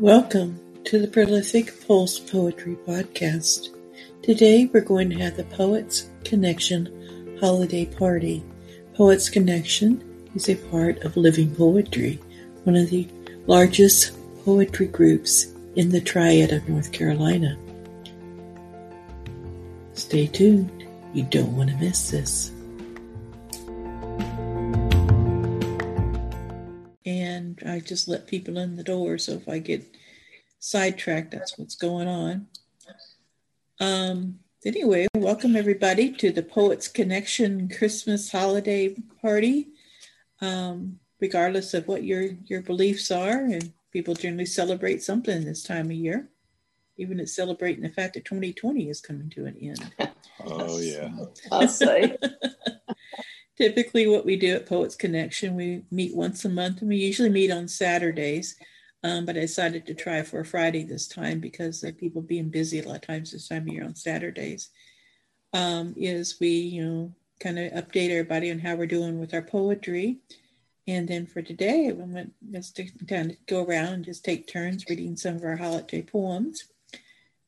Welcome 0.00 0.58
to 0.84 0.98
the 0.98 1.08
Prolific 1.08 1.86
Pulse 1.86 2.18
Poetry 2.18 2.74
Podcast. 2.88 3.68
Today 4.22 4.64
we're 4.72 4.80
going 4.80 5.10
to 5.10 5.18
have 5.18 5.36
the 5.36 5.44
Poets 5.44 6.08
Connection 6.24 7.36
Holiday 7.38 7.84
Party. 7.84 8.42
Poets 8.94 9.28
Connection 9.28 10.02
is 10.34 10.48
a 10.48 10.54
part 10.70 11.00
of 11.00 11.18
Living 11.18 11.54
Poetry, 11.54 12.18
one 12.64 12.76
of 12.76 12.88
the 12.88 13.06
largest 13.46 14.16
poetry 14.42 14.86
groups 14.86 15.52
in 15.76 15.90
the 15.90 16.00
Triad 16.00 16.50
of 16.52 16.66
North 16.66 16.92
Carolina. 16.92 17.58
Stay 19.92 20.28
tuned, 20.28 20.86
you 21.12 21.24
don't 21.24 21.54
want 21.54 21.68
to 21.68 21.76
miss 21.76 22.10
this. 22.10 22.52
Just 27.90 28.06
let 28.06 28.28
people 28.28 28.56
in 28.56 28.76
the 28.76 28.84
door, 28.84 29.18
so 29.18 29.32
if 29.32 29.48
I 29.48 29.58
get 29.58 29.84
sidetracked, 30.60 31.32
that's 31.32 31.58
what's 31.58 31.74
going 31.74 32.06
on. 32.06 32.46
Um, 33.80 34.38
anyway, 34.64 35.08
welcome 35.16 35.56
everybody 35.56 36.12
to 36.12 36.30
the 36.30 36.44
Poets 36.44 36.86
Connection 36.86 37.68
Christmas 37.68 38.30
holiday 38.30 38.94
party. 39.20 39.70
Um, 40.40 41.00
regardless 41.20 41.74
of 41.74 41.88
what 41.88 42.04
your 42.04 42.28
your 42.46 42.62
beliefs 42.62 43.10
are, 43.10 43.40
and 43.40 43.72
people 43.90 44.14
generally 44.14 44.46
celebrate 44.46 45.02
something 45.02 45.44
this 45.44 45.64
time 45.64 45.86
of 45.86 45.92
year. 45.92 46.28
Even 46.96 47.18
it's 47.18 47.34
celebrating 47.34 47.82
the 47.82 47.88
fact 47.88 48.14
that 48.14 48.24
2020 48.24 48.88
is 48.88 49.00
coming 49.00 49.30
to 49.30 49.46
an 49.46 49.56
end. 49.60 49.92
Oh 50.42 50.78
yeah, 50.78 51.10
I'll 51.52 51.68
say. 51.68 52.16
Typically, 53.60 54.06
what 54.06 54.24
we 54.24 54.36
do 54.36 54.54
at 54.54 54.64
Poets 54.64 54.96
Connection, 54.96 55.54
we 55.54 55.82
meet 55.90 56.16
once 56.16 56.46
a 56.46 56.48
month, 56.48 56.80
and 56.80 56.88
we 56.88 56.96
usually 56.96 57.28
meet 57.28 57.50
on 57.50 57.68
Saturdays. 57.68 58.56
Um, 59.04 59.26
but 59.26 59.36
I 59.36 59.40
decided 59.40 59.86
to 59.86 59.92
try 59.92 60.22
for 60.22 60.40
a 60.40 60.46
Friday 60.46 60.82
this 60.82 61.06
time 61.06 61.40
because 61.40 61.84
of 61.84 61.98
people 61.98 62.22
being 62.22 62.48
busy 62.48 62.80
a 62.80 62.88
lot 62.88 62.96
of 62.96 63.00
times 63.02 63.32
this 63.32 63.48
time 63.48 63.68
of 63.68 63.68
year 63.68 63.84
on 63.84 63.94
Saturdays. 63.94 64.70
Um, 65.52 65.92
is 65.98 66.40
we, 66.40 66.48
you 66.48 66.86
know, 66.86 67.12
kind 67.38 67.58
of 67.58 67.72
update 67.72 68.08
everybody 68.08 68.50
on 68.50 68.60
how 68.60 68.76
we're 68.76 68.86
doing 68.86 69.20
with 69.20 69.34
our 69.34 69.42
poetry. 69.42 70.20
And 70.88 71.06
then 71.06 71.26
for 71.26 71.42
today, 71.42 71.92
we 71.92 72.02
went 72.10 72.32
just 72.50 72.76
to 72.76 72.86
kind 73.06 73.32
of 73.32 73.36
go 73.44 73.62
around 73.62 73.92
and 73.92 74.04
just 74.06 74.24
take 74.24 74.46
turns 74.46 74.86
reading 74.88 75.18
some 75.18 75.36
of 75.36 75.44
our 75.44 75.56
holiday 75.56 76.00
poems. 76.00 76.64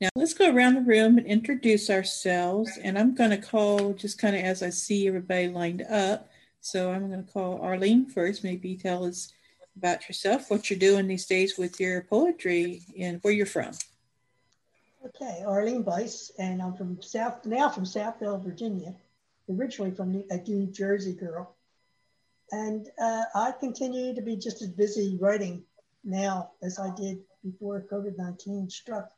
Now 0.03 0.08
let's 0.17 0.34
go 0.34 0.53
around 0.53 0.75
the 0.75 0.81
room 0.81 1.17
and 1.17 1.28
introduce 1.28 1.89
ourselves. 1.89 2.77
And 2.83 2.98
I'm 2.98 3.14
going 3.14 3.31
to 3.31 3.36
call 3.36 3.92
just 3.92 4.19
kind 4.19 4.34
of 4.34 4.42
as 4.42 4.61
I 4.61 4.70
see 4.70 5.06
everybody 5.06 5.47
lined 5.47 5.83
up. 5.83 6.28
So 6.61 6.91
I'm 6.91 7.09
going 7.09 7.25
to 7.25 7.33
call 7.33 7.61
Arlene 7.61 8.06
first. 8.06 8.42
Maybe 8.42 8.75
tell 8.75 9.05
us 9.05 9.33
about 9.77 10.09
yourself, 10.09 10.50
what 10.50 10.69
you're 10.69 10.78
doing 10.81 11.06
these 11.06 11.27
days 11.27 11.56
with 11.56 11.78
your 11.78 12.00
poetry, 12.03 12.83
and 12.98 13.20
where 13.22 13.33
you're 13.33 13.47
from. 13.47 13.75
Okay, 15.06 15.44
Arlene 15.47 15.84
Bice, 15.84 16.33
and 16.37 16.61
I'm 16.61 16.75
from 16.75 17.00
South 17.00 17.47
now 17.47 17.69
from 17.69 17.84
Southville, 17.84 18.42
Virginia, 18.42 18.97
originally 19.48 19.92
from 19.92 20.25
a 20.31 20.37
New 20.37 20.66
Jersey 20.66 21.14
girl, 21.14 21.55
and 22.50 22.89
uh, 23.00 23.22
I 23.34 23.53
continue 23.59 24.14
to 24.14 24.20
be 24.20 24.37
just 24.37 24.62
as 24.62 24.69
busy 24.69 25.16
writing 25.20 25.62
now 26.05 26.50
as 26.61 26.78
I 26.78 26.94
did 26.94 27.20
before 27.42 27.87
COVID 27.91 28.19
nineteen 28.19 28.69
struck. 28.69 29.11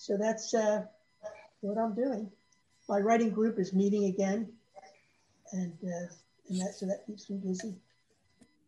So 0.00 0.16
that's 0.16 0.54
uh, 0.54 0.84
what 1.60 1.76
I'm 1.76 1.94
doing. 1.94 2.30
My 2.88 3.00
writing 3.00 3.28
group 3.28 3.58
is 3.58 3.74
meeting 3.74 4.06
again, 4.06 4.50
and 5.52 5.74
uh, 5.84 6.06
and 6.48 6.58
that 6.58 6.72
so 6.74 6.86
that 6.86 7.06
keeps 7.06 7.28
me 7.28 7.36
busy. 7.36 7.74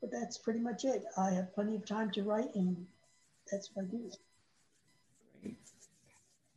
But 0.03 0.11
that's 0.13 0.37
pretty 0.37 0.61
much 0.61 0.85
it. 0.85 1.05
I 1.17 1.31
have 1.31 1.55
plenty 1.55 1.75
of 1.75 1.87
time 1.87 2.11
to 2.11 2.23
write, 2.23 2.55
and 2.55 2.87
that's 3.51 3.71
what 3.73 3.87
I 3.87 3.89
do. 3.89 4.11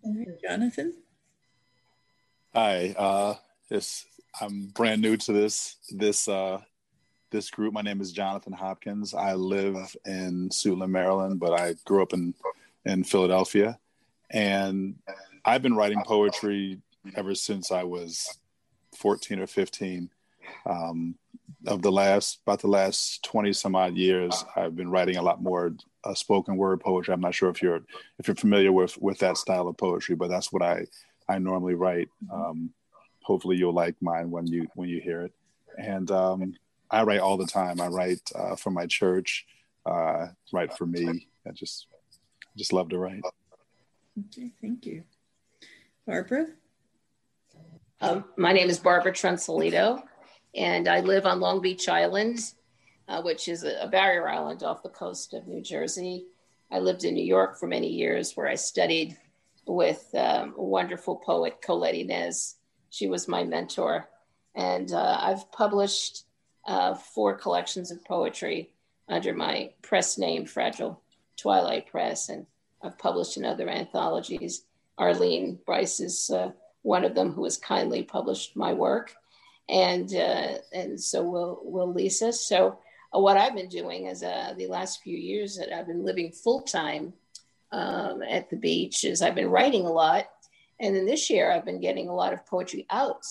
Great. 0.03 0.41
Jonathan. 0.41 0.93
Hi, 2.53 2.93
uh, 2.97 3.35
this 3.69 4.05
I'm 4.41 4.67
brand 4.75 5.01
new 5.01 5.15
to 5.15 5.31
this 5.31 5.77
this 5.89 6.27
uh, 6.27 6.59
this 7.31 7.49
group. 7.49 7.73
My 7.73 7.81
name 7.81 8.01
is 8.01 8.11
Jonathan 8.11 8.51
Hopkins. 8.51 9.13
I 9.13 9.35
live 9.35 9.95
in 10.05 10.49
Suitland, 10.49 10.89
Maryland, 10.89 11.39
but 11.39 11.57
I 11.57 11.75
grew 11.85 12.01
up 12.01 12.11
in 12.11 12.33
in 12.83 13.05
Philadelphia, 13.05 13.79
and 14.31 14.95
I've 15.43 15.61
been 15.61 15.75
writing 15.75 16.01
poetry 16.05 16.81
ever 17.15 17.35
since 17.35 17.71
I 17.71 17.83
was 17.83 18.39
14 18.97 19.39
or 19.39 19.47
15. 19.47 20.09
Um, 20.65 21.15
of 21.67 21.81
the 21.81 21.91
last 21.91 22.41
about 22.45 22.61
the 22.61 22.67
last 22.67 23.23
20 23.23 23.53
some 23.53 23.75
odd 23.75 23.95
years, 23.95 24.43
I've 24.55 24.75
been 24.75 24.89
writing 24.89 25.17
a 25.17 25.21
lot 25.21 25.41
more 25.41 25.73
uh, 26.03 26.13
spoken 26.13 26.57
word 26.57 26.79
poetry. 26.79 27.13
I'm 27.13 27.21
not 27.21 27.33
sure 27.33 27.49
if 27.49 27.61
you're 27.61 27.81
if 28.19 28.27
you're 28.27 28.35
familiar 28.35 28.71
with 28.71 28.97
with 28.99 29.19
that 29.19 29.37
style 29.37 29.67
of 29.67 29.77
poetry, 29.77 30.15
but 30.15 30.29
that's 30.29 30.51
what 30.51 30.61
I 30.61 30.85
I 31.27 31.39
normally 31.39 31.73
write. 31.73 32.09
Um, 32.31 32.71
hopefully, 33.21 33.57
you'll 33.57 33.73
like 33.73 33.95
mine 34.01 34.29
when 34.29 34.47
you 34.47 34.67
when 34.75 34.89
you 34.89 35.01
hear 35.01 35.21
it. 35.21 35.33
And 35.77 36.09
um, 36.11 36.53
I 36.91 37.03
write 37.03 37.19
all 37.19 37.37
the 37.37 37.47
time. 37.47 37.81
I 37.81 37.87
write 37.87 38.21
uh, 38.35 38.55
for 38.55 38.69
my 38.69 38.85
church, 38.85 39.45
uh, 39.85 40.27
write 40.53 40.77
for 40.77 40.85
me. 40.85 41.27
I 41.47 41.51
just 41.51 41.87
just 42.55 42.73
love 42.73 42.89
to 42.89 42.97
write. 42.97 43.23
Okay, 44.17 44.49
thank 44.61 44.85
you, 44.85 45.03
Barbara. 46.07 46.47
Um, 47.99 48.23
my 48.37 48.53
name 48.53 48.69
is 48.69 48.79
Barbara 48.79 49.11
Trunsolito, 49.11 50.01
and 50.55 50.87
I 50.87 51.01
live 51.01 51.25
on 51.25 51.41
Long 51.41 51.61
Beach 51.61 51.89
Island, 51.89 52.39
uh, 53.09 53.21
which 53.21 53.49
is 53.49 53.65
a, 53.65 53.81
a 53.81 53.87
barrier 53.89 54.29
island 54.29 54.63
off 54.63 54.83
the 54.83 54.89
coast 54.89 55.33
of 55.33 55.47
New 55.47 55.61
Jersey. 55.61 56.27
I 56.71 56.79
lived 56.79 57.03
in 57.03 57.13
New 57.13 57.25
York 57.25 57.59
for 57.59 57.67
many 57.67 57.89
years, 57.89 58.37
where 58.37 58.47
I 58.47 58.55
studied 58.55 59.17
with 59.67 60.07
um, 60.13 60.53
a 60.57 60.63
wonderful 60.63 61.17
poet, 61.17 61.61
Colette 61.61 61.95
Inez. 61.95 62.55
She 62.91 63.07
was 63.07 63.27
my 63.27 63.43
mentor, 63.43 64.07
and 64.55 64.93
uh, 64.93 65.17
I've 65.19 65.51
published 65.51 66.23
uh, 66.65 66.93
four 66.95 67.35
collections 67.35 67.91
of 67.91 68.05
poetry 68.05 68.71
under 69.09 69.33
my 69.33 69.71
press 69.81 70.17
name, 70.17 70.45
Fragile 70.45 71.01
Twilight 71.35 71.87
Press, 71.87 72.29
and 72.29 72.45
I've 72.85 72.97
published 72.97 73.37
in 73.37 73.45
other 73.45 73.69
anthologies. 73.69 74.63
Arlene 74.97 75.59
Bryce 75.65 75.99
is 75.99 76.29
uh, 76.29 76.51
one 76.83 77.03
of 77.03 77.15
them 77.15 77.31
who 77.31 77.43
has 77.43 77.57
kindly 77.57 78.03
published 78.03 78.55
my 78.55 78.73
work, 78.73 79.15
and 79.67 80.13
uh, 80.15 80.59
and 80.71 81.01
so 81.01 81.23
will 81.23 81.61
will 81.63 81.91
Lisa. 81.91 82.31
So 82.31 82.79
uh, 83.13 83.19
what 83.19 83.37
I've 83.37 83.55
been 83.55 83.69
doing 83.69 84.05
is 84.05 84.23
uh, 84.23 84.53
the 84.57 84.67
last 84.67 85.01
few 85.01 85.17
years 85.17 85.57
that 85.57 85.75
I've 85.75 85.87
been 85.87 86.05
living 86.05 86.31
full 86.31 86.61
time 86.61 87.13
um, 87.71 88.21
at 88.21 88.49
the 88.49 88.55
beach 88.55 89.03
is 89.03 89.21
I've 89.21 89.35
been 89.35 89.49
writing 89.49 89.85
a 89.85 89.91
lot, 89.91 90.27
and 90.79 90.95
then 90.95 91.05
this 91.05 91.29
year 91.29 91.51
I've 91.51 91.65
been 91.65 91.81
getting 91.81 92.07
a 92.07 92.15
lot 92.15 92.33
of 92.33 92.45
poetry 92.45 92.85
out 92.89 93.25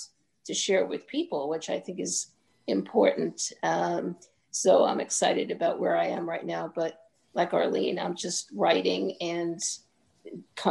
to 0.47 0.53
share 0.53 0.85
with 0.85 1.07
people, 1.07 1.49
which 1.49 1.71
I 1.71 1.81
think 1.81 2.01
is 2.01 2.33
important. 2.67 3.53
Um, 3.63 4.17
so 4.51 4.85
I'm 4.85 5.01
excited 5.01 5.51
about 5.51 5.81
where 5.81 5.97
I 5.97 6.07
am 6.07 6.29
right 6.29 6.45
now, 6.45 6.71
but 6.75 7.04
like 7.35 7.53
Arlene, 7.53 7.99
I'm 7.99 8.15
just 8.15 8.49
writing 8.55 9.17
and 9.21 9.61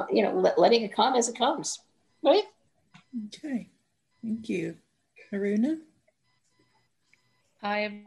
you 0.10 0.24
know 0.24 0.34
let, 0.34 0.58
letting 0.58 0.84
it 0.84 0.96
come 0.96 1.16
as 1.16 1.30
it 1.30 1.38
comes, 1.38 1.80
right? 2.24 2.44
Okay, 3.28 3.70
thank 4.24 4.50
you, 4.50 4.76
Aruna. 5.32 5.80
Hi, 7.62 8.04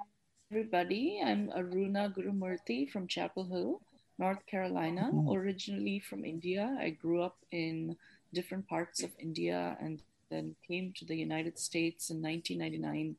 everybody. 0.51 1.21
I'm 1.25 1.49
Aruna 1.49 2.13
Gurumurthy 2.15 2.91
from 2.91 3.07
Chapel 3.07 3.45
Hill, 3.45 3.81
North 4.19 4.45
Carolina. 4.47 5.11
Mm-hmm. 5.13 5.31
Originally 5.31 6.01
from 6.01 6.25
India, 6.25 6.77
I 6.81 6.91
grew 6.91 7.23
up 7.23 7.37
in 7.53 7.97
different 8.35 8.69
parts 8.69 9.03
of 9.03 9.11
India 9.19 9.77
and 9.81 10.01
then 10.31 10.57
came 10.67 10.93
to 10.97 11.05
the 11.05 11.17
United 11.17 11.59
States 11.59 12.11
in 12.11 12.21
1999 12.21 13.17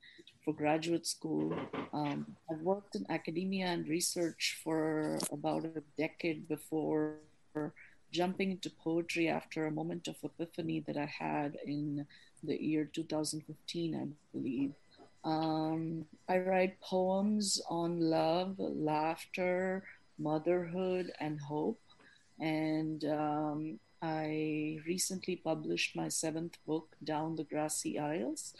for 0.48 0.54
graduate 0.54 1.06
school. 1.06 1.54
Um, 1.92 2.26
I've 2.50 2.62
worked 2.62 2.96
in 2.96 3.06
academia 3.10 3.66
and 3.66 3.86
research 3.86 4.58
for 4.64 5.20
about 5.30 5.66
a 5.66 5.84
decade 5.98 6.48
before 6.48 7.16
jumping 8.14 8.52
into 8.52 8.70
poetry 8.70 9.28
after 9.28 9.66
a 9.66 9.72
moment 9.72 10.08
of 10.08 10.16
epiphany 10.24 10.80
that 10.88 10.96
I 10.96 11.12
had 11.20 11.58
in 11.66 12.08
the 12.46 12.56
year 12.64 12.86
2015, 12.86 13.94
I 13.94 14.08
believe. 14.32 14.72
Um, 15.26 16.06
I 16.30 16.38
write 16.38 16.80
poems 16.80 17.62
on 17.70 18.00
love, 18.00 18.56
laughter, 18.58 19.84
motherhood, 20.18 21.12
and 21.20 21.42
hope. 21.42 21.82
And 22.40 23.04
um, 23.04 23.80
I 24.02 24.80
recently 24.88 25.36
published 25.36 25.94
my 25.94 26.08
seventh 26.08 26.56
book, 26.66 26.96
Down 27.04 27.36
the 27.36 27.44
Grassy 27.44 28.00
Isles. 28.00 28.54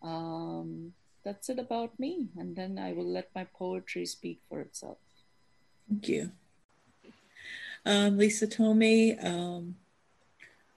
Um, 0.00 0.94
that's 1.26 1.48
it 1.48 1.58
about 1.58 1.98
me. 1.98 2.28
And 2.38 2.54
then 2.54 2.78
I 2.78 2.92
will 2.92 3.04
let 3.04 3.34
my 3.34 3.44
poetry 3.44 4.06
speak 4.06 4.40
for 4.48 4.60
itself. 4.60 4.98
Thank 5.88 6.08
you. 6.08 6.30
Um, 7.84 8.16
Lisa 8.16 8.46
Tomei, 8.46 9.22
um, 9.24 9.74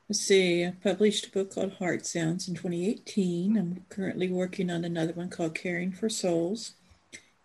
let's 0.07 0.21
see, 0.21 0.65
I 0.65 0.73
published 0.83 1.27
a 1.27 1.31
book 1.31 1.53
called 1.53 1.73
Heart 1.73 2.05
Sounds 2.05 2.47
in 2.47 2.55
2018. 2.55 3.57
I'm 3.57 3.85
currently 3.89 4.27
working 4.27 4.71
on 4.71 4.83
another 4.83 5.13
one 5.13 5.29
called 5.29 5.53
Caring 5.53 5.91
for 5.91 6.09
Souls, 6.09 6.73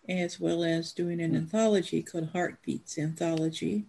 as 0.09 0.39
well 0.39 0.63
as 0.63 0.91
doing 0.91 1.21
an 1.21 1.35
anthology 1.35 2.01
called 2.01 2.29
Heartbeats 2.33 2.97
Anthology. 2.97 3.85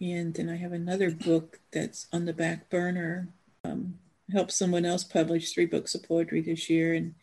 And 0.00 0.34
then 0.34 0.48
I 0.48 0.56
have 0.56 0.72
another 0.72 1.10
book 1.10 1.58
that's 1.72 2.06
on 2.12 2.24
the 2.24 2.32
back 2.32 2.70
burner. 2.70 3.28
Um, 3.64 3.98
helped 4.32 4.52
someone 4.52 4.84
else 4.84 5.04
publish 5.04 5.52
three 5.52 5.66
books 5.66 5.94
of 5.94 6.04
poetry 6.04 6.40
this 6.40 6.70
year, 6.70 6.94
and 6.94 7.14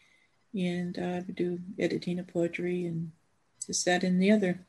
and 0.53 0.97
I 0.97 1.19
do 1.21 1.59
editing 1.77 2.19
of 2.19 2.27
poetry 2.27 2.85
and 2.85 3.11
just 3.65 3.85
that 3.85 4.03
and 4.03 4.21
the 4.21 4.31
other. 4.31 4.65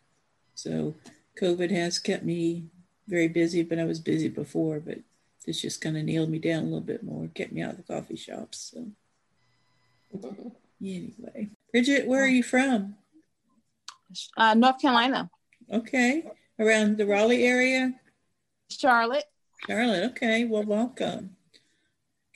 So 0.54 0.94
COVID 1.40 1.70
has 1.70 1.98
kept 1.98 2.24
me 2.24 2.66
very 3.08 3.28
busy, 3.28 3.62
but 3.62 3.78
I 3.78 3.84
was 3.84 3.98
busy 3.98 4.28
before, 4.28 4.80
but 4.80 4.98
this 5.46 5.62
just 5.62 5.80
kind 5.80 5.96
of 5.96 6.04
nailed 6.04 6.30
me 6.30 6.38
down 6.38 6.60
a 6.60 6.64
little 6.64 6.80
bit 6.80 7.02
more, 7.02 7.28
kept 7.34 7.52
me 7.52 7.62
out 7.62 7.72
of 7.72 7.76
the 7.78 7.82
coffee 7.94 8.16
shops. 8.16 8.72
So 8.74 8.86
anyway, 10.82 11.48
Bridget, 11.72 12.06
where 12.06 12.22
are 12.22 12.28
you 12.28 12.42
from? 12.42 12.96
Uh, 14.36 14.54
North 14.54 14.80
Carolina. 14.80 15.30
Okay, 15.72 16.24
around 16.58 16.98
the 16.98 17.06
Raleigh 17.06 17.44
area. 17.44 17.94
Charlotte. 18.68 19.24
Charlotte. 19.66 20.10
Okay, 20.10 20.44
well, 20.44 20.64
welcome. 20.64 21.36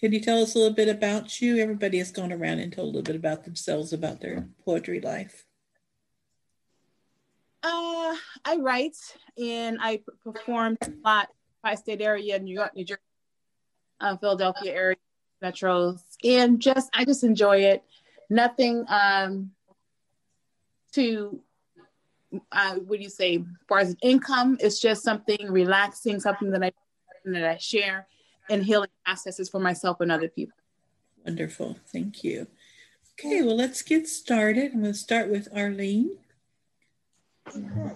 Can 0.00 0.12
you 0.12 0.20
tell 0.20 0.43
us 0.43 0.55
a 0.55 0.58
little 0.58 0.75
bit 0.75 0.88
about 0.88 1.41
you? 1.41 1.58
Everybody 1.58 1.99
has 1.99 2.11
gone 2.11 2.32
around 2.32 2.58
and 2.58 2.73
told 2.73 2.87
a 2.87 2.99
little 2.99 3.02
bit 3.02 3.17
about 3.17 3.44
themselves, 3.44 3.93
about 3.93 4.20
their 4.20 4.49
poetry 4.64 5.00
life. 5.00 5.46
Uh, 7.62 8.14
I 8.44 8.56
write 8.58 8.96
and 9.38 9.79
I 9.81 10.02
perform 10.23 10.76
a 10.82 10.91
lot 11.02 11.29
tri-state 11.62 12.02
area, 12.02 12.38
New 12.38 12.55
York, 12.55 12.76
New 12.76 12.85
Jersey, 12.85 13.00
uh, 14.00 14.17
Philadelphia 14.19 14.75
area, 14.75 14.96
metros, 15.43 16.00
and 16.23 16.61
just 16.61 16.91
I 16.93 17.06
just 17.06 17.25
enjoy 17.25 17.58
it. 17.58 17.82
Nothing 18.29 18.85
um, 18.88 19.52
to 20.93 21.41
uh, 22.52 22.75
what 22.75 22.99
do 22.99 23.02
you 23.02 23.11
say? 23.11 23.37
As 23.37 23.44
far 23.69 23.79
as 23.79 23.96
income, 24.02 24.58
it's 24.61 24.81
just 24.81 25.02
something 25.02 25.50
relaxing, 25.50 26.20
something 26.20 26.50
that 26.50 26.62
I 26.62 26.73
that 27.25 27.44
I 27.44 27.56
share, 27.56 28.06
and 28.50 28.64
healing 28.64 28.91
processes 29.05 29.49
for 29.49 29.61
myself 29.61 30.00
and 30.00 30.12
other 30.12 30.29
people. 30.29 30.56
Wonderful, 31.25 31.79
thank 31.93 32.23
you. 32.23 32.46
Okay, 33.19 33.43
well, 33.43 33.56
let's 33.56 33.82
get 33.82 34.08
started. 34.08 34.73
I'm 34.73 34.81
going 34.81 34.93
to 34.93 34.94
start 34.94 35.31
with 35.31 35.49
Arlene. 35.55 36.19
Okay. 37.49 37.94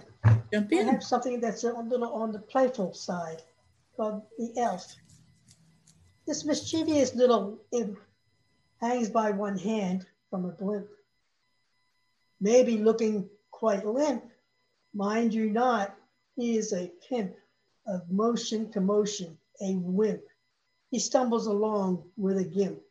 Jump 0.51 0.73
I 0.73 0.75
have 0.83 1.03
something 1.03 1.39
that's 1.39 1.63
a 1.63 1.73
little 1.73 2.13
on 2.13 2.31
the 2.31 2.39
playful 2.39 2.93
side 2.93 3.41
called 3.95 4.23
the 4.37 4.53
elf. 4.57 4.95
This 6.25 6.45
mischievous 6.45 7.15
little 7.15 7.59
imp 7.71 7.99
hangs 8.81 9.09
by 9.09 9.31
one 9.31 9.57
hand 9.57 10.05
from 10.29 10.45
a 10.45 10.49
blimp. 10.49 10.87
Maybe 12.39 12.77
looking 12.77 13.29
quite 13.51 13.85
limp, 13.85 14.23
mind 14.93 15.33
you 15.33 15.49
not, 15.49 15.95
he 16.35 16.57
is 16.57 16.71
a 16.73 16.91
pimp 17.07 17.33
of 17.87 18.09
motion 18.09 18.71
to 18.71 18.81
motion, 18.81 19.37
a 19.61 19.75
wimp. 19.75 20.21
He 20.91 20.97
stumbles 20.97 21.45
along 21.45 22.09
with 22.17 22.37
a 22.37 22.43
gimp. 22.43 22.81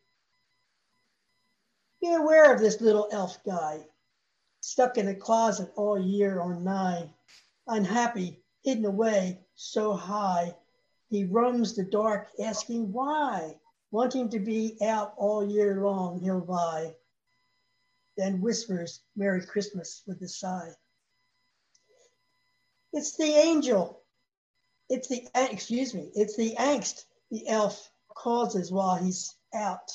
Be 2.01 2.13
aware 2.13 2.53
of 2.53 2.61
this 2.61 2.79
little 2.79 3.09
elf 3.11 3.43
guy, 3.43 3.85
stuck 4.61 4.97
in 4.97 5.09
a 5.09 5.15
closet 5.15 5.73
all 5.75 5.99
year 5.99 6.39
or 6.39 6.55
nigh, 6.55 7.13
unhappy, 7.67 8.41
hidden 8.63 8.85
away 8.85 9.41
so 9.55 9.93
high. 9.93 10.55
He 11.09 11.25
roams 11.25 11.75
the 11.75 11.83
dark 11.83 12.29
asking 12.41 12.93
why, 12.93 13.59
wanting 13.91 14.29
to 14.29 14.39
be 14.39 14.77
out 14.81 15.13
all 15.17 15.45
year 15.45 15.83
long, 15.83 16.21
he'll 16.21 16.45
lie. 16.45 16.95
Then 18.15 18.39
whispers 18.39 19.01
Merry 19.17 19.45
Christmas 19.45 20.03
with 20.07 20.21
a 20.21 20.27
sigh. 20.29 20.73
It's 22.93 23.17
the 23.17 23.25
angel. 23.25 24.01
It's 24.87 25.09
the, 25.09 25.27
excuse 25.35 25.93
me, 25.93 26.11
it's 26.15 26.37
the 26.37 26.55
angst 26.57 27.03
the 27.31 27.47
elf 27.47 27.88
causes 28.19 28.71
while 28.71 28.95
he's 28.95 29.35
out 29.55 29.89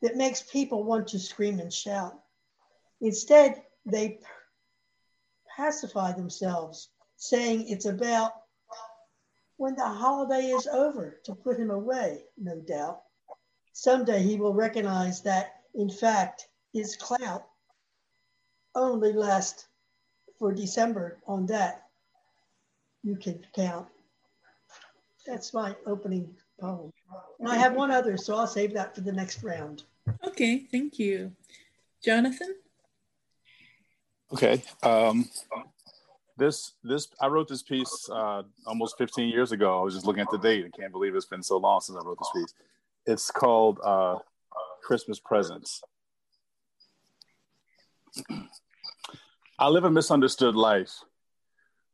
that 0.00 0.16
makes 0.16 0.42
people 0.42 0.84
want 0.84 1.06
to 1.08 1.18
scream 1.18 1.60
and 1.60 1.72
shout. 1.72 2.18
Instead, 3.00 3.62
they 3.84 4.18
pacify 5.56 6.12
themselves, 6.12 6.88
saying 7.16 7.68
it's 7.68 7.84
about 7.84 8.32
when 9.58 9.74
the 9.74 9.86
holiday 9.86 10.46
is 10.46 10.66
over 10.66 11.20
to 11.24 11.34
put 11.34 11.58
him 11.58 11.70
away, 11.70 12.24
no 12.38 12.58
doubt. 12.60 13.02
Someday 13.74 14.22
he 14.22 14.36
will 14.36 14.54
recognize 14.54 15.22
that, 15.22 15.62
in 15.74 15.90
fact, 15.90 16.48
his 16.72 16.96
clout 16.96 17.44
only 18.74 19.12
lasts 19.12 19.68
for 20.38 20.52
December 20.52 21.18
on 21.26 21.46
that 21.46 21.84
you 23.02 23.16
can 23.16 23.44
count. 23.54 23.88
That's 25.26 25.52
my 25.52 25.76
opening 25.86 26.34
poem. 26.58 26.92
And 27.38 27.48
I 27.48 27.56
have 27.56 27.74
one 27.74 27.90
other, 27.90 28.16
so 28.16 28.36
I'll 28.36 28.46
save 28.46 28.72
that 28.74 28.94
for 28.94 29.00
the 29.00 29.12
next 29.12 29.42
round. 29.42 29.82
Okay, 30.24 30.58
thank 30.70 30.98
you. 30.98 31.32
Jonathan? 32.04 32.54
Okay. 34.32 34.62
Um, 34.82 35.28
this 36.36 36.72
this 36.82 37.08
I 37.20 37.26
wrote 37.26 37.48
this 37.48 37.62
piece 37.62 38.08
uh, 38.10 38.42
almost 38.66 38.96
15 38.98 39.28
years 39.28 39.52
ago. 39.52 39.78
I 39.78 39.82
was 39.82 39.94
just 39.94 40.06
looking 40.06 40.22
at 40.22 40.30
the 40.30 40.38
date. 40.38 40.64
I 40.66 40.70
can't 40.76 40.92
believe 40.92 41.14
it's 41.14 41.26
been 41.26 41.42
so 41.42 41.58
long 41.58 41.80
since 41.80 41.98
I 41.98 42.04
wrote 42.04 42.18
this 42.18 42.30
piece. 42.34 42.54
It's 43.06 43.30
called 43.30 43.78
uh, 43.84 44.18
Christmas 44.82 45.20
Presents. 45.20 45.82
I 49.58 49.68
live 49.68 49.84
a 49.84 49.90
misunderstood 49.90 50.56
life. 50.56 50.92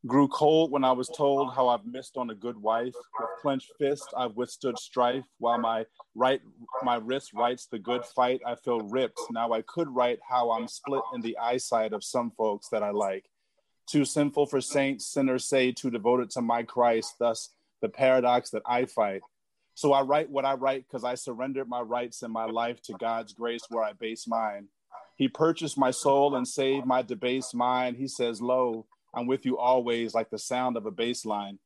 Grew 0.07 0.29
cold 0.29 0.71
when 0.71 0.85
I 0.85 0.93
was 0.93 1.09
told 1.09 1.53
how 1.53 1.67
I've 1.67 1.85
missed 1.85 2.15
on 2.15 2.29
a 2.29 2.35
good 2.35 2.57
wife. 2.57 2.93
With 3.19 3.29
clenched 3.41 3.73
fist, 3.77 4.07
I've 4.15 4.35
withstood 4.35 4.79
strife. 4.79 5.25
While 5.39 5.57
my 5.57 5.85
right, 6.15 6.39
my 6.83 6.95
wrist 6.95 7.33
writes 7.33 7.67
the 7.67 7.79
good 7.79 8.05
fight, 8.05 8.39
I 8.45 8.55
feel 8.55 8.79
ripped. 8.79 9.19
Now 9.29 9.51
I 9.51 9.61
could 9.61 9.93
write 9.93 10.19
how 10.27 10.51
I'm 10.51 10.69
split 10.69 11.01
in 11.13 11.19
the 11.19 11.37
eyesight 11.37 11.91
of 11.91 12.05
some 12.05 12.31
folks 12.31 12.69
that 12.69 12.81
I 12.81 12.91
like. 12.91 13.25
Too 13.89 14.05
sinful 14.05 14.45
for 14.45 14.61
saints, 14.61 15.05
sinners 15.05 15.49
say, 15.49 15.73
too 15.73 15.89
devoted 15.89 16.29
to 16.31 16.41
my 16.41 16.63
Christ. 16.63 17.15
Thus, 17.19 17.49
the 17.81 17.89
paradox 17.89 18.51
that 18.51 18.63
I 18.65 18.85
fight. 18.85 19.21
So 19.73 19.91
I 19.91 20.01
write 20.03 20.29
what 20.29 20.45
I 20.45 20.53
write 20.53 20.85
because 20.87 21.03
I 21.03 21.15
surrendered 21.15 21.67
my 21.67 21.81
rights 21.81 22.21
and 22.21 22.31
my 22.31 22.45
life 22.45 22.81
to 22.83 22.93
God's 22.93 23.33
grace 23.33 23.63
where 23.69 23.83
I 23.83 23.93
base 23.93 24.27
mine. 24.27 24.67
He 25.17 25.27
purchased 25.27 25.77
my 25.77 25.91
soul 25.91 26.35
and 26.35 26.47
saved 26.47 26.85
my 26.85 27.01
debased 27.01 27.53
mind. 27.53 27.97
He 27.97 28.07
says, 28.07 28.41
Lo, 28.41 28.85
I'm 29.13 29.27
with 29.27 29.45
you 29.45 29.57
always, 29.57 30.13
like 30.13 30.29
the 30.29 30.39
sound 30.39 30.77
of 30.77 30.85
a 30.85 30.91
bass 30.91 31.25
line. 31.25 31.59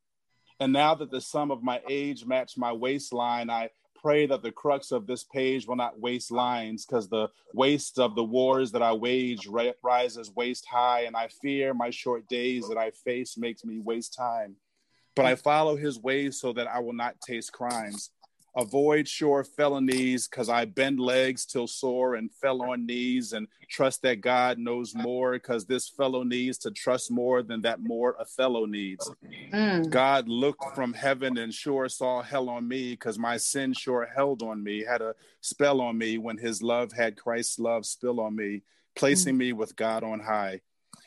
And 0.60 0.72
now 0.72 0.94
that 0.94 1.10
the 1.10 1.20
sum 1.20 1.50
of 1.50 1.62
my 1.62 1.80
age 1.88 2.24
match 2.24 2.56
my 2.56 2.72
waistline, 2.72 3.50
I 3.50 3.70
pray 4.00 4.26
that 4.26 4.42
the 4.42 4.52
crux 4.52 4.92
of 4.92 5.06
this 5.06 5.24
page 5.24 5.66
will 5.66 5.76
not 5.76 5.98
waste 5.98 6.30
lines, 6.30 6.84
because 6.84 7.08
the 7.08 7.28
waste 7.54 7.98
of 7.98 8.14
the 8.14 8.24
wars 8.24 8.70
that 8.72 8.82
I 8.82 8.92
wage 8.92 9.48
rises 9.82 10.30
waist 10.36 10.66
high, 10.70 11.02
and 11.02 11.16
I 11.16 11.28
fear 11.42 11.74
my 11.74 11.90
short 11.90 12.28
days 12.28 12.68
that 12.68 12.78
I 12.78 12.90
face 12.90 13.36
makes 13.38 13.64
me 13.64 13.80
waste 13.80 14.14
time. 14.14 14.56
But 15.16 15.26
I 15.26 15.36
follow 15.36 15.76
his 15.76 15.98
ways 15.98 16.40
so 16.40 16.52
that 16.52 16.66
I 16.66 16.80
will 16.80 16.92
not 16.92 17.20
taste 17.20 17.52
crimes. 17.52 18.10
Avoid 18.56 19.08
sure 19.08 19.42
felonies, 19.42 20.28
because 20.28 20.48
I 20.48 20.64
bend 20.64 21.00
legs 21.00 21.44
till 21.44 21.66
sore 21.66 22.14
and 22.14 22.30
fell 22.30 22.62
on 22.62 22.86
knees 22.86 23.32
and 23.32 23.48
trust 23.68 24.02
that 24.02 24.20
God 24.20 24.58
knows 24.58 24.94
more, 24.94 25.32
because 25.32 25.66
this 25.66 25.88
fellow 25.88 26.22
needs 26.22 26.58
to 26.58 26.70
trust 26.70 27.10
more 27.10 27.42
than 27.42 27.62
that 27.62 27.80
more 27.82 28.14
Othello 28.20 28.64
needs. 28.64 29.10
Mm. 29.52 29.90
God 29.90 30.28
looked 30.28 30.64
from 30.74 30.92
heaven 30.92 31.38
and 31.38 31.52
sure 31.52 31.88
saw 31.88 32.22
hell 32.22 32.48
on 32.48 32.68
me, 32.68 32.92
because 32.92 33.18
my 33.18 33.36
sin 33.36 33.72
sure 33.72 34.08
held 34.14 34.40
on 34.42 34.62
me, 34.62 34.84
had 34.84 35.02
a 35.02 35.16
spell 35.40 35.80
on 35.80 35.98
me 35.98 36.18
when 36.18 36.38
his 36.38 36.62
love 36.62 36.92
had 36.92 37.16
Christ's 37.16 37.58
love 37.58 37.84
spill 37.84 38.20
on 38.20 38.36
me, 38.36 38.62
placing 38.94 39.36
me 39.36 39.52
with 39.52 39.74
God 39.74 40.04
on 40.04 40.20
high. 40.20 40.60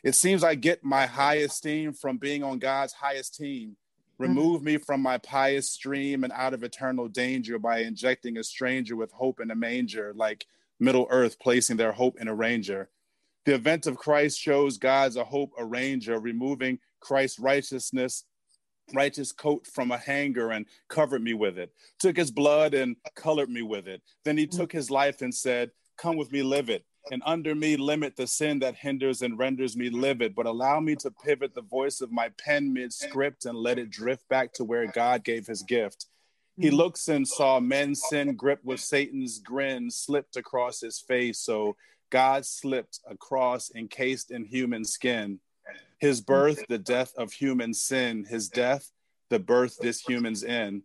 It 0.03 0.15
seems 0.15 0.43
I 0.43 0.55
get 0.55 0.83
my 0.83 1.05
high 1.05 1.35
esteem 1.35 1.93
from 1.93 2.17
being 2.17 2.43
on 2.43 2.59
God's 2.59 2.93
highest 2.93 3.35
team. 3.35 3.77
Mm. 4.19 4.27
Remove 4.27 4.63
me 4.63 4.77
from 4.77 5.01
my 5.01 5.17
pious 5.19 5.69
stream 5.69 6.23
and 6.23 6.33
out 6.33 6.53
of 6.53 6.63
eternal 6.63 7.07
danger 7.07 7.59
by 7.59 7.79
injecting 7.79 8.37
a 8.37 8.43
stranger 8.43 8.95
with 8.95 9.11
hope 9.11 9.39
in 9.39 9.51
a 9.51 9.55
manger, 9.55 10.13
like 10.15 10.45
Middle 10.79 11.07
Earth 11.09 11.39
placing 11.39 11.77
their 11.77 11.91
hope 11.91 12.19
in 12.19 12.27
a 12.27 12.35
ranger. 12.35 12.89
The 13.45 13.55
event 13.55 13.87
of 13.87 13.97
Christ 13.97 14.39
shows 14.39 14.77
God's 14.77 15.15
a 15.15 15.23
hope 15.23 15.53
arranger, 15.57 16.19
removing 16.19 16.79
Christ's 16.99 17.39
righteousness, 17.39 18.25
righteous 18.93 19.31
coat 19.31 19.65
from 19.67 19.91
a 19.91 19.97
hanger 19.97 20.51
and 20.51 20.65
covered 20.89 21.21
me 21.21 21.33
with 21.33 21.57
it. 21.57 21.71
Took 21.99 22.17
his 22.17 22.31
blood 22.31 22.73
and 22.73 22.95
colored 23.15 23.49
me 23.49 23.61
with 23.61 23.87
it. 23.87 24.01
Then 24.25 24.37
he 24.37 24.47
mm. 24.47 24.51
took 24.55 24.71
his 24.71 24.91
life 24.91 25.21
and 25.21 25.33
said, 25.33 25.71
Come 25.97 26.17
with 26.17 26.31
me, 26.31 26.43
live 26.43 26.69
it 26.69 26.85
and 27.11 27.21
under 27.25 27.55
me 27.55 27.77
limit 27.77 28.15
the 28.15 28.27
sin 28.27 28.59
that 28.59 28.75
hinders 28.75 29.21
and 29.21 29.37
renders 29.37 29.75
me 29.75 29.89
livid, 29.89 30.35
but 30.35 30.45
allow 30.45 30.79
me 30.79 30.95
to 30.97 31.11
pivot 31.11 31.53
the 31.53 31.61
voice 31.61 32.01
of 32.01 32.11
my 32.11 32.29
pen 32.37 32.73
mid 32.73 32.93
script 32.93 33.45
and 33.45 33.57
let 33.57 33.79
it 33.79 33.89
drift 33.89 34.27
back 34.29 34.53
to 34.53 34.63
where 34.63 34.87
God 34.87 35.23
gave 35.23 35.47
his 35.47 35.63
gift. 35.63 36.07
He 36.59 36.69
hmm. 36.69 36.75
looks 36.75 37.07
and 37.07 37.27
saw 37.27 37.59
men's 37.59 38.01
sin 38.09 38.35
gripped 38.35 38.65
with 38.65 38.79
Satan's 38.79 39.39
grin 39.39 39.89
slipped 39.91 40.37
across 40.37 40.81
his 40.81 40.99
face. 40.99 41.39
So 41.39 41.75
God 42.09 42.45
slipped 42.45 42.99
across, 43.09 43.71
encased 43.75 44.31
in 44.31 44.45
human 44.45 44.83
skin. 44.85 45.39
His 45.99 46.19
hmm. 46.19 46.25
birth, 46.25 46.65
the 46.67 46.77
death 46.77 47.13
of 47.17 47.33
human 47.33 47.73
sin, 47.73 48.25
his 48.29 48.49
death, 48.49 48.91
the 49.29 49.39
birth 49.39 49.77
this 49.79 50.01
human's 50.01 50.43
in. 50.43 50.83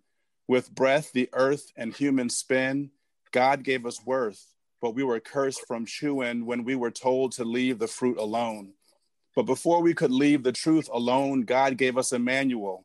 With 0.48 0.74
breath, 0.74 1.12
the 1.12 1.28
earth 1.32 1.72
and 1.76 1.94
humans 1.94 2.36
spin. 2.36 2.90
God 3.30 3.62
gave 3.62 3.86
us 3.86 4.04
worth, 4.04 4.51
but 4.82 4.96
we 4.96 5.04
were 5.04 5.20
cursed 5.20 5.64
from 5.66 5.86
chewing 5.86 6.44
when 6.44 6.64
we 6.64 6.74
were 6.74 6.90
told 6.90 7.32
to 7.32 7.44
leave 7.44 7.78
the 7.78 7.86
fruit 7.86 8.18
alone. 8.18 8.72
But 9.34 9.44
before 9.44 9.80
we 9.80 9.94
could 9.94 10.10
leave 10.10 10.42
the 10.42 10.52
truth 10.52 10.88
alone, 10.92 11.42
God 11.42 11.78
gave 11.78 11.96
us 11.96 12.12
a 12.12 12.18
manual. 12.18 12.84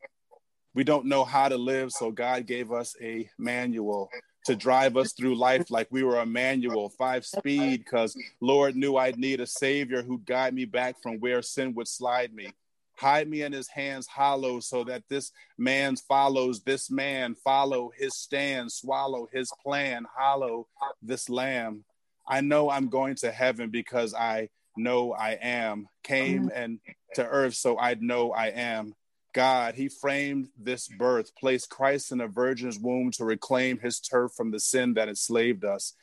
We 0.76 0.84
don't 0.84 1.08
know 1.08 1.26
how 1.26 1.50
to 1.50 1.58
live, 1.58 1.92
so 1.92 2.12
God 2.12 2.46
gave 2.46 2.72
us 2.72 2.96
a 3.02 3.28
manual 3.40 4.10
to 4.46 4.56
drive 4.56 4.96
us 4.96 5.12
through 5.12 5.36
life 5.36 5.72
like 5.72 5.88
we 5.90 6.04
were 6.04 6.20
a 6.20 6.26
manual, 6.26 6.90
five 6.90 7.26
speed, 7.26 7.84
because 7.84 8.16
Lord 8.40 8.76
knew 8.76 8.96
I'd 8.96 9.18
need 9.18 9.42
a 9.42 9.48
savior 9.48 10.04
who'd 10.04 10.26
guide 10.26 10.54
me 10.54 10.66
back 10.66 11.02
from 11.02 11.20
where 11.20 11.42
sin 11.42 11.74
would 11.74 11.88
slide 11.88 12.32
me. 12.32 12.54
Hide 12.98 13.30
me 13.30 13.44
in 13.44 13.52
his 13.52 13.68
hands 13.68 14.08
hollow 14.08 14.60
so 14.60 14.84
that 14.86 15.04
this 15.08 15.32
man 15.58 15.96
follows 15.96 16.62
this 16.62 16.90
man, 16.90 17.36
follow 17.36 17.92
his 17.96 18.16
stand, 18.16 18.72
swallow 18.72 19.28
his 19.32 19.52
plan, 19.64 20.06
hollow 20.18 20.68
this 21.02 21.30
lamb. 21.30 21.84
I 22.28 22.42
know 22.42 22.70
I'm 22.70 22.90
going 22.90 23.16
to 23.18 23.32
heaven 23.32 23.70
because 23.70 24.14
I 24.14 24.50
know 24.76 25.14
I 25.14 25.38
am. 25.42 25.88
Came 26.04 26.52
and 26.54 26.80
to 27.16 27.26
earth 27.26 27.54
so 27.56 27.78
I'd 27.78 28.02
know 28.02 28.32
I 28.32 28.48
am. 28.48 28.96
God, 29.34 29.76
he 29.76 29.90
framed 29.90 30.50
this 30.58 30.88
birth, 30.88 31.36
placed 31.36 31.70
Christ 31.70 32.12
in 32.12 32.22
a 32.22 32.28
virgin's 32.28 32.80
womb 32.80 33.12
to 33.12 33.26
reclaim 33.26 33.78
his 33.78 34.00
turf 34.00 34.32
from 34.36 34.50
the 34.50 34.60
sin 34.60 34.96
that 34.96 35.10
enslaved 35.10 35.64
us. 35.64 35.94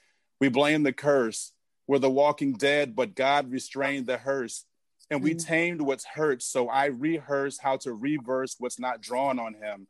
We 0.41 0.49
blame 0.49 0.85
the 0.85 0.93
curse. 0.93 1.53
We're 1.89 1.99
the 1.99 2.11
walking 2.11 2.53
dead, 2.53 2.95
but 2.95 3.17
God 3.17 3.51
restrained 3.51 4.07
the 4.07 4.19
hearse 4.19 4.65
and 5.11 5.23
we 5.23 5.35
mm. 5.35 5.45
tamed 5.45 5.81
what's 5.81 6.05
hurt. 6.05 6.43
So 6.43 6.69
I 6.69 6.87
rehearse 6.87 7.59
how 7.59 7.77
to 7.79 7.93
reverse 7.93 8.57
what's 8.59 8.79
not 8.79 9.01
drawn 9.01 9.39
on 9.39 9.55
him. 9.55 9.87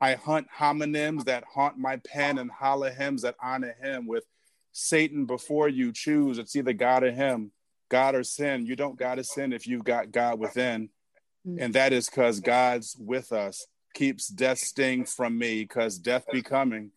I 0.00 0.14
hunt 0.14 0.48
homonyms 0.58 1.24
that 1.24 1.44
haunt 1.54 1.78
my 1.78 1.96
pen 1.96 2.38
and 2.38 2.50
holler 2.50 2.90
hymns 2.90 3.22
that 3.22 3.36
honor 3.40 3.76
him 3.80 4.06
with 4.06 4.24
Satan 4.72 5.26
before 5.26 5.68
you 5.68 5.92
choose. 5.92 6.38
It's 6.38 6.56
either 6.56 6.72
God 6.72 7.04
or 7.04 7.12
him, 7.12 7.52
God 7.88 8.14
or 8.14 8.24
sin. 8.24 8.66
You 8.66 8.74
don't 8.74 8.98
got 8.98 9.16
to 9.16 9.24
sin 9.24 9.52
if 9.52 9.66
you've 9.66 9.84
got 9.84 10.10
God 10.10 10.38
within. 10.38 10.88
Mm. 11.46 11.58
And 11.60 11.74
that 11.74 11.92
is 11.92 12.08
because 12.08 12.40
God's 12.40 12.96
with 12.98 13.32
us, 13.32 13.66
keeps 13.94 14.26
death 14.26 14.58
sting 14.58 15.04
from 15.04 15.38
me, 15.38 15.62
because 15.62 15.98
death 15.98 16.24
be 16.32 16.42
coming. 16.42 16.90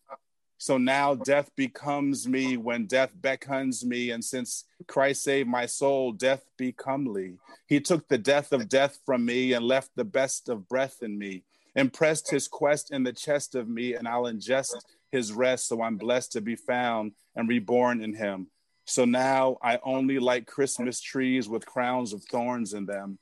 So 0.58 0.78
now 0.78 1.16
death 1.16 1.52
becomes 1.56 2.28
me 2.28 2.58
when 2.58 2.86
death 2.86 3.12
beckons 3.14 3.86
me. 3.86 4.12
And 4.12 4.24
since 4.24 4.66
Christ 4.88 5.24
saved 5.24 5.50
my 5.50 5.66
soul, 5.66 6.12
death 6.12 6.46
becomely. 6.58 7.38
He 7.68 7.80
took 7.80 8.08
the 8.08 8.18
death 8.18 8.52
of 8.52 8.70
death 8.70 9.00
from 9.06 9.26
me 9.26 9.54
and 9.54 9.66
left 9.66 9.92
the 9.96 10.06
best 10.06 10.50
of 10.50 10.68
breath 10.70 11.02
in 11.02 11.18
me, 11.18 11.44
impressed 11.76 12.32
his 12.32 12.48
quest 12.48 12.92
in 12.92 13.04
the 13.04 13.14
chest 13.14 13.56
of 13.56 13.68
me, 13.68 13.96
and 13.96 14.08
I'll 14.08 14.24
ingest 14.24 14.76
his 15.12 15.34
rest. 15.34 15.68
So 15.68 15.82
I'm 15.82 15.98
blessed 15.98 16.32
to 16.34 16.42
be 16.42 16.56
found 16.56 17.14
and 17.36 17.50
reborn 17.50 18.02
in 18.02 18.14
him. 18.14 18.48
So 18.86 19.04
now 19.04 19.58
I 19.62 19.80
only 19.84 20.20
like 20.20 20.46
Christmas 20.46 21.02
trees 21.02 21.50
with 21.50 21.66
crowns 21.66 22.14
of 22.14 22.24
thorns 22.24 22.74
in 22.74 22.86
them. 22.86 23.18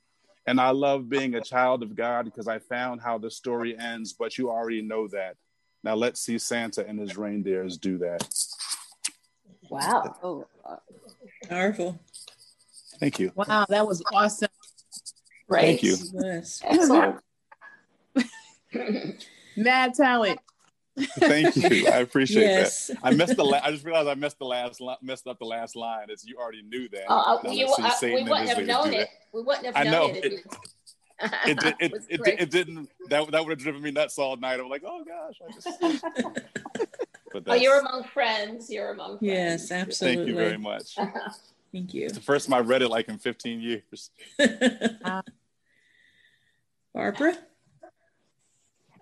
And 0.46 0.60
I 0.60 0.70
love 0.70 1.08
being 1.08 1.34
a 1.34 1.40
child 1.40 1.82
of 1.82 1.96
God 1.96 2.26
because 2.26 2.48
I 2.48 2.58
found 2.58 3.00
how 3.00 3.16
the 3.16 3.30
story 3.30 3.76
ends, 3.78 4.12
but 4.12 4.36
you 4.36 4.50
already 4.50 4.82
know 4.82 5.08
that. 5.08 5.36
Now 5.84 5.94
let's 5.94 6.20
see 6.20 6.38
Santa 6.38 6.86
and 6.86 6.98
his 6.98 7.16
reindeers 7.18 7.76
do 7.76 7.98
that. 7.98 8.26
Wow. 9.68 10.16
Oh, 10.22 10.46
powerful. 11.48 12.00
Thank 12.98 13.18
you. 13.20 13.32
Wow, 13.34 13.66
that 13.68 13.86
was 13.86 14.02
awesome. 14.12 14.48
Right. 15.46 15.60
Thank 15.60 15.82
you. 15.82 15.96
Yes. 16.14 16.62
Excellent. 16.64 17.20
Mad 19.56 19.94
talent. 19.94 20.40
Thank 21.18 21.56
you. 21.56 21.86
I 21.88 21.98
appreciate 21.98 22.44
Yes. 22.44 22.86
that. 22.86 22.98
I 23.02 23.10
missed 23.10 23.36
the. 23.36 23.44
La- 23.44 23.60
I 23.62 23.70
just 23.72 23.84
realized 23.84 24.08
I 24.08 24.14
missed 24.14 24.38
the 24.38 24.44
last. 24.46 24.80
Li- 24.80 24.96
messed 25.02 25.26
up 25.26 25.38
the 25.38 25.44
last 25.44 25.76
line. 25.76 26.06
As 26.10 26.24
you 26.24 26.36
already 26.38 26.62
knew 26.62 26.88
that. 26.90 27.10
Uh, 27.12 27.38
you, 27.50 27.66
let's 27.78 28.02
uh, 28.02 28.06
we 28.06 28.22
wouldn't 28.22 28.48
have 28.48 28.64
known 28.64 28.94
it. 28.94 29.08
We 29.32 29.42
wouldn't 29.42 29.66
have 29.66 29.76
I 29.76 29.84
known 29.84 30.12
know. 30.14 30.20
it. 30.22 30.40
If 31.20 31.46
It- 31.46 31.64
you- 31.64 31.72
It 31.80 31.92
it, 32.08 32.20
it, 32.26 32.40
it, 32.40 32.50
didn't 32.50 32.88
That 33.08 33.30
that 33.30 33.42
would 33.44 33.50
have 33.50 33.58
driven 33.58 33.82
me 33.82 33.90
nuts 33.90 34.18
all 34.18 34.36
night. 34.36 34.60
I'm 34.60 34.68
like, 34.68 34.82
oh 34.86 35.04
gosh. 35.04 35.40
I 35.46 35.52
just, 35.52 35.68
but 37.32 37.44
Oh, 37.46 37.54
you're 37.54 37.80
among 37.80 38.04
friends. 38.04 38.70
You're 38.70 38.90
among 38.92 39.18
friends. 39.18 39.22
Yes, 39.22 39.70
absolutely. 39.72 40.16
Thank 40.16 40.28
you 40.28 40.34
very 40.34 40.58
much. 40.58 40.96
Thank 41.72 41.92
you. 41.94 42.04
It's 42.04 42.14
the 42.14 42.20
first 42.20 42.48
time 42.48 42.54
I 42.54 42.60
read 42.60 42.82
it 42.82 42.88
like 42.88 43.08
in 43.08 43.18
15 43.18 43.60
years. 43.60 44.10
Barbara? 46.94 47.36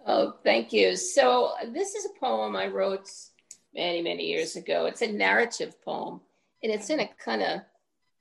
Oh, 0.06 0.34
thank 0.42 0.72
you. 0.72 0.96
So 0.96 1.52
this 1.68 1.94
is 1.94 2.06
a 2.06 2.18
poem 2.18 2.56
I 2.56 2.66
wrote 2.68 3.08
many, 3.74 4.02
many 4.02 4.24
years 4.26 4.56
ago. 4.56 4.86
It's 4.86 5.02
a 5.02 5.06
narrative 5.12 5.80
poem, 5.84 6.20
and 6.62 6.72
it's 6.72 6.88
in 6.90 7.00
a 7.00 7.08
kind 7.22 7.42
of 7.42 7.60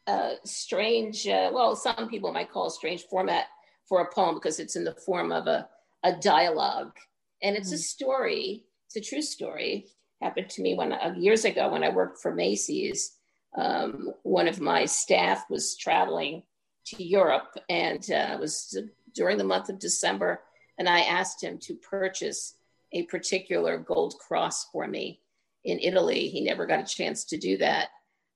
uh, 0.06 0.32
strange, 0.44 1.28
uh, 1.28 1.50
well, 1.54 1.76
some 1.76 2.10
people 2.10 2.32
might 2.34 2.52
call 2.52 2.68
a 2.68 2.72
strange 2.72 3.04
format 3.04 3.46
for 3.92 4.00
a 4.00 4.14
poem 4.14 4.36
because 4.36 4.62
it's 4.62 4.78
in 4.78 4.86
the 4.86 4.96
form 4.96 5.34
of 5.34 5.48
a, 5.48 5.68
a 6.04 6.14
dialogue. 6.16 6.96
And 7.44 7.58
it's 7.58 7.74
a 7.74 7.78
story, 7.78 8.64
it's 8.86 8.96
a 8.96 9.02
true 9.02 9.22
story. 9.22 9.88
Happened 10.22 10.50
to 10.52 10.62
me 10.62 10.76
when 10.76 10.94
uh, 10.94 11.14
years 11.18 11.44
ago 11.44 11.70
when 11.70 11.84
I 11.84 11.90
worked 11.90 12.22
for 12.22 12.34
Macy's. 12.34 13.18
Um, 13.58 14.14
one 14.24 14.48
of 14.48 14.62
my 14.62 14.86
staff 14.86 15.44
was 15.50 15.76
traveling 15.76 16.44
to 16.86 17.04
Europe 17.04 17.58
and 17.68 18.10
uh, 18.10 18.38
was 18.40 18.80
during 19.14 19.38
the 19.38 19.44
month 19.44 19.68
of 19.68 19.78
December 19.78 20.40
and 20.78 20.88
I 20.88 21.02
asked 21.02 21.44
him 21.44 21.58
to 21.64 21.76
purchase 21.76 22.56
a 22.94 23.04
particular 23.04 23.78
gold 23.78 24.16
cross 24.26 24.70
for 24.72 24.88
me 24.88 25.20
in 25.66 25.80
Italy. 25.80 26.30
He 26.30 26.40
never 26.46 26.66
got 26.66 26.80
a 26.80 26.96
chance 26.96 27.26
to 27.26 27.38
do 27.38 27.58
that. 27.58 27.90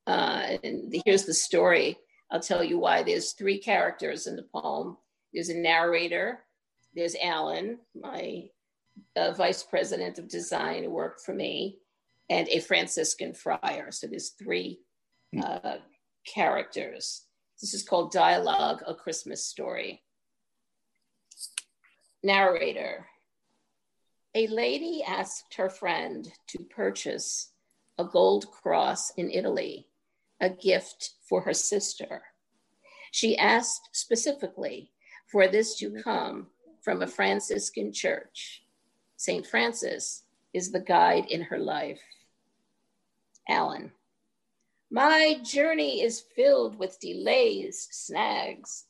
Uh, 0.06 0.58
and 0.66 0.94
here's 1.06 1.24
the 1.24 1.34
story. 1.34 1.98
I'll 2.30 2.42
tell 2.42 2.62
you 2.62 2.78
why. 2.78 3.04
There's 3.04 3.32
three 3.32 3.58
characters 3.58 4.28
in 4.28 4.36
the 4.36 4.44
poem. 4.44 4.98
There's 5.34 5.50
a 5.50 5.58
narrator. 5.58 6.40
There's 6.94 7.16
Alan, 7.22 7.80
my 7.94 8.50
uh, 9.16 9.34
vice 9.34 9.64
president 9.64 10.18
of 10.18 10.30
design 10.30 10.84
who 10.84 10.90
worked 10.90 11.22
for 11.22 11.34
me, 11.34 11.80
and 12.30 12.48
a 12.50 12.60
Franciscan 12.60 13.34
friar. 13.34 13.92
So 13.92 14.08
there's 14.08 14.30
three 14.30 14.80
uh, 15.42 15.78
characters. 16.26 17.26
This 17.62 17.74
is 17.74 17.84
called 17.84 18.12
Dialogue, 18.12 18.82
a 18.88 18.96
Christmas 18.96 19.46
Story. 19.46 20.02
Narrator 22.24 23.06
A 24.34 24.48
lady 24.48 25.04
asked 25.08 25.54
her 25.56 25.70
friend 25.70 26.32
to 26.48 26.64
purchase 26.64 27.52
a 27.98 28.04
gold 28.04 28.52
cross 28.52 29.12
in 29.12 29.30
Italy, 29.30 29.88
a 30.42 30.50
gift 30.50 31.12
for 31.30 31.42
her 31.42 31.54
sister. 31.54 32.24
She 33.12 33.38
asked 33.38 33.90
specifically 33.94 34.92
for 35.28 35.48
this 35.48 35.76
to 35.78 35.90
mm-hmm. 35.90 36.02
come 36.02 36.48
from 36.82 37.02
a 37.02 37.08
Franciscan 37.08 37.92
church. 37.92 38.64
St. 39.18 39.46
Francis 39.46 40.24
is 40.54 40.72
the 40.72 40.80
guide 40.80 41.26
in 41.30 41.42
her 41.42 41.60
life. 41.60 42.02
Alan. 43.50 43.92
My 44.92 45.40
journey 45.44 46.02
is 46.02 46.26
filled 46.36 46.78
with 46.78 47.00
delays, 47.00 47.88
snags. 47.92 48.86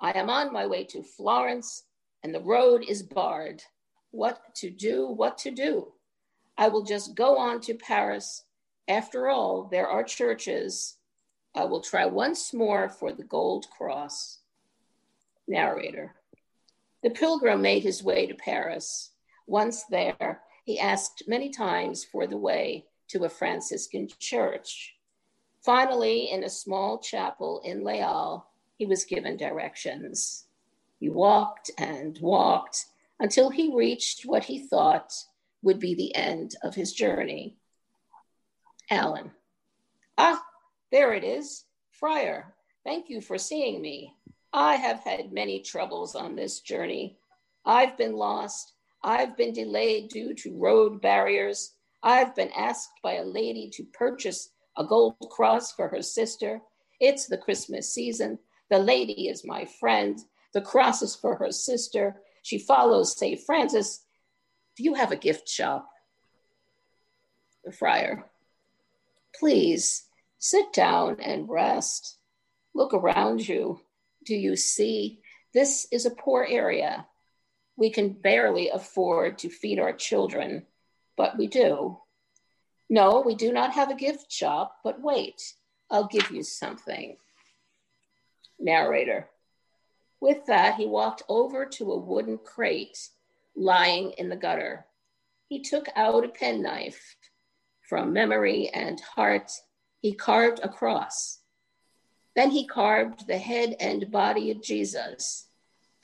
I 0.00 0.12
am 0.18 0.30
on 0.30 0.52
my 0.52 0.66
way 0.66 0.84
to 0.84 1.02
Florence 1.02 1.84
and 2.22 2.34
the 2.34 2.40
road 2.40 2.84
is 2.86 3.02
barred. 3.02 3.62
What 4.10 4.54
to 4.56 4.70
do? 4.70 5.06
What 5.06 5.38
to 5.38 5.50
do? 5.50 5.92
I 6.58 6.68
will 6.68 6.82
just 6.82 7.14
go 7.14 7.38
on 7.38 7.60
to 7.62 7.74
Paris. 7.74 8.44
After 8.88 9.28
all, 9.28 9.68
there 9.70 9.88
are 9.88 10.02
churches. 10.02 10.96
I 11.54 11.64
will 11.64 11.80
try 11.80 12.06
once 12.06 12.52
more 12.52 12.88
for 12.88 13.12
the 13.12 13.24
gold 13.24 13.66
cross. 13.70 14.39
Narrator. 15.50 16.14
The 17.02 17.10
pilgrim 17.10 17.60
made 17.60 17.82
his 17.82 18.02
way 18.02 18.26
to 18.26 18.34
Paris. 18.34 19.10
Once 19.46 19.84
there, 19.90 20.42
he 20.64 20.78
asked 20.78 21.24
many 21.26 21.50
times 21.50 22.04
for 22.04 22.26
the 22.26 22.36
way 22.36 22.86
to 23.08 23.24
a 23.24 23.28
Franciscan 23.28 24.08
church. 24.18 24.94
Finally, 25.64 26.30
in 26.30 26.44
a 26.44 26.48
small 26.48 26.98
chapel 26.98 27.60
in 27.64 27.84
Halles, 27.84 28.42
he 28.76 28.86
was 28.86 29.04
given 29.04 29.36
directions. 29.36 30.46
He 31.00 31.08
walked 31.08 31.70
and 31.76 32.18
walked 32.20 32.86
until 33.18 33.50
he 33.50 33.74
reached 33.74 34.22
what 34.24 34.44
he 34.44 34.66
thought 34.66 35.12
would 35.62 35.80
be 35.80 35.94
the 35.94 36.14
end 36.14 36.54
of 36.62 36.74
his 36.74 36.92
journey. 36.92 37.56
Alan. 38.90 39.32
Ah, 40.16 40.42
there 40.92 41.12
it 41.12 41.24
is. 41.24 41.64
Friar, 41.90 42.54
thank 42.84 43.10
you 43.10 43.20
for 43.20 43.36
seeing 43.36 43.82
me. 43.82 44.14
I 44.52 44.76
have 44.76 45.00
had 45.00 45.32
many 45.32 45.60
troubles 45.60 46.14
on 46.14 46.34
this 46.34 46.60
journey. 46.60 47.18
I've 47.64 47.96
been 47.96 48.14
lost. 48.14 48.72
I've 49.02 49.36
been 49.36 49.52
delayed 49.52 50.10
due 50.10 50.34
to 50.34 50.58
road 50.58 51.00
barriers. 51.00 51.74
I've 52.02 52.34
been 52.34 52.50
asked 52.56 52.90
by 53.02 53.14
a 53.14 53.24
lady 53.24 53.70
to 53.74 53.84
purchase 53.92 54.50
a 54.76 54.84
gold 54.84 55.14
cross 55.30 55.72
for 55.72 55.88
her 55.88 56.02
sister. 56.02 56.60
It's 57.00 57.26
the 57.26 57.38
Christmas 57.38 57.94
season. 57.94 58.38
The 58.70 58.78
lady 58.78 59.28
is 59.28 59.44
my 59.44 59.66
friend. 59.78 60.18
The 60.52 60.60
cross 60.60 61.02
is 61.02 61.14
for 61.14 61.36
her 61.36 61.52
sister. 61.52 62.16
She 62.42 62.58
follows 62.58 63.16
St. 63.16 63.40
Francis. 63.40 64.04
Do 64.76 64.82
you 64.82 64.94
have 64.94 65.12
a 65.12 65.16
gift 65.16 65.48
shop? 65.48 65.88
The 67.64 67.72
friar, 67.72 68.26
please 69.38 70.04
sit 70.38 70.72
down 70.72 71.20
and 71.20 71.48
rest. 71.48 72.16
Look 72.74 72.94
around 72.94 73.46
you. 73.46 73.80
Do 74.30 74.36
you 74.36 74.54
see? 74.54 75.22
This 75.52 75.88
is 75.90 76.06
a 76.06 76.12
poor 76.12 76.46
area. 76.48 77.04
We 77.76 77.90
can 77.90 78.10
barely 78.10 78.68
afford 78.68 79.38
to 79.38 79.48
feed 79.48 79.80
our 79.80 79.92
children, 79.92 80.66
but 81.16 81.36
we 81.36 81.48
do. 81.48 81.98
No, 82.88 83.22
we 83.26 83.34
do 83.34 83.52
not 83.52 83.72
have 83.72 83.90
a 83.90 83.96
gift 83.96 84.30
shop, 84.30 84.76
but 84.84 85.02
wait, 85.02 85.54
I'll 85.90 86.06
give 86.06 86.30
you 86.30 86.44
something. 86.44 87.16
Narrator. 88.60 89.28
With 90.20 90.46
that, 90.46 90.76
he 90.76 90.86
walked 90.86 91.24
over 91.28 91.66
to 91.66 91.90
a 91.90 91.98
wooden 91.98 92.38
crate 92.38 93.08
lying 93.56 94.12
in 94.12 94.28
the 94.28 94.36
gutter. 94.36 94.86
He 95.48 95.60
took 95.60 95.88
out 95.96 96.24
a 96.24 96.28
penknife. 96.28 97.16
From 97.82 98.12
memory 98.12 98.70
and 98.72 99.00
heart, 99.00 99.50
he 100.00 100.14
carved 100.14 100.60
a 100.62 100.68
cross. 100.68 101.39
Then 102.36 102.50
he 102.50 102.66
carved 102.66 103.26
the 103.26 103.38
head 103.38 103.76
and 103.80 104.10
body 104.10 104.50
of 104.50 104.62
Jesus, 104.62 105.48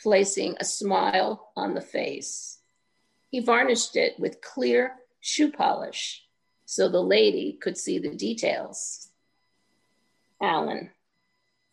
placing 0.01 0.57
a 0.59 0.65
smile 0.65 1.53
on 1.57 1.75
the 1.75 1.81
face. 1.81 2.59
He 3.31 3.41
varnished 3.41 3.97
it 3.97 4.19
with 4.19 4.41
clear 4.41 4.97
shoe 5.21 5.51
polish 5.51 6.25
so 6.65 6.89
the 6.89 7.03
lady 7.03 7.59
could 7.61 7.79
see 7.79 7.99
the 7.99 8.15
details. 8.15 9.09
Alan, 10.41 10.91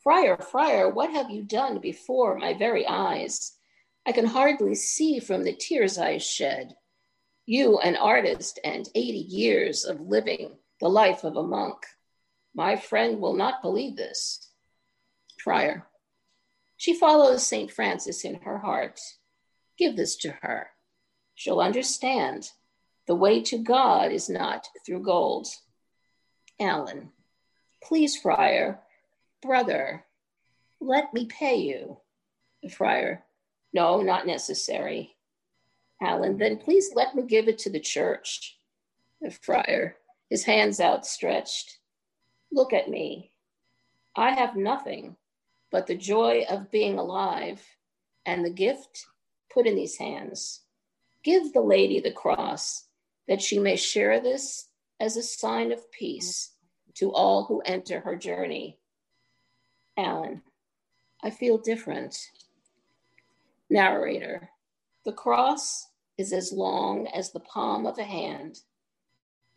Friar, 0.03 0.38
Friar, 0.38 0.89
what 0.89 1.12
have 1.12 1.29
you 1.29 1.43
done 1.43 1.79
before 1.79 2.38
my 2.38 2.53
very 2.53 2.86
eyes? 2.86 3.53
I 4.05 4.12
can 4.12 4.25
hardly 4.25 4.75
see 4.75 5.19
from 5.19 5.43
the 5.43 5.53
tears 5.53 5.98
I 5.98 6.17
shed. 6.17 6.75
You, 7.45 7.79
an 7.79 7.95
artist, 7.95 8.60
and 8.63 8.89
80 8.93 9.17
years 9.17 9.86
of 9.86 10.01
living 10.01 10.57
the 10.79 10.89
life 10.89 11.24
of 11.24 11.38
a 11.38 11.43
monk. 11.43 11.86
My 12.55 12.75
friend 12.75 13.19
will 13.19 13.36
not 13.36 13.62
believe 13.62 13.95
this. 13.95 14.50
Friar, 15.43 15.88
she 16.77 16.93
follows 16.93 17.45
St. 17.45 17.72
Francis 17.72 18.24
in 18.24 18.36
her 18.41 18.60
heart. 18.60 19.00
Give 19.77 19.95
this 19.95 20.15
to 20.17 20.31
her. 20.41 20.67
She'll 21.36 21.60
understand. 21.60 22.50
The 23.07 23.15
way 23.15 23.41
to 23.43 23.57
God 23.57 24.12
is 24.12 24.29
not 24.29 24.67
through 24.86 25.03
gold. 25.03 25.48
Alan, 26.60 27.10
please, 27.83 28.15
Friar, 28.15 28.79
brother, 29.41 30.05
let 30.79 31.13
me 31.13 31.25
pay 31.25 31.55
you. 31.55 31.98
The 32.62 32.69
friar, 32.69 33.24
no, 33.74 34.01
not 34.01 34.27
necessary. 34.27 35.15
Alan, 36.01 36.38
then 36.38 36.57
please 36.57 36.91
let 36.95 37.15
me 37.15 37.24
give 37.24 37.48
it 37.48 37.57
to 37.60 37.69
the 37.69 37.79
church. 37.79 38.57
The 39.22 39.31
friar, 39.31 39.98
his 40.29 40.43
hands 40.43 40.79
outstretched. 40.79 41.79
Look 42.53 42.72
at 42.72 42.88
me. 42.88 43.31
I 44.15 44.33
have 44.33 44.55
nothing 44.55 45.15
but 45.72 45.88
the 45.88 45.95
joy 45.95 46.45
of 46.48 46.69
being 46.69 47.00
alive 47.00 47.65
and 48.27 48.45
the 48.45 48.51
gift 48.51 49.07
put 49.51 49.65
in 49.65 49.75
these 49.75 49.98
hands. 49.98 50.62
Give 51.24 51.51
the 51.51 51.62
lady 51.62 52.00
the 52.00 52.12
cross 52.12 52.86
that 53.27 53.41
she 53.41 53.57
may 53.57 53.75
share 53.75 54.19
this 54.19 54.67
as 55.00 55.17
a 55.17 55.24
sign 55.24 55.72
of 55.72 55.91
peace 55.91 56.51
to 56.93 57.12
all 57.12 57.45
who 57.45 57.62
enter 57.62 58.01
her 58.01 58.15
journey. 58.15 58.77
Alan, 59.98 60.43
I 61.24 61.31
feel 61.31 61.57
different. 61.57 62.15
Narrator, 63.72 64.51
the 65.05 65.13
cross 65.13 65.87
is 66.20 66.31
as 66.31 66.53
long 66.53 67.07
as 67.07 67.31
the 67.31 67.39
palm 67.39 67.87
of 67.87 67.98
a 67.98 68.03
hand 68.03 68.59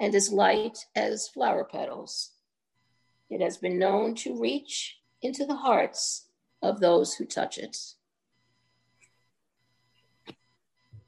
and 0.01 0.15
as 0.15 0.33
light 0.33 0.79
as 0.95 1.29
flower 1.29 1.65
petals. 1.65 2.31
It 3.31 3.41
has 3.41 3.57
been 3.57 3.79
known 3.79 4.15
to 4.17 4.41
reach 4.41 4.99
into 5.23 5.45
the 5.45 5.57
hearts 5.57 6.29
of 6.63 6.81
those 6.81 7.15
who 7.15 7.25
touch 7.25 7.59
it. 7.59 7.77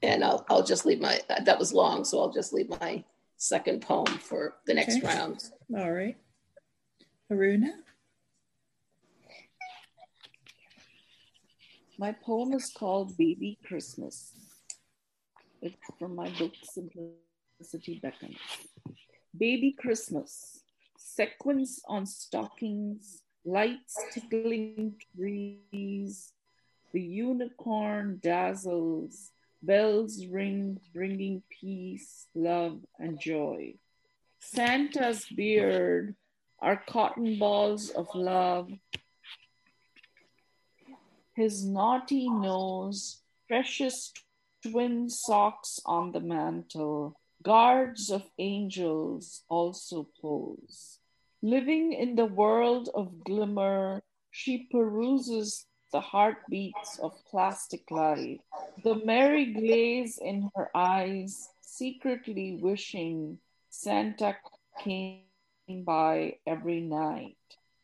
And 0.03 0.25
I'll, 0.25 0.45
I'll 0.49 0.63
just 0.63 0.87
leave 0.87 1.01
my, 1.01 1.21
that 1.29 1.59
was 1.59 1.73
long, 1.73 2.05
so 2.05 2.21
I'll 2.21 2.33
just 2.33 2.53
leave 2.53 2.69
my 2.69 3.05
second 3.37 3.83
poem 3.83 4.07
for 4.07 4.57
the 4.67 4.75
next 4.75 4.99
okay. 4.99 5.07
round. 5.07 5.45
All 5.77 5.91
right. 5.91 6.17
Aruna? 7.31 7.71
My 11.99 12.13
poem 12.13 12.53
is 12.53 12.71
called 12.71 13.17
Baby 13.17 13.59
Christmas. 13.67 14.33
It's 15.61 15.75
from 15.99 16.15
my 16.15 16.31
book 16.39 16.53
Simplicity 16.63 18.01
Beckons. 18.01 18.39
Baby 19.37 19.75
Christmas, 19.77 20.58
sequins 21.15 21.81
on 21.87 22.07
stockings, 22.07 23.23
lights 23.45 23.97
tickling 24.13 24.95
trees, 25.17 26.33
the 26.93 27.01
unicorn 27.01 28.19
dazzles, 28.23 29.31
bells 29.63 30.25
ring, 30.27 30.81
bringing 30.93 31.43
peace, 31.61 32.27
love, 32.35 32.81
and 32.99 33.21
joy. 33.21 33.75
Santa's 34.41 35.27
beard 35.35 36.15
are 36.61 36.83
cotton 36.87 37.39
balls 37.39 37.91
of 37.91 38.09
love 38.15 38.71
his 41.39 41.65
naughty 41.65 42.29
nose, 42.29 43.23
precious 43.47 44.13
twin 44.61 45.09
socks 45.09 45.79
on 45.87 46.11
the 46.11 46.19
mantle, 46.19 47.15
guards 47.45 48.11
of 48.11 48.25
angels 48.41 49.45
also 49.49 50.09
pose. 50.21 50.98
Living 51.43 51.93
in 51.93 52.17
the 52.17 52.27
world 52.27 52.91
of 52.95 53.25
glimmer, 53.25 54.03
she 54.31 54.67
peruses 54.73 55.67
the 55.93 56.01
heartbeats 56.01 56.99
of 56.99 57.13
plastic 57.31 57.89
life, 57.91 58.41
the 58.83 58.97
merry 59.05 59.47
glaze 59.53 60.19
in 60.19 60.51
her 60.57 60.69
eyes, 60.75 61.49
secretly 61.61 62.59
wishing 62.61 63.39
Santa 63.71 64.37
came 64.83 65.23
by 65.87 66.35
every 66.47 66.81
night. 66.81 67.37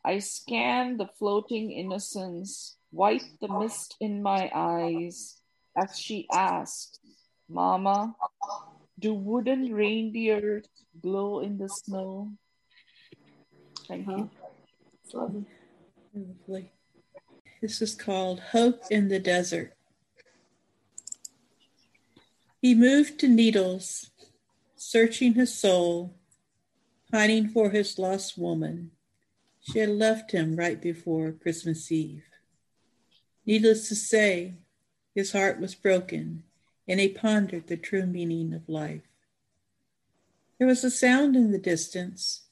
I 0.03 0.19
scan 0.19 0.97
the 0.97 1.07
floating 1.17 1.71
innocence 1.71 2.75
wipe 2.91 3.39
the 3.41 3.47
mist 3.47 3.95
in 3.99 4.21
my 4.21 4.51
eyes 4.53 5.37
as 5.75 5.99
she 5.99 6.27
asks, 6.31 6.99
Mama, 7.49 8.15
do 8.99 9.13
wooden 9.13 9.73
reindeers 9.73 10.65
glow 11.01 11.39
in 11.39 11.57
the 11.57 11.69
snow? 11.69 12.31
Lovely. 13.89 14.29
Lovely. 16.13 16.71
This 17.61 17.81
is 17.81 17.95
called 17.95 18.39
Hope 18.51 18.83
in 18.89 19.07
the 19.07 19.19
Desert. 19.19 19.73
He 22.61 22.73
moved 22.73 23.19
to 23.19 23.27
Needles, 23.27 24.09
searching 24.75 25.33
his 25.33 25.53
soul, 25.53 26.15
pining 27.11 27.49
for 27.49 27.69
his 27.69 27.99
lost 27.99 28.37
woman. 28.37 28.91
She 29.61 29.79
had 29.79 29.89
left 29.89 30.31
him 30.31 30.55
right 30.55 30.81
before 30.81 31.31
Christmas 31.31 31.91
Eve. 31.91 32.23
Needless 33.45 33.87
to 33.89 33.95
say, 33.95 34.55
his 35.13 35.31
heart 35.31 35.59
was 35.59 35.75
broken, 35.75 36.43
and 36.87 36.99
he 36.99 37.07
pondered 37.07 37.67
the 37.67 37.77
true 37.77 38.05
meaning 38.05 38.53
of 38.53 38.67
life. 38.67 39.03
There 40.57 40.67
was 40.67 40.83
a 40.83 40.91
sound 40.91 41.35
in 41.35 41.51
the 41.51 41.59
distance, 41.59 42.44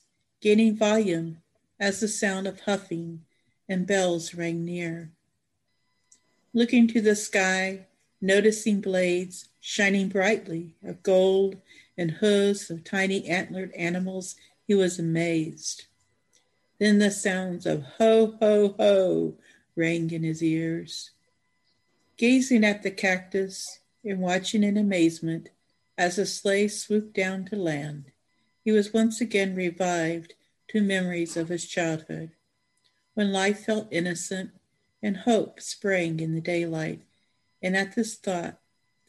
gaining 0.44 0.76
volume 0.76 1.38
as 1.80 2.02
the 2.02 2.08
sound 2.08 2.46
of 2.46 2.60
huffing 2.60 3.22
and 3.70 3.88
bells 3.88 4.36
rang 4.36 4.66
near. 4.66 5.10
Looking 6.54 6.86
to 6.90 7.00
the 7.00 7.16
sky, 7.16 7.88
noticing 8.20 8.82
blades 8.82 9.48
shining 9.62 10.10
brightly 10.10 10.76
of 10.84 11.02
gold 11.02 11.56
and 11.98 12.12
hooves 12.12 12.70
of 12.70 12.84
tiny 12.84 13.26
antlered 13.30 13.72
animals, 13.72 14.36
he 14.68 14.76
was 14.76 15.00
amazed. 15.00 15.86
Then 16.78 17.00
the 17.00 17.10
sounds 17.10 17.66
of 17.66 17.84
ho, 17.98 18.36
ho, 18.42 18.76
ho 18.78 19.36
rang 19.78 20.12
in 20.12 20.24
his 20.24 20.44
ears. 20.44 21.12
Gazing 22.18 22.66
at 22.66 22.84
the 22.84 22.92
cactus 22.92 23.80
and 24.04 24.20
watching 24.20 24.64
in 24.64 24.76
amazement 24.76 25.52
as 25.98 26.18
the 26.18 26.26
sleigh 26.26 26.68
swooped 26.68 27.14
down 27.14 27.46
to 27.46 27.56
land, 27.56 28.12
he 28.64 28.72
was 28.72 28.94
once 28.94 29.20
again 29.20 29.56
revived 29.56 30.34
to 30.70 30.82
memories 30.82 31.36
of 31.38 31.50
his 31.50 31.66
childhood, 31.66 32.32
when 33.14 33.32
life 33.32 33.66
felt 33.66 33.88
innocent 33.92 34.52
and 35.02 35.18
hope 35.18 35.60
sprang 35.60 36.20
in 36.20 36.34
the 36.34 36.42
daylight. 36.42 37.02
And 37.62 37.76
at 37.76 37.96
this 37.96 38.16
thought, 38.16 38.60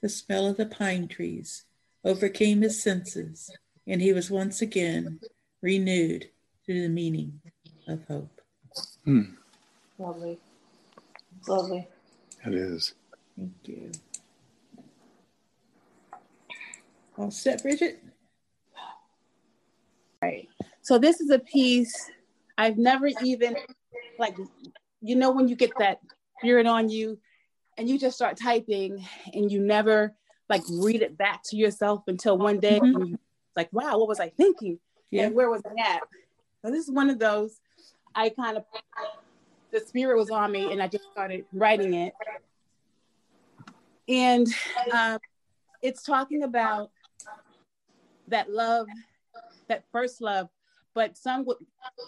the 0.02 0.08
smell 0.08 0.46
of 0.46 0.56
the 0.56 0.66
pine 0.66 1.08
trees 1.08 1.64
overcame 2.04 2.62
his 2.62 2.82
senses, 2.82 3.50
and 3.86 4.02
he 4.02 4.12
was 4.12 4.30
once 4.30 4.60
again 4.60 5.20
renewed 5.62 6.28
through 6.66 6.82
the 6.82 6.88
meaning 6.88 7.40
of 7.88 8.04
hope. 8.08 8.40
Hmm. 9.04 9.22
Lovely. 9.98 10.38
Lovely. 11.48 11.86
It 12.44 12.54
is. 12.54 12.94
Thank 13.36 13.52
you. 13.64 13.92
All 17.16 17.30
set, 17.30 17.62
Bridget? 17.62 18.03
Right. 20.24 20.48
So 20.80 20.98
this 20.98 21.20
is 21.20 21.30
a 21.30 21.38
piece 21.38 22.10
I've 22.56 22.78
never 22.78 23.08
even 23.22 23.56
like 24.18 24.37
you 25.02 25.16
know 25.16 25.30
when 25.30 25.48
you 25.48 25.56
get 25.56 25.72
that 25.78 26.00
spirit 26.38 26.66
on 26.66 26.88
you 26.88 27.18
and 27.76 27.88
you 27.88 27.98
just 27.98 28.16
start 28.16 28.38
typing 28.40 29.04
and 29.34 29.50
you 29.50 29.60
never 29.60 30.14
like 30.48 30.62
read 30.70 31.02
it 31.02 31.18
back 31.18 31.42
to 31.44 31.56
yourself 31.56 32.04
until 32.06 32.38
one 32.38 32.58
day 32.58 32.80
mm-hmm. 32.80 33.14
like 33.56 33.68
wow 33.72 33.98
what 33.98 34.08
was 34.08 34.20
I 34.20 34.30
thinking 34.30 34.78
yeah. 35.10 35.24
and 35.24 35.34
where 35.34 35.50
was 35.50 35.62
I 35.66 35.94
at 35.94 36.02
so 36.64 36.70
this 36.70 36.84
is 36.84 36.90
one 36.90 37.10
of 37.10 37.18
those 37.18 37.60
I 38.14 38.30
kind 38.30 38.56
of 38.56 38.64
the 39.72 39.80
spirit 39.80 40.16
was 40.16 40.30
on 40.30 40.52
me 40.52 40.72
and 40.72 40.80
I 40.80 40.88
just 40.88 41.04
started 41.12 41.44
writing 41.52 41.94
it 41.94 42.14
and 44.08 44.46
um, 44.92 45.18
it's 45.82 46.02
talking 46.02 46.44
about 46.44 46.90
that 48.28 48.50
love 48.50 48.87
that 49.68 49.85
first 49.92 50.20
love 50.20 50.48
but 50.94 51.16
some 51.16 51.44
would 51.44 51.57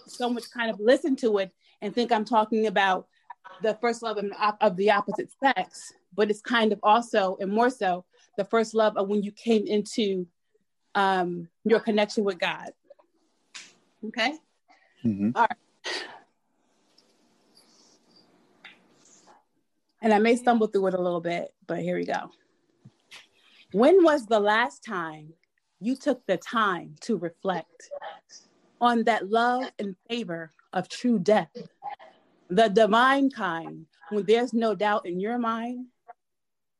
some 0.07 0.33
would 0.33 0.49
kind 0.51 0.71
of 0.71 0.79
listen 0.79 1.15
to 1.17 1.37
it 1.37 1.51
and 1.81 1.93
think 1.93 2.11
I'm 2.11 2.25
talking 2.25 2.67
about 2.67 3.07
the 3.61 3.75
first 3.75 4.01
love 4.01 4.17
of 4.61 4.75
the 4.75 4.91
opposite 4.91 5.29
sex, 5.43 5.93
but 6.15 6.29
it's 6.29 6.41
kind 6.41 6.71
of 6.71 6.79
also 6.83 7.37
and 7.39 7.51
more 7.51 7.69
so 7.69 8.05
the 8.37 8.45
first 8.45 8.73
love 8.73 8.97
of 8.97 9.07
when 9.07 9.23
you 9.23 9.31
came 9.31 9.65
into 9.67 10.27
um, 10.95 11.47
your 11.63 11.79
connection 11.79 12.23
with 12.23 12.39
God. 12.39 12.71
Okay. 14.05 14.33
Mm-hmm. 15.05 15.31
All 15.35 15.41
right. 15.41 16.03
And 20.01 20.13
I 20.13 20.19
may 20.19 20.35
stumble 20.35 20.67
through 20.67 20.87
it 20.87 20.93
a 20.93 21.01
little 21.01 21.21
bit, 21.21 21.53
but 21.65 21.79
here 21.79 21.97
we 21.97 22.05
go. 22.05 22.31
When 23.71 24.03
was 24.03 24.27
the 24.27 24.39
last 24.39 24.83
time 24.83 25.33
you 25.79 25.95
took 25.95 26.25
the 26.25 26.37
time 26.37 26.95
to 27.01 27.17
reflect 27.17 27.89
on 28.81 29.03
that 29.03 29.29
love 29.29 29.71
and 29.79 29.95
favor 30.09 30.51
of 30.73 30.89
true 30.89 31.19
death, 31.19 31.51
the 32.49 32.67
divine 32.67 33.29
kind, 33.29 33.85
when 34.09 34.25
there's 34.25 34.53
no 34.53 34.75
doubt 34.75 35.05
in 35.05 35.19
your 35.19 35.37
mind 35.37 35.87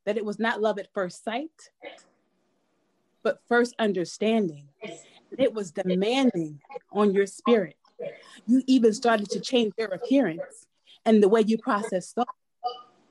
that 0.05 0.17
it 0.17 0.25
was 0.25 0.39
not 0.39 0.61
love 0.61 0.79
at 0.79 0.93
first 0.93 1.23
sight, 1.23 1.69
but 3.23 3.39
first 3.47 3.75
understanding. 3.77 4.67
It 5.37 5.53
was 5.53 5.71
demanding 5.71 6.61
on 6.91 7.13
your 7.13 7.27
spirit. 7.27 7.75
You 8.45 8.63
even 8.67 8.93
started 8.93 9.29
to 9.31 9.39
change 9.39 9.73
your 9.77 9.89
appearance 9.89 10.65
and 11.05 11.21
the 11.21 11.27
way 11.27 11.41
you 11.41 11.57
process 11.57 12.13
thought. 12.13 12.29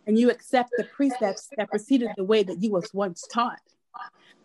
And 0.07 0.19
you 0.19 0.31
accept 0.31 0.71
the 0.79 0.85
precepts 0.85 1.49
that 1.57 1.69
preceded 1.69 2.11
the 2.17 2.25
way 2.25 2.45
that 2.45 2.63
you 2.63 2.71
was 2.71 2.95
once 2.95 3.27
taught. 3.31 3.61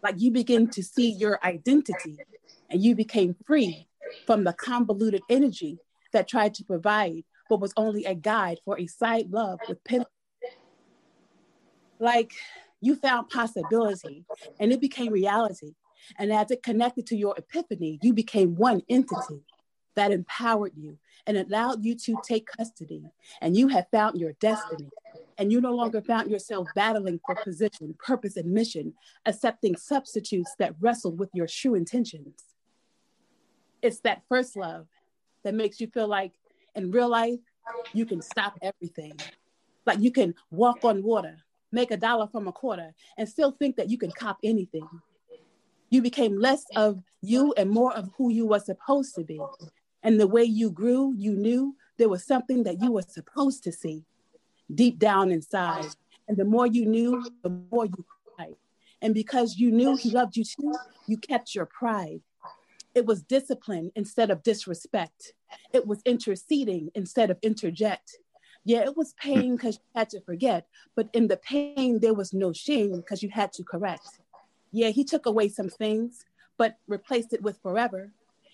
Like 0.04 0.16
you 0.18 0.32
begin 0.32 0.70
to 0.72 0.84
see 0.84 1.12
your 1.12 1.40
identity 1.44 2.18
and 2.70 2.84
you 2.84 2.96
became 2.96 3.36
free 3.46 3.88
from 4.26 4.44
the 4.44 4.54
convoluted 4.54 5.22
energy 5.30 5.78
that 6.14 6.28
tried 6.28 6.54
to 6.56 6.64
provide 6.64 7.24
what 7.48 7.60
was 7.60 7.74
only 7.78 8.06
a 8.06 8.16
guide 8.16 8.60
for 8.66 8.80
a 8.80 8.88
side 8.88 9.30
love 9.30 9.60
with 9.68 9.84
pen. 9.84 10.06
Like 12.00 12.32
you 12.80 12.96
found 12.96 13.30
possibility 13.30 14.26
and 14.60 14.72
it 14.72 14.82
became 14.82 15.12
reality. 15.12 15.74
And 16.18 16.34
as 16.34 16.50
it 16.50 16.64
connected 16.64 17.06
to 17.08 17.16
your 17.16 17.36
epiphany, 17.38 18.00
you 18.02 18.14
became 18.14 18.56
one 18.56 18.82
entity 18.90 19.44
that 19.96 20.12
empowered 20.12 20.72
you 20.76 20.98
and 21.28 21.38
allowed 21.38 21.84
you 21.84 21.96
to 21.96 22.18
take 22.24 22.48
custody. 22.48 23.04
And 23.40 23.56
you 23.56 23.68
have 23.68 23.86
found 23.92 24.20
your 24.20 24.34
destiny. 24.34 24.90
And 25.42 25.52
you 25.52 25.60
no 25.60 25.74
longer 25.74 26.04
found 26.04 26.30
yourself 26.30 26.68
battling 26.76 27.20
for 27.26 27.34
position, 27.34 27.96
purpose, 27.98 28.38
and 28.38 28.54
mission, 28.54 28.94
accepting 29.26 29.76
substitutes 29.76 30.54
that 30.60 30.76
wrestled 30.80 31.18
with 31.18 31.32
your 31.34 31.48
true 31.48 31.74
intentions. 31.74 32.44
It's 33.82 34.02
that 34.02 34.22
first 34.30 34.56
love 34.56 34.86
that 35.44 35.56
makes 35.56 35.82
you 35.82 35.88
feel 35.88 36.08
like 36.08 36.34
in 36.76 36.92
real 36.92 37.10
life 37.10 37.40
you 37.92 38.06
can 38.06 38.22
stop 38.22 38.60
everything. 38.62 39.14
Like 39.88 39.98
you 40.00 40.12
can 40.12 40.36
walk 40.52 40.86
on 40.86 41.02
water 41.02 41.38
make 41.72 41.90
a 41.90 41.98
dollar 41.98 42.28
from 42.28 42.48
a 42.48 42.52
quarter 42.52 42.94
and 43.18 43.28
still 43.28 43.52
think 43.52 43.78
that 43.78 43.90
you 43.90 43.98
can 43.98 44.12
cop 44.12 44.38
anything. 44.44 44.88
You 45.90 46.02
became 46.02 46.38
less 46.38 46.66
of 46.76 47.02
you 47.22 47.54
and 47.58 47.70
more 47.70 47.96
of 47.96 48.12
who 48.18 48.30
you 48.30 48.46
were 48.46 48.60
supposed 48.60 49.16
to 49.16 49.24
be. 49.24 49.40
And 50.04 50.20
the 50.20 50.28
way 50.28 50.44
you 50.44 50.70
grew 50.70 51.16
you 51.18 51.34
knew 51.34 51.76
there 51.98 52.10
was 52.10 52.26
something 52.26 52.64
that 52.64 52.82
you 52.82 52.92
were 52.92 53.04
supposed 53.04 53.64
to 53.64 53.72
see 53.72 54.04
deep 54.76 55.00
down 55.00 55.32
inside 55.32 55.88
and 56.28 56.38
the 56.38 56.46
more 56.46 56.68
you 56.68 56.86
knew 56.86 57.24
the 57.44 57.50
more 57.72 57.86
you 57.86 58.06
cried 58.36 58.56
and 59.02 59.14
because 59.14 59.58
you 59.58 59.72
knew 59.72 59.96
he 59.96 60.10
loved 60.12 60.36
you 60.36 60.44
too 60.44 60.74
you 61.08 61.18
kept 61.18 61.54
your 61.56 61.66
pride 61.66 62.22
it 62.94 63.06
was 63.06 63.22
discipline 63.22 63.92
instead 63.96 64.30
of 64.32 64.44
disrespect. 64.44 65.34
It 65.74 65.88
was 65.88 66.02
interceding 66.06 66.92
instead 66.94 67.32
of 67.32 67.38
interject. 67.42 68.18
Yeah, 68.66 68.82
it 68.82 68.98
was 68.98 69.14
pain 69.14 69.56
because 69.56 69.76
you 69.76 70.00
had 70.00 70.10
to 70.12 70.22
forget, 70.22 70.68
but 70.96 71.10
in 71.14 71.28
the 71.28 71.38
pain, 71.38 72.00
there 72.00 72.14
was 72.14 72.34
no 72.34 72.54
shame 72.54 72.98
because 72.98 73.24
you 73.24 73.30
had 73.30 73.54
to 73.54 73.64
correct. 73.64 74.20
Yeah, 74.72 74.90
he 74.90 75.04
took 75.04 75.26
away 75.26 75.50
some 75.50 75.70
things, 75.70 76.26
but 76.58 76.78
replaced 76.88 77.34
it 77.34 77.42
with 77.42 77.60
forever. 77.62 78.12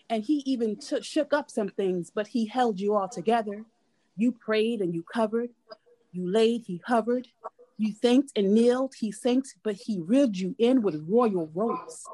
And 0.10 0.23
he 0.23 0.43
even 0.45 0.77
took, 0.77 1.03
shook 1.03 1.34
up 1.34 1.51
some 1.51 1.67
things, 1.67 2.10
but 2.13 2.27
he 2.27 2.45
held 2.45 2.80
you 2.80 2.95
all 2.95 3.10
together. 3.10 3.65
You 4.15 4.32
prayed 4.32 4.80
and 4.80 4.93
you 4.93 5.03
covered. 5.03 5.49
You 6.17 6.32
laid, 6.32 6.63
he 6.65 6.82
hovered. 6.84 7.27
You 7.77 7.93
thanked 7.93 8.32
and 8.36 8.51
kneeled, 8.51 8.95
he 8.99 9.12
thanked, 9.12 9.53
but 9.62 9.75
he 9.75 9.99
reeled 9.99 10.36
you 10.36 10.56
in 10.58 10.82
with 10.82 11.06
royal 11.08 11.51
ropes 11.53 12.08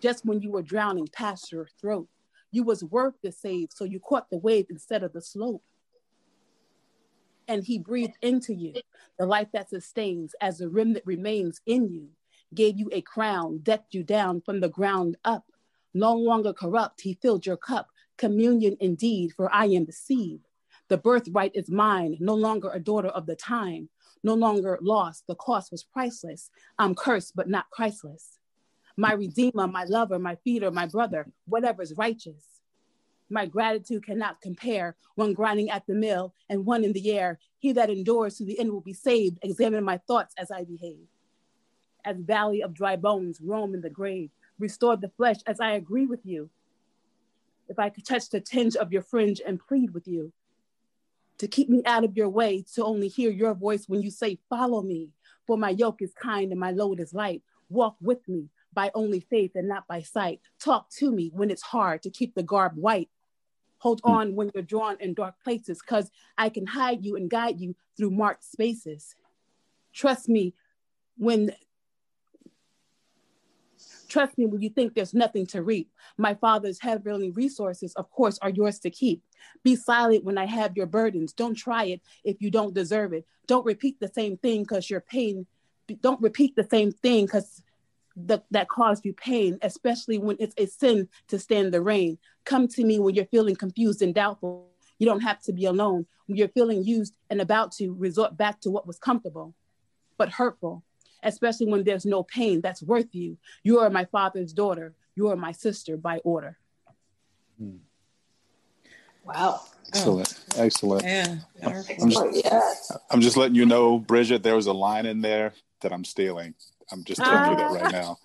just 0.00 0.24
when 0.24 0.40
you 0.40 0.50
were 0.50 0.62
drowning 0.62 1.06
past 1.12 1.52
your 1.52 1.68
throat. 1.78 2.08
You 2.50 2.62
was 2.62 2.82
worth 2.82 3.12
the 3.22 3.30
save, 3.30 3.68
so 3.70 3.84
you 3.84 4.00
caught 4.00 4.30
the 4.30 4.38
wave 4.38 4.68
instead 4.70 5.02
of 5.02 5.12
the 5.12 5.20
slope. 5.20 5.62
And 7.46 7.62
he 7.62 7.78
breathed 7.78 8.16
into 8.22 8.54
you 8.54 8.72
the 9.18 9.26
life 9.26 9.48
that 9.52 9.68
sustains 9.68 10.34
as 10.40 10.56
the 10.56 10.70
remnant 10.70 11.04
remains 11.04 11.60
in 11.66 11.90
you, 11.90 12.08
gave 12.54 12.78
you 12.78 12.88
a 12.90 13.02
crown, 13.02 13.58
decked 13.58 13.92
you 13.92 14.02
down 14.02 14.40
from 14.40 14.60
the 14.60 14.70
ground 14.70 15.18
up. 15.26 15.44
No 15.92 16.14
longer 16.14 16.54
corrupt, 16.54 17.02
he 17.02 17.18
filled 17.20 17.44
your 17.44 17.58
cup. 17.58 17.90
Communion 18.16 18.78
indeed, 18.80 19.34
for 19.36 19.54
I 19.54 19.66
am 19.66 19.84
the 19.84 19.92
seed. 19.92 20.40
The 20.88 20.98
birthright 20.98 21.52
is 21.54 21.70
mine, 21.70 22.16
no 22.20 22.34
longer 22.34 22.70
a 22.70 22.80
daughter 22.80 23.08
of 23.08 23.26
the 23.26 23.36
time, 23.36 23.88
no 24.22 24.34
longer 24.34 24.78
lost. 24.82 25.24
The 25.26 25.34
cost 25.34 25.72
was 25.72 25.84
priceless. 25.84 26.50
I'm 26.78 26.94
cursed, 26.94 27.34
but 27.34 27.48
not 27.48 27.70
Christless 27.70 28.38
my 28.96 29.12
redeemer, 29.12 29.66
my 29.66 29.84
lover, 29.84 30.18
my 30.18 30.36
feeder, 30.44 30.70
my 30.70 30.86
brother, 30.86 31.26
whatever 31.46 31.82
is 31.82 31.94
righteous. 31.96 32.60
My 33.30 33.46
gratitude 33.46 34.04
cannot 34.04 34.40
compare 34.42 34.96
one 35.14 35.32
grinding 35.32 35.70
at 35.70 35.86
the 35.86 35.94
mill 35.94 36.34
and 36.50 36.66
one 36.66 36.84
in 36.84 36.92
the 36.92 37.12
air. 37.12 37.38
He 37.58 37.72
that 37.72 37.88
endures 37.88 38.36
to 38.36 38.44
the 38.44 38.58
end 38.58 38.70
will 38.70 38.82
be 38.82 38.92
saved. 38.92 39.38
Examine 39.42 39.84
my 39.84 39.98
thoughts 40.06 40.34
as 40.36 40.50
I 40.50 40.64
behave. 40.64 41.06
As 42.04 42.18
valley 42.18 42.62
of 42.62 42.74
dry 42.74 42.96
bones 42.96 43.40
roam 43.40 43.74
in 43.74 43.80
the 43.80 43.88
grave, 43.88 44.30
restore 44.58 44.96
the 44.96 45.08
flesh 45.16 45.38
as 45.46 45.60
I 45.60 45.72
agree 45.72 46.04
with 46.04 46.26
you. 46.26 46.50
If 47.68 47.78
I 47.78 47.88
could 47.88 48.04
touch 48.04 48.28
the 48.28 48.40
tinge 48.40 48.76
of 48.76 48.92
your 48.92 49.02
fringe 49.02 49.40
and 49.46 49.58
plead 49.58 49.94
with 49.94 50.06
you 50.06 50.32
to 51.42 51.48
keep 51.48 51.68
me 51.68 51.82
out 51.86 52.04
of 52.04 52.16
your 52.16 52.28
way, 52.28 52.64
to 52.72 52.84
only 52.84 53.08
hear 53.08 53.28
your 53.28 53.52
voice 53.52 53.88
when 53.88 54.00
you 54.00 54.12
say, 54.12 54.38
Follow 54.48 54.80
me, 54.80 55.08
for 55.44 55.58
my 55.58 55.70
yoke 55.70 56.00
is 56.00 56.14
kind 56.14 56.52
and 56.52 56.60
my 56.60 56.70
load 56.70 57.00
is 57.00 57.12
light. 57.12 57.42
Walk 57.68 57.96
with 58.00 58.28
me, 58.28 58.48
by 58.72 58.92
only 58.94 59.18
faith 59.18 59.50
and 59.56 59.66
not 59.66 59.88
by 59.88 60.02
sight. 60.02 60.40
Talk 60.60 60.88
to 60.98 61.10
me 61.10 61.32
when 61.34 61.50
it's 61.50 61.62
hard 61.62 62.00
to 62.02 62.10
keep 62.10 62.36
the 62.36 62.44
garb 62.44 62.76
white. 62.76 63.10
Hold 63.78 64.00
hmm. 64.04 64.10
on 64.12 64.36
when 64.36 64.52
you're 64.54 64.62
drawn 64.62 64.96
in 65.00 65.14
dark 65.14 65.34
places, 65.42 65.80
because 65.80 66.12
I 66.38 66.48
can 66.48 66.64
hide 66.64 67.04
you 67.04 67.16
and 67.16 67.28
guide 67.28 67.60
you 67.60 67.74
through 67.96 68.12
marked 68.12 68.44
spaces. 68.44 69.16
Trust 69.92 70.28
me 70.28 70.54
when 71.18 71.50
Trust 74.12 74.36
me 74.36 74.44
when 74.44 74.60
you 74.60 74.68
think 74.68 74.92
there's 74.92 75.14
nothing 75.14 75.46
to 75.46 75.62
reap. 75.62 75.90
My 76.18 76.34
father's 76.34 76.78
heavenly 76.78 77.30
resources, 77.30 77.94
of 77.94 78.10
course, 78.10 78.38
are 78.42 78.50
yours 78.50 78.78
to 78.80 78.90
keep. 78.90 79.22
Be 79.64 79.74
silent 79.74 80.22
when 80.22 80.36
I 80.36 80.44
have 80.44 80.76
your 80.76 80.84
burdens. 80.84 81.32
Don't 81.32 81.54
try 81.54 81.84
it 81.84 82.02
if 82.22 82.42
you 82.42 82.50
don't 82.50 82.74
deserve 82.74 83.14
it. 83.14 83.24
Don't 83.46 83.64
repeat 83.64 83.98
the 84.00 84.12
same 84.14 84.36
thing 84.36 84.64
because 84.64 84.90
your 84.90 85.00
pain. 85.00 85.46
Don't 86.02 86.20
repeat 86.20 86.54
the 86.56 86.68
same 86.70 86.92
thing 86.92 87.24
because 87.24 87.62
that 88.50 88.68
caused 88.68 89.06
you 89.06 89.14
pain, 89.14 89.58
especially 89.62 90.18
when 90.18 90.36
it's 90.38 90.54
a 90.58 90.66
sin 90.66 91.08
to 91.28 91.38
stand 91.38 91.72
the 91.72 91.80
rain. 91.80 92.18
Come 92.44 92.68
to 92.68 92.84
me 92.84 92.98
when 92.98 93.14
you're 93.14 93.24
feeling 93.24 93.56
confused 93.56 94.02
and 94.02 94.14
doubtful. 94.14 94.68
You 94.98 95.06
don't 95.06 95.20
have 95.20 95.40
to 95.44 95.54
be 95.54 95.64
alone. 95.64 96.04
When 96.26 96.36
you're 96.36 96.48
feeling 96.48 96.84
used 96.84 97.16
and 97.30 97.40
about 97.40 97.72
to 97.78 97.94
resort 97.94 98.36
back 98.36 98.60
to 98.60 98.70
what 98.70 98.86
was 98.86 98.98
comfortable, 98.98 99.54
but 100.18 100.28
hurtful, 100.28 100.84
especially 101.22 101.66
when 101.66 101.84
there's 101.84 102.06
no 102.06 102.22
pain 102.22 102.60
that's 102.60 102.82
worth 102.82 103.14
you. 103.14 103.38
You 103.62 103.80
are 103.80 103.90
my 103.90 104.04
father's 104.06 104.52
daughter. 104.52 104.94
You 105.14 105.28
are 105.28 105.36
my 105.36 105.52
sister 105.52 105.96
by 105.96 106.18
order. 106.18 106.58
Hmm. 107.58 107.76
Wow. 109.24 109.60
Excellent. 109.88 110.40
Oh. 110.56 110.62
Excellent. 110.62 111.04
Yeah. 111.04 111.36
I'm 112.00 112.10
just, 112.10 112.92
I'm 113.10 113.20
just 113.20 113.36
letting 113.36 113.54
you 113.54 113.66
know, 113.66 113.98
Bridget, 113.98 114.42
there 114.42 114.56
was 114.56 114.66
a 114.66 114.72
line 114.72 115.06
in 115.06 115.20
there 115.20 115.52
that 115.82 115.92
I'm 115.92 116.04
stealing. 116.04 116.54
I'm 116.90 117.04
just 117.04 117.22
telling 117.22 117.52
you 117.52 117.56
that 117.56 117.82
right 117.82 117.92
now. 117.92 118.18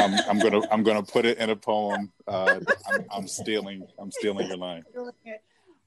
I'm, 0.00 0.30
I'm, 0.30 0.38
gonna 0.38 0.60
I'm 0.70 0.82
gonna 0.84 1.02
put 1.02 1.24
it 1.24 1.38
in 1.38 1.50
a 1.50 1.56
poem. 1.56 2.12
Uh, 2.26 2.60
I'm, 2.92 3.04
I'm 3.12 3.28
stealing 3.28 3.86
I'm 3.98 4.12
stealing 4.12 4.46
your 4.46 4.56
line. 4.56 4.84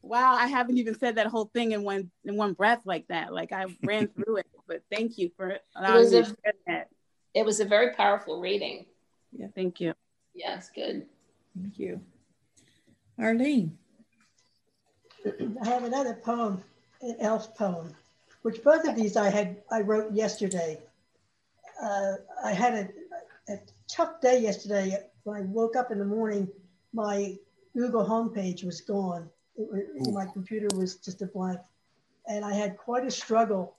Wow, 0.04 0.34
I 0.34 0.48
haven't 0.48 0.78
even 0.78 0.98
said 0.98 1.16
that 1.16 1.28
whole 1.28 1.52
thing 1.54 1.74
in 1.74 1.84
one 1.84 2.10
in 2.26 2.36
one 2.36 2.54
breath 2.54 2.82
like 2.86 3.08
that. 3.10 3.34
Like 3.34 3.52
I 3.52 3.66
ran 3.84 4.08
through 4.16 4.38
it, 4.38 4.48
but 4.68 4.82
thank 4.92 5.18
you 5.18 5.32
for 5.38 5.58
allowing 5.76 6.10
me 6.10 6.18
a, 6.18 6.24
to 6.24 6.26
share 6.26 6.54
that. 6.68 6.90
It 7.34 7.46
was 7.46 7.60
a 7.60 7.66
very 7.66 7.94
powerful 7.94 8.42
reading. 8.42 8.86
Yeah, 9.32 9.48
thank 9.56 9.80
you. 9.80 9.94
Yes, 10.34 10.70
good. 10.74 11.06
Thank 11.60 11.78
you. 11.78 12.02
Arlene. 13.20 13.78
I 15.62 15.68
have 15.68 15.84
another 15.84 16.16
poem, 16.16 16.64
an 17.02 17.16
elf 17.20 17.56
poem, 17.56 17.94
which 18.42 18.64
both 18.64 18.88
of 18.88 18.96
these 18.96 19.16
I 19.16 19.30
had 19.30 19.62
I 19.72 19.82
wrote 19.82 20.12
yesterday. 20.14 20.80
Uh, 21.82 22.14
I 22.44 22.54
had 22.54 22.74
a, 22.74 23.54
a 23.54 23.60
tough 23.88 24.20
day 24.22 24.40
yesterday. 24.40 24.98
When 25.24 25.38
I 25.38 25.42
woke 25.42 25.76
up 25.76 25.92
in 25.92 26.00
the 26.00 26.06
morning, 26.06 26.48
my 26.94 27.38
Google 27.76 28.06
homepage 28.06 28.64
was 28.64 28.82
gone. 28.82 29.30
It, 29.58 30.14
my 30.14 30.26
computer 30.26 30.68
was 30.76 30.96
just 30.96 31.22
a 31.22 31.26
blank, 31.26 31.60
and 32.28 32.46
I 32.46 32.54
had 32.54 32.78
quite 32.78 33.06
a 33.06 33.12
struggle 33.12 33.76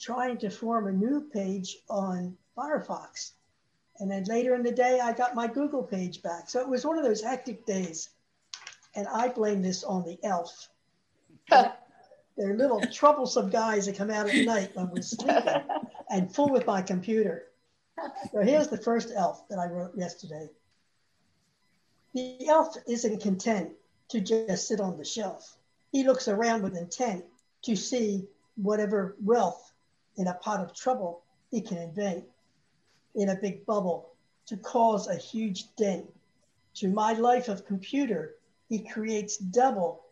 trying 0.00 0.36
to 0.38 0.50
form 0.50 0.88
a 0.88 0.92
new 0.92 1.28
page 1.32 1.78
on 1.88 2.36
Firefox. 2.56 3.32
And 3.98 4.10
then 4.10 4.24
later 4.24 4.54
in 4.54 4.62
the 4.62 4.72
day, 4.72 5.00
I 5.00 5.12
got 5.12 5.34
my 5.34 5.46
Google 5.46 5.82
page 5.82 6.22
back. 6.22 6.50
So 6.50 6.60
it 6.60 6.68
was 6.68 6.84
one 6.84 6.98
of 6.98 7.04
those 7.04 7.22
hectic 7.22 7.64
days. 7.66 8.10
And 8.96 9.06
I 9.06 9.28
blame 9.28 9.62
this 9.62 9.84
on 9.84 10.04
the 10.04 10.18
elf. 10.24 10.68
They're 11.50 12.56
little 12.56 12.80
troublesome 12.80 13.50
guys 13.50 13.86
that 13.86 13.96
come 13.96 14.10
out 14.10 14.28
at 14.28 14.44
night 14.44 14.70
when 14.74 14.90
we're 14.90 15.02
sleeping 15.02 15.62
and 16.10 16.34
fool 16.34 16.48
with 16.48 16.66
my 16.66 16.82
computer. 16.82 17.44
So 18.32 18.40
here's 18.40 18.68
the 18.68 18.78
first 18.78 19.12
elf 19.14 19.46
that 19.48 19.58
I 19.58 19.66
wrote 19.66 19.92
yesterday. 19.96 20.48
The 22.14 22.48
elf 22.48 22.74
isn't 22.88 23.20
content 23.20 23.70
to 24.12 24.20
just 24.20 24.68
sit 24.68 24.78
on 24.78 24.98
the 24.98 25.04
shelf. 25.04 25.56
He 25.90 26.04
looks 26.04 26.28
around 26.28 26.62
with 26.62 26.76
intent 26.76 27.24
to 27.62 27.74
see 27.74 28.26
whatever 28.56 29.16
wealth 29.24 29.72
in 30.16 30.26
a 30.26 30.34
pot 30.34 30.60
of 30.60 30.74
trouble 30.74 31.22
he 31.50 31.62
can 31.62 31.78
invent 31.78 32.24
in 33.14 33.30
a 33.30 33.36
big 33.36 33.64
bubble 33.64 34.10
to 34.46 34.58
cause 34.58 35.08
a 35.08 35.16
huge 35.16 35.74
dent. 35.76 36.06
To 36.74 36.88
my 36.88 37.14
life 37.14 37.48
of 37.48 37.66
computer, 37.66 38.34
he 38.68 38.80
creates 38.80 39.38
double 39.38 40.04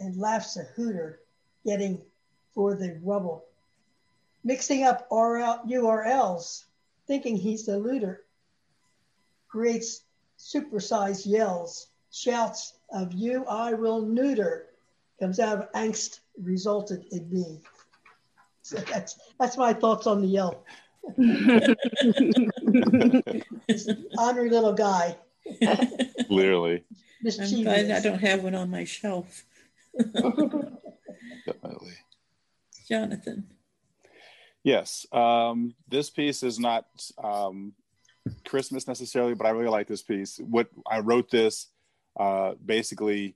and 0.00 0.16
laughs 0.16 0.56
a 0.56 0.64
hooter, 0.64 1.20
getting 1.64 2.02
for 2.54 2.74
the 2.74 2.98
rubble. 3.04 3.44
Mixing 4.42 4.82
up 4.82 5.08
URLs, 5.10 6.64
thinking 7.06 7.36
he's 7.36 7.66
the 7.66 7.78
looter, 7.78 8.24
creates 9.48 10.02
supersized 10.38 11.26
yells, 11.26 11.86
shouts 12.14 12.74
of 12.90 13.12
you 13.12 13.44
I 13.46 13.74
will 13.74 14.02
neuter, 14.02 14.66
comes 15.20 15.40
out 15.40 15.58
of 15.58 15.72
angst 15.72 16.20
resulted 16.40 17.04
in 17.10 17.28
me. 17.30 17.60
So 18.62 18.76
that's 18.76 19.18
that's 19.38 19.56
my 19.56 19.72
thoughts 19.72 20.06
on 20.06 20.22
the 20.22 20.28
yell. 20.28 20.64
Honorary 24.18 24.50
little 24.50 24.72
guy. 24.72 25.16
Literally. 26.30 26.84
I'm 27.26 27.62
glad 27.62 27.90
I 27.90 28.00
don't 28.00 28.20
have 28.20 28.42
one 28.42 28.54
on 28.54 28.70
my 28.70 28.84
shelf. 28.84 29.44
Definitely. 31.46 31.94
Jonathan. 32.88 33.46
Yes. 34.62 35.06
Um, 35.12 35.74
this 35.88 36.10
piece 36.10 36.42
is 36.42 36.58
not 36.58 36.86
um, 37.22 37.74
Christmas 38.46 38.88
necessarily, 38.88 39.34
but 39.34 39.46
I 39.46 39.50
really 39.50 39.68
like 39.68 39.86
this 39.86 40.02
piece. 40.02 40.38
What 40.38 40.68
I 40.90 41.00
wrote 41.00 41.30
this 41.30 41.68
uh, 42.16 42.54
basically 42.64 43.34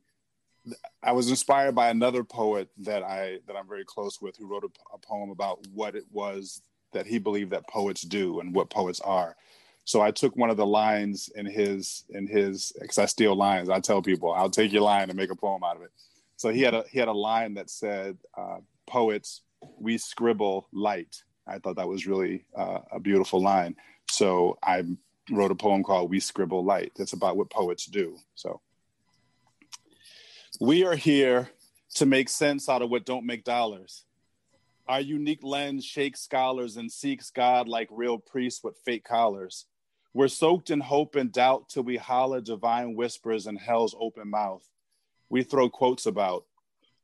I 1.02 1.12
was 1.12 1.30
inspired 1.30 1.74
by 1.74 1.88
another 1.88 2.24
poet 2.24 2.68
that 2.78 3.02
I 3.02 3.38
that 3.46 3.56
I'm 3.56 3.68
very 3.68 3.84
close 3.84 4.20
with 4.20 4.36
who 4.36 4.46
wrote 4.46 4.64
a, 4.64 4.94
a, 4.94 4.98
poem 4.98 5.30
about 5.30 5.66
what 5.72 5.94
it 5.94 6.04
was 6.10 6.60
that 6.92 7.06
he 7.06 7.18
believed 7.18 7.50
that 7.52 7.68
poets 7.68 8.02
do 8.02 8.40
and 8.40 8.54
what 8.54 8.70
poets 8.70 9.00
are. 9.00 9.36
So 9.84 10.00
I 10.00 10.10
took 10.10 10.36
one 10.36 10.50
of 10.50 10.56
the 10.56 10.66
lines 10.66 11.30
in 11.34 11.46
his 11.46 12.04
in 12.10 12.26
his 12.26 12.72
because 12.80 12.98
I 12.98 13.06
steal 13.06 13.34
lines. 13.34 13.70
I 13.70 13.80
tell 13.80 14.02
people 14.02 14.32
I'll 14.32 14.50
take 14.50 14.72
your 14.72 14.82
line 14.82 15.08
and 15.08 15.16
make 15.16 15.30
a 15.30 15.36
poem 15.36 15.64
out 15.64 15.76
of 15.76 15.82
it. 15.82 15.90
So 16.36 16.50
he 16.50 16.62
had 16.62 16.74
a 16.74 16.84
he 16.90 16.98
had 16.98 17.08
a 17.08 17.12
line 17.12 17.54
that 17.54 17.70
said, 17.70 18.18
uh, 18.36 18.58
"Poets, 18.86 19.42
we 19.78 19.98
scribble 19.98 20.68
light." 20.72 21.22
I 21.46 21.58
thought 21.58 21.76
that 21.76 21.88
was 21.88 22.06
really 22.06 22.44
uh, 22.56 22.80
a 22.92 23.00
beautiful 23.00 23.42
line. 23.42 23.76
So 24.10 24.58
I 24.62 24.84
wrote 25.30 25.50
a 25.50 25.54
poem 25.54 25.82
called 25.82 26.10
"We 26.10 26.20
Scribble 26.20 26.64
Light." 26.64 26.92
That's 26.96 27.14
about 27.14 27.36
what 27.36 27.50
poets 27.50 27.86
do. 27.86 28.18
So 28.34 28.60
we 30.60 30.84
are 30.84 30.96
here 30.96 31.48
to 31.94 32.04
make 32.04 32.28
sense 32.28 32.68
out 32.68 32.82
of 32.82 32.90
what 32.90 33.06
don't 33.06 33.26
make 33.26 33.44
dollars. 33.44 34.04
Our 34.88 35.00
unique 35.00 35.44
lens 35.44 35.84
shakes 35.84 36.20
scholars 36.20 36.76
and 36.76 36.90
seeks 36.90 37.30
God 37.30 37.68
like 37.68 37.88
real 37.92 38.18
priests 38.18 38.64
with 38.64 38.80
fake 38.84 39.04
collars. 39.04 39.66
We're 40.14 40.28
soaked 40.28 40.70
in 40.70 40.80
hope 40.80 41.14
and 41.14 41.30
doubt 41.30 41.68
till 41.68 41.84
we 41.84 41.96
holler 41.96 42.40
divine 42.40 42.96
whispers 42.96 43.46
in 43.46 43.56
hell's 43.56 43.94
open 44.00 44.30
mouth. 44.30 44.68
We 45.28 45.44
throw 45.44 45.68
quotes 45.68 46.06
about. 46.06 46.44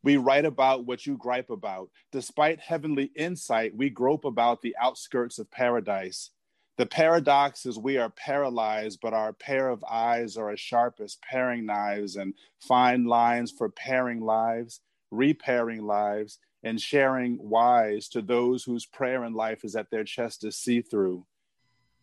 We 0.02 0.16
write 0.16 0.46
about 0.46 0.84
what 0.84 1.06
you 1.06 1.16
gripe 1.16 1.50
about. 1.50 1.90
Despite 2.10 2.58
heavenly 2.58 3.12
insight, 3.14 3.76
we 3.76 3.88
grope 3.88 4.24
about 4.24 4.62
the 4.62 4.74
outskirts 4.80 5.38
of 5.38 5.50
paradise. 5.50 6.30
The 6.76 6.86
paradox 6.86 7.66
is 7.66 7.78
we 7.78 7.98
are 7.98 8.10
paralyzed, 8.10 8.98
but 9.00 9.14
our 9.14 9.32
pair 9.32 9.68
of 9.68 9.84
eyes 9.88 10.36
are 10.36 10.50
as 10.50 10.58
sharp 10.58 10.98
as 11.00 11.18
paring 11.22 11.66
knives 11.66 12.16
and 12.16 12.34
fine 12.60 13.04
lines 13.04 13.52
for 13.52 13.68
pairing 13.68 14.20
lives, 14.20 14.80
repairing 15.12 15.86
lives, 15.86 16.40
and 16.64 16.80
sharing 16.80 17.38
wise 17.38 18.08
to 18.08 18.22
those 18.22 18.64
whose 18.64 18.86
prayer 18.86 19.24
in 19.24 19.34
life 19.34 19.64
is 19.64 19.74
that 19.74 19.90
their 19.90 20.02
chest 20.02 20.44
is 20.44 20.56
see 20.56 20.80
through. 20.80 21.24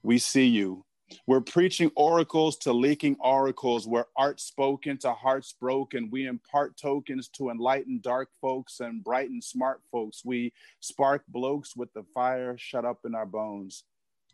We 0.04 0.20
see 0.20 0.46
you. 0.46 0.86
We're 1.28 1.42
preaching 1.42 1.92
oracles 1.96 2.56
to 2.60 2.72
leaking 2.72 3.18
oracles 3.20 3.86
where 3.86 4.06
art 4.16 4.40
spoken 4.40 4.98
to 5.00 5.12
hearts 5.12 5.54
broken. 5.60 6.10
We 6.10 6.28
impart 6.28 6.78
tokens 6.78 7.28
to 7.30 7.50
enlighten 7.50 8.00
dark 8.02 8.30
folks 8.40 8.80
and 8.80 9.04
brighten 9.04 9.42
smart 9.42 9.82
folks. 9.92 10.24
We 10.24 10.54
spark 10.80 11.24
blokes 11.28 11.76
with 11.76 11.92
the 11.94 12.04
fire 12.14 12.58
shut 12.58 12.86
up 12.86 13.00
in 13.04 13.16
our 13.16 13.26
bones. 13.26 13.84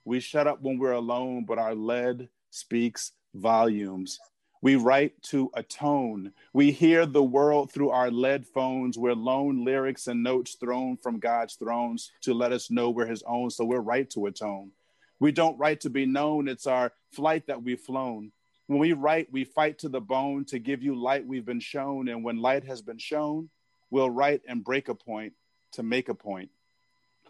We 0.08 0.22
shut 0.22 0.48
up 0.48 0.62
when 0.62 0.80
we're 0.80 0.94
alone, 0.94 1.44
but 1.44 1.60
our 1.60 1.76
lead 1.76 2.30
speaks 2.50 3.12
volumes. 3.36 4.22
We 4.62 4.78
write 4.78 5.22
to 5.24 5.52
atone. 5.54 6.32
We 6.54 6.72
hear 6.72 7.06
the 7.06 7.22
world 7.22 7.74
through 7.74 7.90
our 7.90 8.10
lead 8.10 8.48
phones. 8.48 8.98
We're 8.98 9.16
lone 9.16 9.66
lyrics 9.66 10.08
and 10.08 10.24
notes 10.24 10.56
thrown 10.56 10.96
from 10.96 11.20
God's 11.20 11.56
thrones 11.56 12.14
to 12.22 12.34
let 12.34 12.54
us 12.54 12.72
know 12.72 12.90
we're 12.90 13.06
his 13.06 13.22
own. 13.28 13.50
So 13.50 13.66
we're 13.66 13.82
right 13.82 14.10
to 14.12 14.28
atone. 14.28 14.72
We 15.20 15.34
don't 15.34 15.60
write 15.60 15.82
to 15.82 15.90
be 15.90 16.06
known. 16.06 16.48
It's 16.48 16.68
our 16.68 16.94
flight 17.12 17.48
that 17.48 17.62
we've 17.62 17.78
flown. 17.78 18.32
When 18.68 18.80
we 18.80 18.94
write, 18.94 19.28
we 19.30 19.44
fight 19.44 19.80
to 19.80 19.90
the 19.90 20.00
bone 20.00 20.46
to 20.46 20.58
give 20.58 20.82
you 20.82 20.96
light 20.96 21.28
we've 21.28 21.46
been 21.46 21.60
shown. 21.60 22.08
And 22.08 22.24
when 22.24 22.38
light 22.38 22.64
has 22.64 22.82
been 22.82 22.98
shown, 22.98 23.50
we'll 23.90 24.10
write 24.10 24.44
and 24.48 24.64
break 24.64 24.88
a 24.88 24.96
point 24.96 25.34
to 25.74 25.84
make 25.84 26.08
a 26.08 26.16
point. 26.16 26.50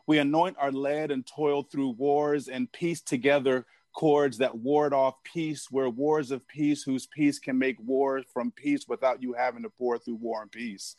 We 0.08 0.20
anoint 0.20 0.56
our 0.58 0.72
lead 0.72 1.12
and 1.12 1.28
toil 1.28 1.64
through 1.64 1.90
wars 1.92 2.48
and 2.48 2.72
piece 2.72 3.02
together 3.02 3.66
cords 3.94 4.38
that 4.38 4.58
ward 4.58 4.94
off 4.94 5.16
peace, 5.24 5.68
where 5.70 5.90
wars 5.90 6.32
of 6.32 6.48
peace, 6.48 6.84
whose 6.84 7.08
peace 7.08 7.40
can 7.40 7.58
make 7.58 7.78
war 7.80 8.22
from 8.34 8.52
peace 8.52 8.88
without 8.88 9.22
you 9.22 9.34
having 9.34 9.64
to 9.64 9.70
pour 9.70 9.98
through 9.98 10.16
war 10.16 10.42
and 10.44 10.52
peace. 10.52 10.96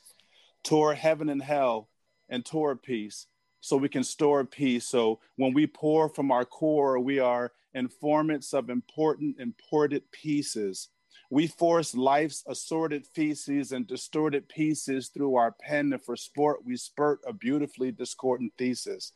Tore 0.63 0.95
heaven 0.95 1.29
and 1.31 1.41
hell 1.41 1.89
and 2.29 2.45
tore 2.45 2.77
peace 2.77 3.27
so 3.61 3.77
we 3.77 3.89
can 3.89 4.05
store 4.05 4.45
peace. 4.45 4.87
So 4.87 5.21
when 5.37 5.55
we 5.55 5.67
pour 5.67 6.09
from 6.09 6.31
our 6.31 6.45
core, 6.45 6.99
we 6.99 7.19
are 7.19 7.53
informants 7.73 8.53
of 8.53 8.69
important, 8.69 9.37
imported 9.39 10.11
pieces 10.13 10.89
we 11.31 11.47
force 11.47 11.95
life's 11.95 12.43
assorted 12.47 13.07
feces 13.07 13.73
and 13.73 13.87
distorted 13.87 14.49
pieces 14.49 15.09
through 15.09 15.37
our 15.37 15.53
pen, 15.53 15.93
and 15.93 16.03
for 16.03 16.17
sport, 16.17 16.65
we 16.65 16.77
spurt 16.77 17.21
a 17.27 17.33
beautifully 17.33 17.93
discordant 17.93 18.53
thesis. 18.57 19.13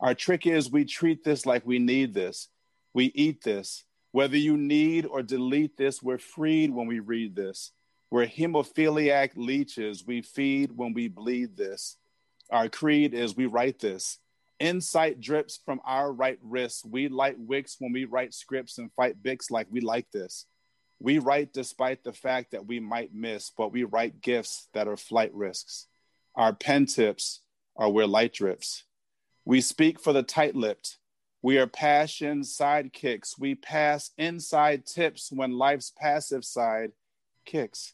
Our 0.00 0.14
trick 0.14 0.46
is 0.46 0.70
we 0.70 0.84
treat 0.84 1.22
this 1.22 1.46
like 1.46 1.64
we 1.64 1.78
need 1.78 2.12
this. 2.12 2.48
We 2.92 3.06
eat 3.14 3.42
this. 3.44 3.84
Whether 4.10 4.36
you 4.36 4.56
need 4.56 5.06
or 5.06 5.22
delete 5.22 5.76
this, 5.76 6.02
we're 6.02 6.18
freed 6.18 6.70
when 6.70 6.86
we 6.86 6.98
read 6.98 7.36
this. 7.36 7.70
We're 8.10 8.26
hemophiliac 8.26 9.30
leeches. 9.36 10.04
We 10.06 10.22
feed 10.22 10.76
when 10.76 10.92
we 10.92 11.08
bleed 11.08 11.56
this. 11.56 11.96
Our 12.50 12.68
creed 12.68 13.14
is 13.14 13.36
we 13.36 13.46
write 13.46 13.78
this. 13.78 14.18
Insight 14.60 15.20
drips 15.20 15.58
from 15.64 15.80
our 15.84 16.12
right 16.12 16.38
wrists. 16.42 16.84
We 16.84 17.08
light 17.08 17.38
wicks 17.38 17.76
when 17.78 17.92
we 17.92 18.04
write 18.04 18.34
scripts 18.34 18.78
and 18.78 18.92
fight 18.92 19.22
bics 19.22 19.50
like 19.50 19.66
we 19.70 19.80
like 19.80 20.10
this. 20.12 20.46
We 21.00 21.18
write 21.18 21.52
despite 21.52 22.04
the 22.04 22.12
fact 22.12 22.52
that 22.52 22.66
we 22.66 22.80
might 22.80 23.14
miss, 23.14 23.50
but 23.50 23.72
we 23.72 23.84
write 23.84 24.22
gifts 24.22 24.68
that 24.72 24.88
are 24.88 24.96
flight 24.96 25.34
risks. 25.34 25.86
Our 26.34 26.52
pen 26.52 26.86
tips 26.86 27.40
are 27.76 27.90
where 27.90 28.06
light 28.06 28.32
drips. 28.32 28.84
We 29.44 29.60
speak 29.60 30.00
for 30.00 30.12
the 30.12 30.22
tight 30.22 30.54
lipped. 30.54 30.98
We 31.42 31.58
are 31.58 31.66
passion 31.66 32.40
sidekicks. 32.40 33.38
We 33.38 33.54
pass 33.54 34.12
inside 34.16 34.86
tips 34.86 35.30
when 35.30 35.58
life's 35.58 35.92
passive 35.94 36.44
side 36.44 36.92
kicks. 37.44 37.92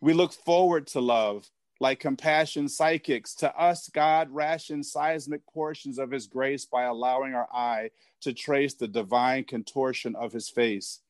We 0.00 0.12
look 0.12 0.32
forward 0.32 0.86
to 0.88 1.00
love 1.00 1.48
like 1.78 1.98
compassion 1.98 2.68
psychics. 2.68 3.34
To 3.36 3.56
us, 3.58 3.88
God 3.88 4.30
rations 4.30 4.92
seismic 4.92 5.46
portions 5.46 5.98
of 5.98 6.10
his 6.10 6.26
grace 6.26 6.66
by 6.66 6.84
allowing 6.84 7.34
our 7.34 7.48
eye 7.52 7.90
to 8.20 8.32
trace 8.32 8.74
the 8.74 8.88
divine 8.88 9.44
contortion 9.44 10.14
of 10.14 10.32
his 10.32 10.48
face. 10.48 11.00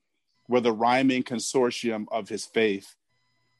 We're 0.51 0.59
the 0.59 0.73
rhyming 0.73 1.23
consortium 1.23 2.07
of 2.11 2.29
his 2.29 2.45
faith. 2.45 2.97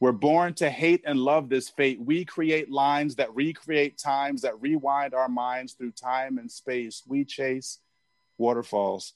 We're 0.01 0.11
born 0.11 0.55
to 0.55 0.69
hate 0.69 1.03
and 1.07 1.21
love 1.21 1.49
this 1.49 1.69
fate. 1.69 2.01
We 2.01 2.25
create 2.25 2.69
lines 2.69 3.15
that 3.15 3.33
recreate 3.33 3.97
times 3.97 4.43
that 4.43 4.61
rewind 4.61 5.15
our 5.15 5.29
minds 5.29 5.75
through 5.75 5.93
time 5.93 6.37
and 6.37 6.51
space. 6.51 7.05
We 7.07 7.25
chase 7.25 7.79
waterfalls. 8.39 9.13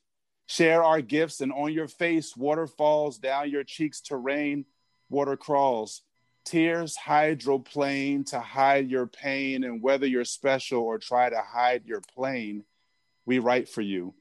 Share 0.46 0.84
our 0.84 1.00
gifts, 1.00 1.40
and 1.40 1.52
on 1.52 1.72
your 1.72 1.88
face, 1.88 2.36
water 2.36 2.68
falls 2.68 3.18
down 3.18 3.50
your 3.50 3.64
cheeks 3.64 4.00
to 4.02 4.16
rain, 4.16 4.66
water 5.10 5.36
crawls. 5.36 6.02
Tears 6.44 6.94
hydroplane 6.94 8.22
to 8.26 8.38
hide 8.38 8.88
your 8.88 9.08
pain, 9.08 9.64
and 9.64 9.82
whether 9.82 10.06
you're 10.06 10.24
special 10.24 10.82
or 10.82 10.98
try 10.98 11.28
to 11.28 11.40
hide 11.40 11.86
your 11.86 12.02
plane, 12.14 12.62
we 13.26 13.40
write 13.40 13.68
for 13.68 13.80
you. 13.80 14.14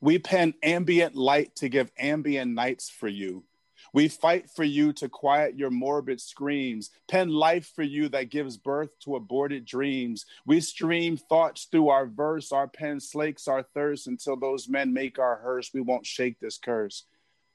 We 0.00 0.18
pen 0.18 0.54
ambient 0.62 1.14
light 1.14 1.56
to 1.56 1.68
give 1.68 1.90
ambient 1.98 2.52
nights 2.52 2.88
for 2.90 3.08
you. 3.08 3.44
We 3.92 4.08
fight 4.08 4.50
for 4.50 4.64
you 4.64 4.92
to 4.94 5.08
quiet 5.08 5.56
your 5.56 5.70
morbid 5.70 6.20
screams, 6.20 6.90
pen 7.08 7.30
life 7.30 7.72
for 7.74 7.82
you 7.82 8.08
that 8.10 8.30
gives 8.30 8.56
birth 8.56 8.90
to 9.00 9.16
aborted 9.16 9.64
dreams. 9.64 10.26
We 10.44 10.60
stream 10.60 11.16
thoughts 11.16 11.66
through 11.70 11.88
our 11.88 12.06
verse, 12.06 12.52
our 12.52 12.68
pen 12.68 13.00
slakes 13.00 13.48
our 13.48 13.62
thirst 13.62 14.06
until 14.06 14.36
those 14.36 14.68
men 14.68 14.92
make 14.92 15.18
our 15.18 15.36
hearse. 15.36 15.70
We 15.72 15.80
won't 15.80 16.06
shake 16.06 16.38
this 16.40 16.58
curse. 16.58 17.04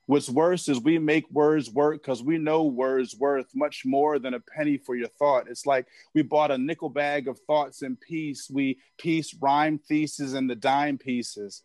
What's 0.06 0.30
worse 0.30 0.68
is 0.68 0.82
we 0.82 1.00
make 1.00 1.30
words 1.32 1.72
work 1.72 2.02
because 2.02 2.22
we 2.22 2.38
know 2.38 2.64
words 2.64 3.16
worth 3.16 3.48
much 3.56 3.86
more 3.86 4.20
than 4.20 4.34
a 4.34 4.40
penny 4.40 4.78
for 4.78 4.96
your 4.96 5.08
thought. 5.08 5.48
It's 5.48 5.66
like 5.66 5.88
we 6.14 6.24
bought 6.24 6.52
a 6.52 6.58
nickel 6.58 6.90
bag 6.90 7.30
of 7.30 7.40
thoughts 7.48 7.84
in 7.84 7.96
peace. 7.96 8.50
We 8.50 8.80
piece 8.98 9.34
rhyme 9.36 9.78
theses 9.78 10.34
and 10.34 10.50
the 10.50 10.56
dime 10.56 10.98
pieces. 10.98 11.64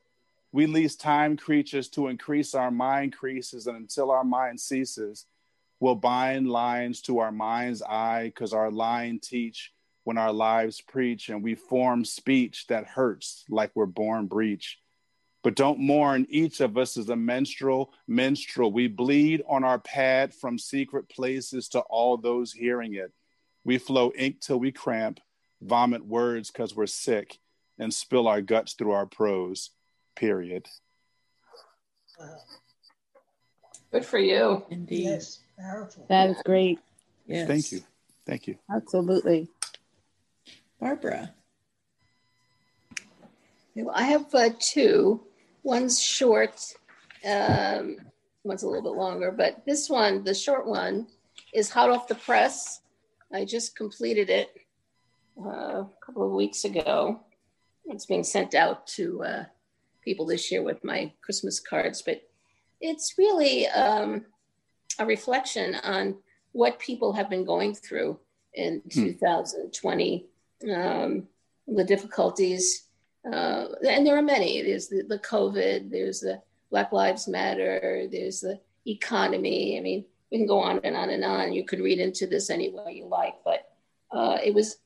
We 0.53 0.67
lease 0.67 0.97
time 0.97 1.37
creatures 1.37 1.89
to 1.91 2.09
increase 2.09 2.55
our 2.55 2.71
mind 2.71 3.17
creases, 3.17 3.67
and 3.67 3.77
until 3.77 4.11
our 4.11 4.25
mind 4.25 4.61
ceases, 4.61 5.27
we'll 5.79 5.95
bind 5.95 6.49
lines 6.49 7.03
to 7.03 7.19
our 7.19 7.33
mind's 7.33 7.83
eye 7.83 8.33
because 8.35 8.53
our 8.53 8.71
line 8.71 9.21
teach 9.21 9.73
when 10.05 10.17
our 10.17 10.33
lives 10.33 10.81
preach, 10.81 11.29
and 11.29 11.43
we 11.43 11.55
form 11.55 12.03
speech 12.05 12.67
that 12.69 12.87
hurts 12.87 13.45
like 13.51 13.71
we're 13.75 13.85
born 13.85 14.27
breech. 14.27 14.79
But 15.45 15.55
don't 15.55 15.79
mourn, 15.79 16.27
each 16.31 16.61
of 16.61 16.79
us 16.79 16.97
is 16.97 17.11
a 17.11 17.17
menstrual, 17.17 17.93
menstrual. 18.07 18.73
We 18.73 18.89
bleed 18.89 19.43
on 19.47 19.65
our 19.65 19.79
pad 19.79 20.35
from 20.35 20.59
secret 20.59 21.09
places 21.11 21.69
to 21.71 21.81
all 21.81 22.17
those 22.17 22.53
hearing 22.53 22.95
it. 22.95 23.13
We 23.65 23.79
flow 23.79 24.13
ink 24.17 24.41
till 24.41 24.59
we 24.59 24.73
cramp, 24.73 25.21
vomit 25.61 26.05
words 26.05 26.51
because 26.51 26.75
we're 26.75 26.87
sick, 26.87 27.39
and 27.79 27.93
spill 27.93 28.27
our 28.27 28.41
guts 28.41 28.73
through 28.73 28.93
our 28.93 29.07
prose. 29.07 29.71
Period. 30.19 30.67
Good 33.93 34.05
for 34.05 34.19
you. 34.19 34.65
Indeed. 34.69 35.05
Yes, 35.05 35.39
powerful. 35.57 36.07
That 36.09 36.31
is 36.31 36.43
great. 36.45 36.81
Yes. 37.29 37.47
Thank 37.47 37.71
you. 37.71 37.83
Thank 38.27 38.49
you. 38.49 38.59
Absolutely. 38.69 39.49
Barbara. 40.81 41.33
Well, 43.77 43.95
I 43.95 44.03
have 44.03 44.35
uh, 44.35 44.51
two. 44.59 45.21
One's 45.63 46.03
short, 46.03 46.61
um, 47.25 47.99
one's 48.43 48.65
a 48.65 48.67
little 48.67 48.83
bit 48.83 48.99
longer, 48.99 49.31
but 49.31 49.65
this 49.67 49.89
one, 49.89 50.25
the 50.25 50.35
short 50.35 50.67
one, 50.67 51.07
is 51.55 51.71
hot 51.71 51.91
off 51.91 52.09
the 52.09 52.17
press. 52.17 52.81
I 53.33 53.45
just 53.45 53.77
completed 53.77 54.31
it 54.31 54.51
uh, 55.41 55.83
a 55.83 55.89
couple 56.05 56.25
of 56.25 56.33
weeks 56.33 56.65
ago. 56.65 57.21
It's 57.87 58.07
being 58.07 58.25
sent 58.25 58.57
out 58.57 58.89
to 58.89 59.23
uh, 59.23 59.45
people 60.09 60.27
this 60.27 60.51
year 60.51 60.63
with 60.63 60.83
my 60.83 61.13
Christmas 61.21 61.61
cards, 61.61 62.03
but 62.03 62.23
it's 62.81 63.15
really 63.19 63.67
um, 63.69 64.25
a 64.99 65.05
reflection 65.05 65.75
on 65.77 66.17
what 66.53 66.79
people 66.79 67.13
have 67.13 67.29
been 67.29 67.45
going 67.45 67.75
through 67.75 68.19
in 68.55 68.81
hmm. 68.93 69.07
2020, 69.07 70.27
um, 70.75 71.29
the 71.67 71.85
difficulties 71.85 72.89
uh, 73.33 73.67
and 73.87 74.07
there 74.07 74.17
are 74.17 74.23
many. 74.23 74.63
There's 74.63 74.89
the, 74.89 75.03
the 75.03 75.19
COVID, 75.19 75.91
there's 75.91 76.21
the 76.21 76.41
Black 76.71 76.93
Lives 76.93 77.29
Matter, 77.29 78.07
there's 78.11 78.41
the 78.41 78.61
economy. 78.87 79.79
I 79.79 79.83
mean, 79.83 80.05
we 80.31 80.39
can 80.39 80.47
go 80.47 80.61
on 80.61 80.81
and 80.85 80.97
on 80.97 81.11
and 81.11 81.25
on. 81.25 81.53
You 81.53 81.65
could 81.65 81.81
read 81.81 81.99
into 81.99 82.27
this 82.27 82.51
any 82.51 82.71
way 82.71 82.93
you 82.93 83.07
like, 83.07 83.35
but 83.45 83.73
uh, 84.13 84.39
it 84.43 84.55
was 84.55 84.79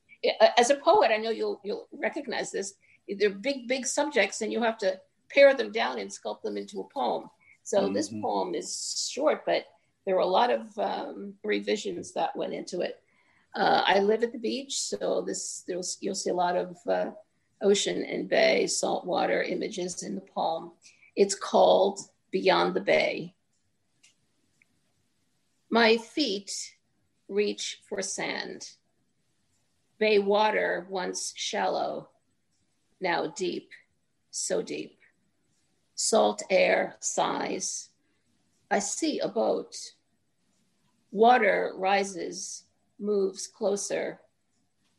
as 0.57 0.69
a 0.69 0.75
poet. 0.75 1.11
I 1.11 1.17
know 1.17 1.29
you'll 1.29 1.61
you'll 1.63 1.87
recognize 1.91 2.51
this. 2.51 2.73
They're 3.07 3.29
big, 3.29 3.67
big 3.67 3.85
subjects, 3.85 4.41
and 4.41 4.51
you 4.51 4.61
have 4.61 4.77
to 4.79 4.99
pare 5.33 5.53
them 5.53 5.71
down 5.71 5.99
and 5.99 6.09
sculpt 6.09 6.43
them 6.43 6.57
into 6.57 6.81
a 6.81 6.93
poem. 6.93 7.29
So 7.63 7.81
mm-hmm. 7.81 7.93
this 7.93 8.09
poem 8.09 8.55
is 8.55 9.09
short, 9.11 9.45
but 9.45 9.65
there 10.05 10.15
were 10.15 10.21
a 10.21 10.25
lot 10.25 10.51
of 10.51 10.77
um, 10.77 11.33
revisions 11.43 12.11
that 12.13 12.35
went 12.35 12.53
into 12.53 12.81
it. 12.81 12.99
Uh, 13.55 13.83
I 13.85 13.99
live 13.99 14.23
at 14.23 14.31
the 14.31 14.39
beach, 14.39 14.79
so 14.79 15.23
this 15.25 15.63
you'll 15.67 16.15
see 16.15 16.31
a 16.31 16.33
lot 16.33 16.55
of 16.55 16.75
uh, 16.87 17.11
ocean 17.61 18.03
and 18.03 18.27
bay, 18.27 18.67
saltwater 18.67 19.43
images 19.43 20.03
in 20.03 20.15
the 20.15 20.21
poem. 20.21 20.71
It's 21.15 21.35
called 21.35 21.99
Beyond 22.31 22.73
the 22.73 22.81
Bay. 22.81 23.35
My 25.69 25.97
feet 25.97 26.51
reach 27.27 27.81
for 27.87 28.01
sand. 28.01 28.69
Bay 29.99 30.19
water, 30.19 30.87
once 30.89 31.33
shallow, 31.35 32.09
now 32.99 33.27
deep, 33.27 33.69
so 34.31 34.61
deep. 34.61 34.97
Salt 36.05 36.43
air 36.49 36.97
sighs. 36.99 37.91
I 38.69 38.79
see 38.79 39.19
a 39.19 39.29
boat. 39.29 39.73
Water 41.13 41.71
rises, 41.77 42.65
moves 42.99 43.47
closer. 43.47 44.19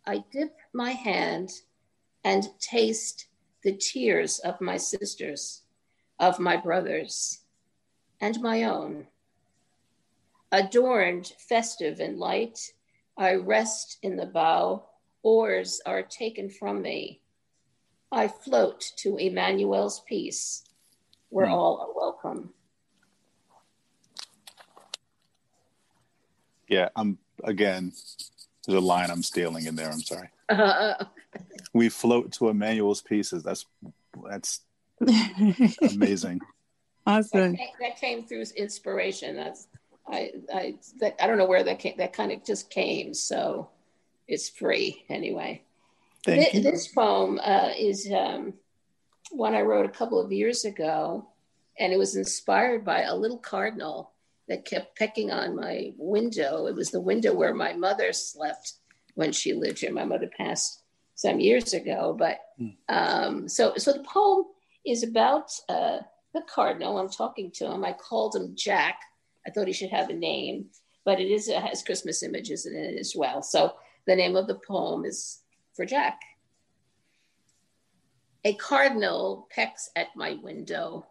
I 0.06 0.24
dip 0.32 0.56
my 0.72 0.92
hand 0.92 1.50
and 2.24 2.48
taste 2.58 3.26
the 3.62 3.76
tears 3.76 4.38
of 4.38 4.62
my 4.62 4.78
sisters, 4.78 5.64
of 6.20 6.38
my 6.38 6.56
brothers, 6.56 7.42
and 8.22 8.40
my 8.40 8.64
own. 8.64 9.06
Adorned, 10.52 11.34
festive, 11.38 12.00
and 12.00 12.18
light, 12.18 12.72
I 13.18 13.34
rest 13.34 13.98
in 14.02 14.16
the 14.16 14.24
bow. 14.24 14.86
Oars 15.22 15.82
are 15.84 16.02
taken 16.02 16.48
from 16.48 16.80
me. 16.80 17.20
I 18.10 18.26
float 18.26 18.80
to 18.96 19.18
Emmanuel's 19.18 20.00
peace, 20.08 20.64
where 21.34 21.46
mm. 21.46 21.50
all 21.50 21.78
are 21.80 21.92
welcome. 21.96 22.50
Yeah, 26.68 26.90
I'm 26.94 27.18
again. 27.42 27.92
There's 28.64 28.78
a 28.78 28.80
line 28.80 29.10
I'm 29.10 29.24
stealing 29.24 29.66
in 29.66 29.74
there. 29.74 29.90
I'm 29.90 30.00
sorry. 30.00 30.28
Uh, 30.48 31.04
we 31.74 31.88
float 31.88 32.30
to 32.34 32.50
Emmanuel's 32.50 33.02
pieces. 33.02 33.42
That's 33.42 33.66
that's 34.30 34.60
amazing. 35.82 36.40
Awesome. 37.04 37.50
That 37.52 37.58
came, 37.58 37.68
that 37.80 38.00
came, 38.00 38.24
through 38.24 38.44
inspiration. 38.56 39.34
That's 39.34 39.66
I 40.08 40.30
I 40.54 40.74
that 41.00 41.16
I 41.20 41.26
don't 41.26 41.36
know 41.36 41.46
where 41.46 41.64
that 41.64 41.80
came. 41.80 41.96
That 41.98 42.12
kind 42.12 42.30
of 42.30 42.44
just 42.44 42.70
came. 42.70 43.12
So 43.12 43.70
it's 44.28 44.48
free 44.48 45.04
anyway. 45.08 45.62
Thank 46.24 46.52
Th- 46.52 46.62
this 46.62 46.86
poem 46.86 47.40
uh, 47.42 47.70
is 47.76 48.08
um, 48.10 48.54
one 49.30 49.54
I 49.54 49.62
wrote 49.62 49.86
a 49.86 49.90
couple 49.96 50.20
of 50.20 50.32
years 50.32 50.64
ago, 50.64 51.26
and 51.78 51.92
it 51.92 51.98
was 51.98 52.16
inspired 52.16 52.84
by 52.84 53.02
a 53.02 53.14
little 53.14 53.38
cardinal 53.38 54.12
that 54.48 54.64
kept 54.64 54.98
pecking 54.98 55.30
on 55.30 55.56
my 55.56 55.92
window. 55.96 56.66
It 56.66 56.74
was 56.74 56.90
the 56.90 57.00
window 57.00 57.34
where 57.34 57.54
my 57.54 57.72
mother 57.72 58.12
slept 58.12 58.74
when 59.14 59.32
she 59.32 59.54
lived 59.54 59.80
here. 59.80 59.92
My 59.92 60.04
mother 60.04 60.30
passed 60.36 60.82
some 61.14 61.40
years 61.40 61.72
ago. 61.72 62.14
But 62.18 62.40
hmm. 62.58 62.68
um, 62.88 63.48
so, 63.48 63.74
so 63.76 63.92
the 63.92 64.04
poem 64.04 64.44
is 64.84 65.02
about 65.02 65.50
uh, 65.68 65.98
the 66.34 66.42
cardinal. 66.42 66.98
I'm 66.98 67.08
talking 67.08 67.50
to 67.52 67.70
him. 67.70 67.84
I 67.84 67.92
called 67.92 68.36
him 68.36 68.54
Jack. 68.54 69.00
I 69.46 69.50
thought 69.50 69.66
he 69.66 69.72
should 69.72 69.90
have 69.90 70.10
a 70.10 70.14
name, 70.14 70.66
but 71.04 71.20
it 71.20 71.30
is 71.30 71.48
it 71.48 71.62
has 71.62 71.82
Christmas 71.82 72.22
images 72.22 72.66
in 72.66 72.74
it 72.74 72.98
as 72.98 73.14
well. 73.16 73.42
So 73.42 73.74
the 74.06 74.16
name 74.16 74.36
of 74.36 74.46
the 74.46 74.58
poem 74.66 75.04
is 75.04 75.40
for 75.74 75.84
Jack. 75.84 76.20
A 78.44 78.54
cardinal 78.54 79.48
pecks 79.50 79.90
at 79.96 80.08
my 80.14 80.34
window. 80.42 81.06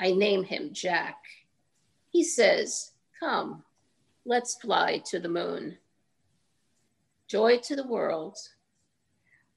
I 0.00 0.12
name 0.12 0.42
him 0.42 0.72
Jack. 0.72 1.16
He 2.10 2.24
says, 2.24 2.92
Come, 3.20 3.62
let's 4.24 4.56
fly 4.56 5.02
to 5.06 5.20
the 5.20 5.28
moon. 5.28 5.78
Joy 7.28 7.58
to 7.58 7.76
the 7.76 7.86
world 7.86 8.36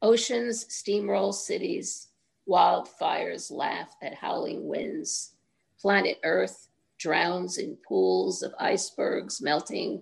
Oceans 0.02 0.66
steamroll 0.66 1.34
cities, 1.34 2.08
Wildfires 2.48 3.52
laugh 3.52 3.96
at 4.02 4.16
howling 4.16 4.68
winds. 4.68 5.34
Planet 5.80 6.18
Earth 6.24 6.70
drowns 6.98 7.58
in 7.58 7.78
pools 7.88 8.42
of 8.42 8.54
icebergs 8.60 9.42
melting. 9.42 10.02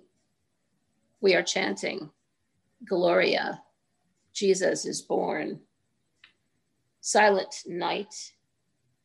We 1.19 1.35
are 1.35 1.43
chanting, 1.43 2.11
Gloria, 2.87 3.63
Jesus 4.33 4.85
is 4.85 5.01
born. 5.01 5.61
Silent 7.07 7.63
night, 7.65 8.33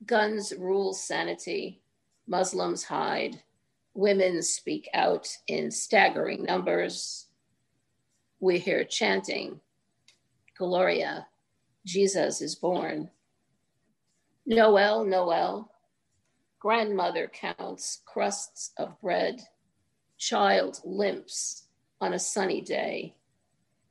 guns 0.07 0.53
rule 0.59 0.93
sanity, 0.93 1.81
Muslims 2.27 2.83
hide, 2.83 3.41
women 3.95 4.43
speak 4.43 4.89
out 4.93 5.29
in 5.47 5.71
staggering 5.71 6.43
numbers. 6.43 7.29
We 8.41 8.59
hear 8.59 8.83
chanting, 8.83 9.61
Gloria, 10.59 11.29
Jesus 11.87 12.41
is 12.41 12.57
born. 12.57 13.09
Noel, 14.47 15.05
Noel, 15.05 15.71
grandmother 16.59 17.31
counts 17.33 18.03
crusts 18.05 18.73
of 18.79 19.01
bread, 19.01 19.41
child 20.19 20.81
limps 20.85 21.69
on 22.01 22.15
a 22.15 22.19
sunny 22.19 22.63
day, 22.63 23.15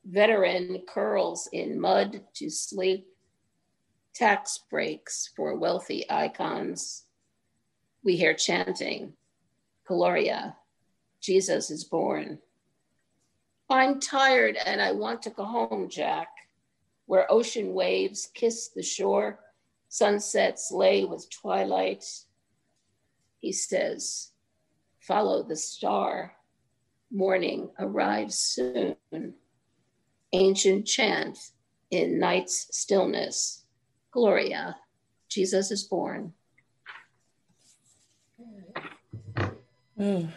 veteran 0.03 0.81
curls 0.85 1.47
in 1.53 1.79
mud 1.79 2.19
to 2.33 2.49
sleep, 2.49 3.07
tax 4.13 4.59
breaks 4.69 5.29
for 5.35 5.55
wealthy 5.57 6.05
icons. 6.09 7.05
We 8.03 8.15
hear 8.15 8.33
chanting, 8.33 9.13
Gloria, 9.87 10.55
Jesus 11.21 11.69
is 11.69 11.83
born. 11.83 12.39
I'm 13.69 13.99
tired 13.99 14.57
and 14.65 14.81
I 14.81 14.91
want 14.91 15.21
to 15.23 15.29
go 15.29 15.45
home, 15.45 15.87
Jack, 15.89 16.27
where 17.05 17.31
ocean 17.31 17.73
waves 17.73 18.29
kiss 18.33 18.69
the 18.69 18.83
shore, 18.83 19.39
sunsets 19.87 20.71
lay 20.71 21.05
with 21.05 21.29
twilight. 21.29 22.03
He 23.39 23.51
says, 23.51 24.31
Follow 24.99 25.43
the 25.43 25.55
star. 25.55 26.33
Morning 27.11 27.69
arrives 27.79 28.35
soon. 28.35 28.95
Ancient 30.33 30.85
chant 30.85 31.37
in 31.89 32.19
night's 32.19 32.67
stillness. 32.71 33.60
Gloria, 34.11 34.75
Jesus 35.29 35.71
is 35.71 35.83
born. 35.83 36.33
Oh. 39.99 40.27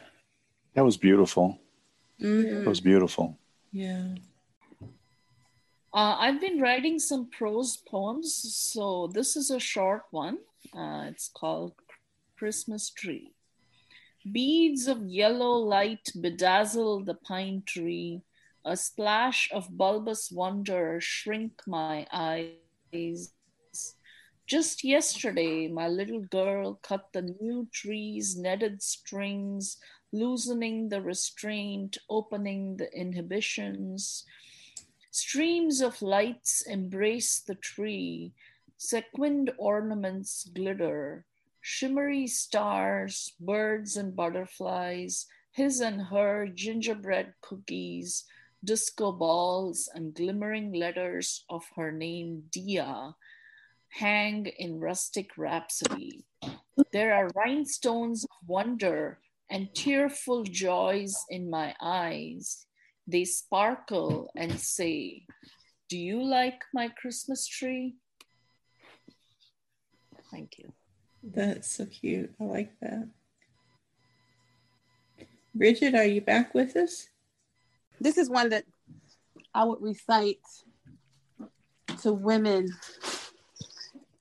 That 0.74 0.84
was 0.84 0.96
beautiful. 0.96 1.58
Mm-hmm. 2.20 2.64
That 2.64 2.68
was 2.68 2.80
beautiful. 2.80 3.38
Yeah. 3.72 4.14
Uh, 5.92 6.16
I've 6.18 6.40
been 6.40 6.60
writing 6.60 6.98
some 6.98 7.30
prose 7.30 7.76
poems, 7.76 8.34
so 8.34 9.10
this 9.12 9.36
is 9.36 9.50
a 9.50 9.60
short 9.60 10.02
one. 10.10 10.38
Uh, 10.76 11.06
it's 11.08 11.28
called 11.28 11.74
Christmas 12.36 12.90
Tree. 12.90 13.32
Beads 14.30 14.88
of 14.88 15.06
yellow 15.06 15.52
light 15.52 16.10
bedazzle 16.16 17.04
the 17.04 17.14
pine 17.14 17.62
tree. 17.66 18.22
A 18.64 18.76
splash 18.76 19.50
of 19.52 19.76
bulbous 19.76 20.30
wonder 20.32 20.98
shrink 21.00 21.62
my 21.66 22.06
eyes. 22.12 23.30
Just 24.46 24.84
yesterday, 24.84 25.68
my 25.68 25.88
little 25.88 26.20
girl 26.20 26.78
cut 26.82 27.08
the 27.14 27.22
new 27.22 27.66
tree's 27.72 28.36
netted 28.36 28.82
strings, 28.82 29.78
loosening 30.12 30.90
the 30.90 31.00
restraint, 31.00 31.96
opening 32.10 32.76
the 32.76 32.92
inhibitions. 32.92 34.26
Streams 35.10 35.80
of 35.80 36.02
lights 36.02 36.60
embrace 36.60 37.40
the 37.40 37.54
tree, 37.54 38.34
sequined 38.76 39.50
ornaments 39.56 40.44
glitter, 40.52 41.24
shimmery 41.62 42.26
stars, 42.26 43.32
birds 43.40 43.96
and 43.96 44.14
butterflies, 44.14 45.24
his 45.52 45.80
and 45.80 46.02
her 46.02 46.48
gingerbread 46.48 47.32
cookies, 47.40 48.24
disco 48.62 49.10
balls, 49.10 49.88
and 49.94 50.12
glimmering 50.12 50.74
letters 50.74 51.46
of 51.48 51.64
her 51.76 51.90
name, 51.90 52.44
Dia 52.52 53.14
hang 53.94 54.46
in 54.58 54.80
rustic 54.80 55.30
rhapsody. 55.36 56.24
There 56.92 57.14
are 57.14 57.30
rhinestones 57.34 58.24
of 58.24 58.48
wonder 58.48 59.18
and 59.48 59.72
tearful 59.72 60.42
joys 60.42 61.14
in 61.30 61.48
my 61.48 61.74
eyes. 61.80 62.66
They 63.06 63.24
sparkle 63.24 64.30
and 64.34 64.58
say, 64.58 65.26
Do 65.88 65.96
you 65.96 66.24
like 66.24 66.60
my 66.72 66.88
Christmas 66.88 67.46
tree? 67.46 67.94
Thank 70.30 70.58
you. 70.58 70.72
That's 71.22 71.70
so 71.70 71.86
cute. 71.86 72.34
I 72.40 72.44
like 72.44 72.72
that. 72.80 73.08
Bridget, 75.54 75.94
are 75.94 76.04
you 76.04 76.20
back 76.20 76.52
with 76.52 76.74
us? 76.76 77.08
This 78.00 78.18
is 78.18 78.28
one 78.28 78.48
that 78.48 78.64
I 79.54 79.62
would 79.62 79.80
recite 79.80 80.40
to 82.02 82.12
women 82.12 82.66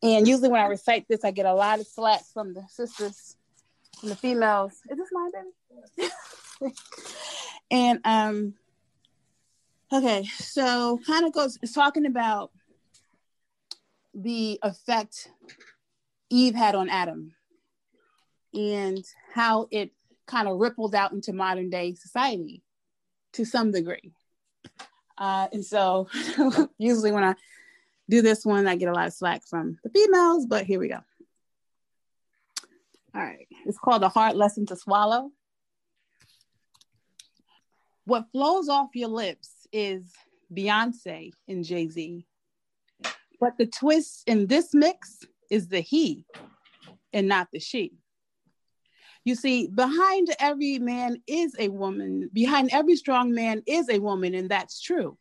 and 0.04 0.28
usually 0.28 0.50
when 0.50 0.60
I 0.60 0.68
recite 0.68 1.08
this, 1.08 1.24
I 1.24 1.32
get 1.32 1.46
a 1.46 1.54
lot 1.54 1.80
of 1.80 1.88
slack 1.88 2.24
from 2.34 2.54
the 2.54 2.64
sisters, 2.68 3.38
from 4.00 4.10
the 4.10 4.16
females. 4.18 4.74
Is 4.90 4.98
this 4.98 5.10
my 5.14 5.30
baby? 5.32 6.12
and 7.72 8.00
um, 8.04 8.54
okay, 9.92 10.26
so 10.26 11.00
kind 11.08 11.26
of 11.26 11.32
goes 11.32 11.58
talking 11.74 12.06
about 12.06 12.52
the 14.14 14.60
effect 14.62 15.30
Eve 16.30 16.54
had 16.54 16.76
on 16.76 16.90
Adam 16.90 17.34
and 18.54 19.06
how 19.34 19.68
it 19.72 19.92
kind 20.28 20.50
of 20.50 20.60
rippled 20.60 20.96
out 20.96 21.14
into 21.14 21.32
modern 21.32 21.70
day 21.70 21.96
society 21.96 22.62
to 23.32 23.46
some 23.46 23.72
degree. 23.72 24.12
Uh, 25.18 25.48
and 25.54 25.66
so 25.66 26.10
usually 26.78 27.14
when 27.14 27.24
I 27.24 27.36
do 28.10 28.22
this 28.22 28.46
one. 28.46 28.68
I 28.68 28.76
get 28.76 28.90
a 28.90 28.94
lot 28.94 29.08
of 29.08 29.14
slack 29.14 29.44
from 29.48 29.78
the 29.84 29.90
females, 29.90 30.46
but 30.46 30.66
here 30.66 30.80
we 30.80 30.90
go. 30.90 31.00
All 33.16 33.22
right. 33.22 33.48
It's 33.66 33.78
called 33.78 34.04
A 34.04 34.10
Hard 34.10 34.36
Lesson 34.36 34.66
to 34.68 34.76
Swallow. 34.76 35.32
What 38.06 38.32
flows 38.32 38.70
off 38.70 38.90
your 38.96 39.10
lips 39.10 39.68
is 39.72 40.12
Beyonce 40.54 41.32
and 41.48 41.64
Jay 41.64 41.88
Z. 41.88 42.26
But 43.40 43.58
the 43.58 43.66
twist 43.66 44.24
in 44.28 44.48
this 44.48 44.74
mix 44.74 45.20
is 45.50 45.68
the 45.68 45.80
he 45.80 46.26
and 47.12 47.28
not 47.28 47.48
the 47.52 47.60
she. 47.60 47.94
You 49.26 49.36
see, 49.36 49.68
behind 49.68 50.36
every 50.40 50.80
man 50.80 51.22
is 51.28 51.56
a 51.58 51.70
woman, 51.70 52.30
behind 52.34 52.72
every 52.74 52.98
strong 52.98 53.34
man 53.34 53.64
is 53.66 53.90
a 53.90 54.00
woman, 54.00 54.34
and 54.34 54.50
that's 54.50 54.82
true. 54.82 55.18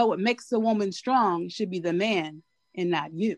But 0.00 0.08
what 0.08 0.18
makes 0.18 0.46
the 0.46 0.58
woman 0.58 0.92
strong 0.92 1.50
should 1.50 1.68
be 1.68 1.78
the 1.78 1.92
man 1.92 2.42
and 2.74 2.88
not 2.88 3.12
you. 3.12 3.36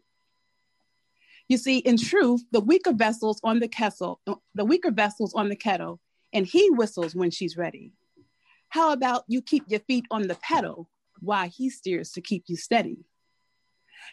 You 1.49 1.57
see, 1.57 1.79
in 1.79 1.97
truth, 1.97 2.45
the 2.53 2.61
weaker 2.61 2.93
vessels 2.93 3.41
on 3.43 3.59
the 3.59 3.67
kettle, 3.67 4.21
the 4.55 4.65
weaker 4.65 4.93
vessels 4.93 5.35
on 5.35 5.49
the 5.49 5.57
kettle, 5.57 5.99
and 6.33 6.47
he 6.47 6.71
whistles 6.71 7.17
when 7.17 7.33
she's 7.33 7.57
ready. 7.57 7.91
How 8.69 8.93
about 8.93 9.25
you 9.27 9.43
keep 9.43 9.65
your 9.67 9.81
feet 9.81 10.07
on 10.13 10.29
the 10.29 10.37
pedal 10.37 10.89
while 11.19 11.49
he 11.49 11.69
steers 11.69 12.13
to 12.13 12.21
keep 12.21 12.45
you 12.47 12.55
steady? 12.55 12.99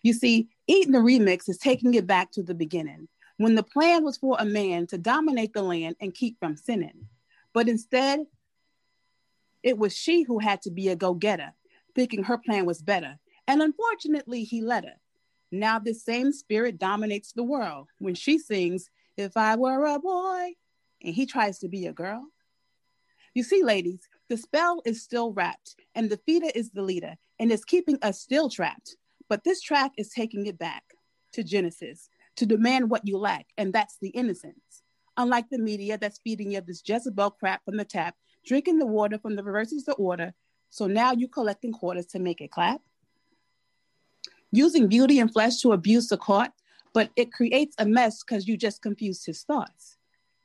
You 0.01 0.13
see, 0.13 0.49
eating 0.65 0.93
the 0.93 0.97
remix 0.97 1.47
is 1.49 1.59
taking 1.59 1.93
it 1.93 2.07
back 2.07 2.31
to 2.31 2.41
the 2.41 2.55
beginning 2.55 3.09
when 3.37 3.53
the 3.53 3.61
plan 3.61 4.03
was 4.03 4.17
for 4.17 4.37
a 4.39 4.45
man 4.45 4.87
to 4.87 4.97
dominate 4.97 5.53
the 5.53 5.61
land 5.61 5.97
and 6.01 6.15
keep 6.15 6.39
from 6.39 6.57
sinning. 6.57 7.09
But 7.53 7.69
instead, 7.69 8.21
it 9.61 9.77
was 9.77 9.95
she 9.95 10.23
who 10.23 10.39
had 10.39 10.63
to 10.63 10.71
be 10.71 10.87
a 10.87 10.95
go 10.95 11.13
getter 11.13 11.53
thinking 11.95 12.23
her 12.23 12.37
plan 12.37 12.65
was 12.65 12.81
better. 12.81 13.19
And 13.47 13.61
unfortunately, 13.61 14.43
he 14.43 14.61
let 14.61 14.85
her. 14.85 14.99
Now, 15.51 15.79
this 15.79 16.03
same 16.03 16.31
spirit 16.31 16.77
dominates 16.77 17.31
the 17.31 17.43
world 17.43 17.87
when 17.97 18.13
she 18.13 18.37
sings, 18.37 18.89
If 19.17 19.35
I 19.35 19.55
Were 19.55 19.85
a 19.85 19.99
Boy, 19.99 20.53
and 21.03 21.15
he 21.15 21.25
tries 21.25 21.59
to 21.59 21.67
be 21.67 21.87
a 21.87 21.93
girl. 21.93 22.27
You 23.33 23.43
see, 23.43 23.63
ladies, 23.63 24.07
the 24.27 24.37
spell 24.37 24.81
is 24.85 25.03
still 25.03 25.33
wrapped, 25.33 25.75
and 25.95 26.09
the 26.09 26.19
feeder 26.25 26.51
is 26.53 26.71
the 26.71 26.83
leader, 26.83 27.15
and 27.39 27.51
is 27.51 27.65
keeping 27.65 27.97
us 28.01 28.19
still 28.19 28.49
trapped. 28.49 28.95
But 29.27 29.43
this 29.43 29.61
track 29.61 29.91
is 29.97 30.09
taking 30.09 30.45
it 30.45 30.59
back 30.59 30.83
to 31.33 31.43
Genesis 31.43 32.09
to 32.35 32.45
demand 32.45 32.89
what 32.89 33.07
you 33.07 33.17
lack, 33.17 33.47
and 33.57 33.73
that's 33.73 33.97
the 34.01 34.09
innocence. 34.09 34.83
Unlike 35.17 35.49
the 35.49 35.59
media 35.59 35.97
that's 35.97 36.19
feeding 36.23 36.51
you 36.51 36.61
this 36.61 36.81
Jezebel 36.85 37.31
crap 37.31 37.65
from 37.65 37.77
the 37.77 37.85
tap, 37.85 38.15
drinking 38.45 38.79
the 38.79 38.85
water 38.85 39.17
from 39.17 39.35
the 39.35 39.43
reverses 39.43 39.87
of 39.87 39.95
the 39.95 40.01
order, 40.01 40.33
so 40.69 40.87
now 40.87 41.11
you're 41.13 41.29
collecting 41.29 41.71
quarters 41.71 42.05
to 42.07 42.19
make 42.19 42.41
it 42.41 42.51
clap. 42.51 42.81
Using 44.51 44.87
beauty 44.87 45.19
and 45.19 45.31
flesh 45.31 45.61
to 45.61 45.73
abuse 45.73 46.07
the 46.07 46.17
court, 46.17 46.49
but 46.93 47.11
it 47.15 47.31
creates 47.31 47.75
a 47.77 47.85
mess 47.85 48.23
because 48.23 48.47
you 48.47 48.57
just 48.57 48.81
confused 48.81 49.25
his 49.25 49.43
thoughts. 49.43 49.97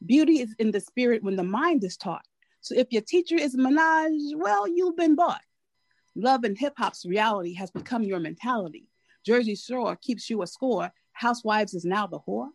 Beauty 0.05 0.41
is 0.41 0.55
in 0.59 0.70
the 0.70 0.81
spirit 0.81 1.22
when 1.22 1.37
the 1.37 1.43
mind 1.43 1.85
is 1.85 1.97
taught. 1.97 2.27
So 2.61 2.75
if 2.75 2.89
your 2.91 3.03
teacher 3.03 3.37
is 3.37 3.57
Minaj, 3.57 4.37
well, 4.37 4.68
you've 4.68 4.97
been 4.97 5.14
bought. 5.14 5.43
Love 6.14 6.45
and 6.45 6.57
hip 6.57 6.75
hop's 6.77 7.05
reality 7.05 7.55
has 7.55 7.70
become 7.70 8.03
your 8.03 8.20
mentality. 8.20 8.89
Jersey 9.25 9.55
Shore 9.55 9.97
keeps 9.97 10.29
you 10.29 10.43
a 10.43 10.47
score. 10.47 10.93
Housewives 11.12 11.75
is 11.75 11.85
now 11.85 12.07
the 12.07 12.20
whore. 12.20 12.49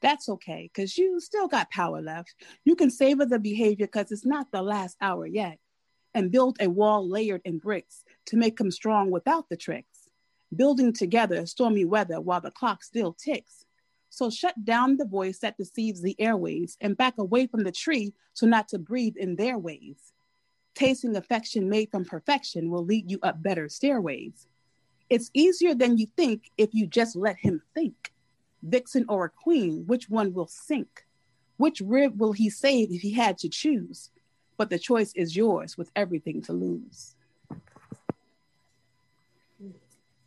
That's 0.00 0.28
okay, 0.28 0.68
because 0.72 0.98
you 0.98 1.20
still 1.20 1.46
got 1.46 1.70
power 1.70 2.02
left. 2.02 2.34
You 2.64 2.74
can 2.74 2.90
savor 2.90 3.24
the 3.24 3.38
behavior 3.38 3.86
because 3.86 4.10
it's 4.10 4.26
not 4.26 4.50
the 4.50 4.62
last 4.62 4.96
hour 5.00 5.26
yet. 5.26 5.58
And 6.14 6.30
build 6.30 6.58
a 6.60 6.68
wall 6.68 7.08
layered 7.08 7.42
in 7.44 7.58
bricks 7.58 8.04
to 8.26 8.36
make 8.36 8.58
them 8.58 8.70
strong 8.70 9.10
without 9.10 9.48
the 9.48 9.56
tricks. 9.56 10.10
Building 10.54 10.92
together 10.92 11.46
stormy 11.46 11.84
weather 11.84 12.20
while 12.20 12.40
the 12.40 12.50
clock 12.50 12.84
still 12.84 13.14
ticks. 13.14 13.64
So 14.10 14.28
shut 14.28 14.62
down 14.62 14.98
the 14.98 15.06
voice 15.06 15.38
that 15.38 15.56
deceives 15.56 16.02
the 16.02 16.20
airways 16.20 16.76
and 16.82 16.98
back 16.98 17.16
away 17.16 17.46
from 17.46 17.64
the 17.64 17.72
tree 17.72 18.12
so 18.34 18.46
not 18.46 18.68
to 18.68 18.78
breathe 18.78 19.16
in 19.16 19.36
their 19.36 19.56
ways. 19.56 20.12
Tasting 20.74 21.16
affection 21.16 21.68
made 21.68 21.90
from 21.90 22.04
perfection 22.04 22.70
will 22.70 22.84
lead 22.84 23.10
you 23.10 23.18
up 23.22 23.42
better 23.42 23.68
stairways. 23.68 24.46
It's 25.08 25.30
easier 25.34 25.74
than 25.74 25.98
you 25.98 26.06
think 26.16 26.50
if 26.58 26.74
you 26.74 26.86
just 26.86 27.16
let 27.16 27.36
him 27.36 27.62
think. 27.74 28.12
Vixen 28.62 29.04
or 29.08 29.24
a 29.24 29.30
queen, 29.30 29.84
which 29.86 30.08
one 30.08 30.32
will 30.32 30.46
sink? 30.46 31.06
Which 31.56 31.80
rib 31.80 32.20
will 32.20 32.32
he 32.32 32.48
save 32.50 32.90
if 32.90 33.02
he 33.02 33.12
had 33.12 33.38
to 33.38 33.48
choose? 33.48 34.10
But 34.56 34.70
the 34.70 34.78
choice 34.78 35.12
is 35.14 35.36
yours 35.36 35.76
with 35.76 35.90
everything 35.96 36.42
to 36.42 36.52
lose. 36.52 37.14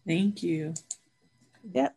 Thank 0.05 0.43
you. 0.43 0.73
Yep. 1.73 1.95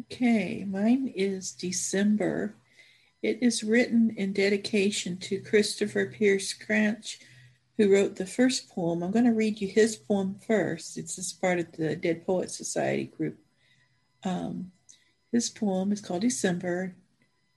Okay, 0.00 0.64
mine 0.68 1.12
is 1.14 1.52
December. 1.52 2.54
It 3.22 3.42
is 3.42 3.64
written 3.64 4.14
in 4.16 4.32
dedication 4.32 5.16
to 5.18 5.40
Christopher 5.40 6.06
Pearse 6.06 6.52
Cranch, 6.52 7.20
who 7.76 7.92
wrote 7.92 8.16
the 8.16 8.26
first 8.26 8.68
poem. 8.70 9.02
I'm 9.02 9.10
going 9.10 9.24
to 9.24 9.32
read 9.32 9.60
you 9.60 9.68
his 9.68 9.96
poem 9.96 10.36
first. 10.46 10.98
It's 10.98 11.18
as 11.18 11.32
part 11.32 11.58
of 11.58 11.72
the 11.72 11.96
Dead 11.96 12.26
Poet 12.26 12.50
Society 12.50 13.04
group. 13.04 13.38
Um, 14.24 14.72
his 15.32 15.48
poem 15.48 15.92
is 15.92 16.00
called 16.00 16.22
December. 16.22 16.94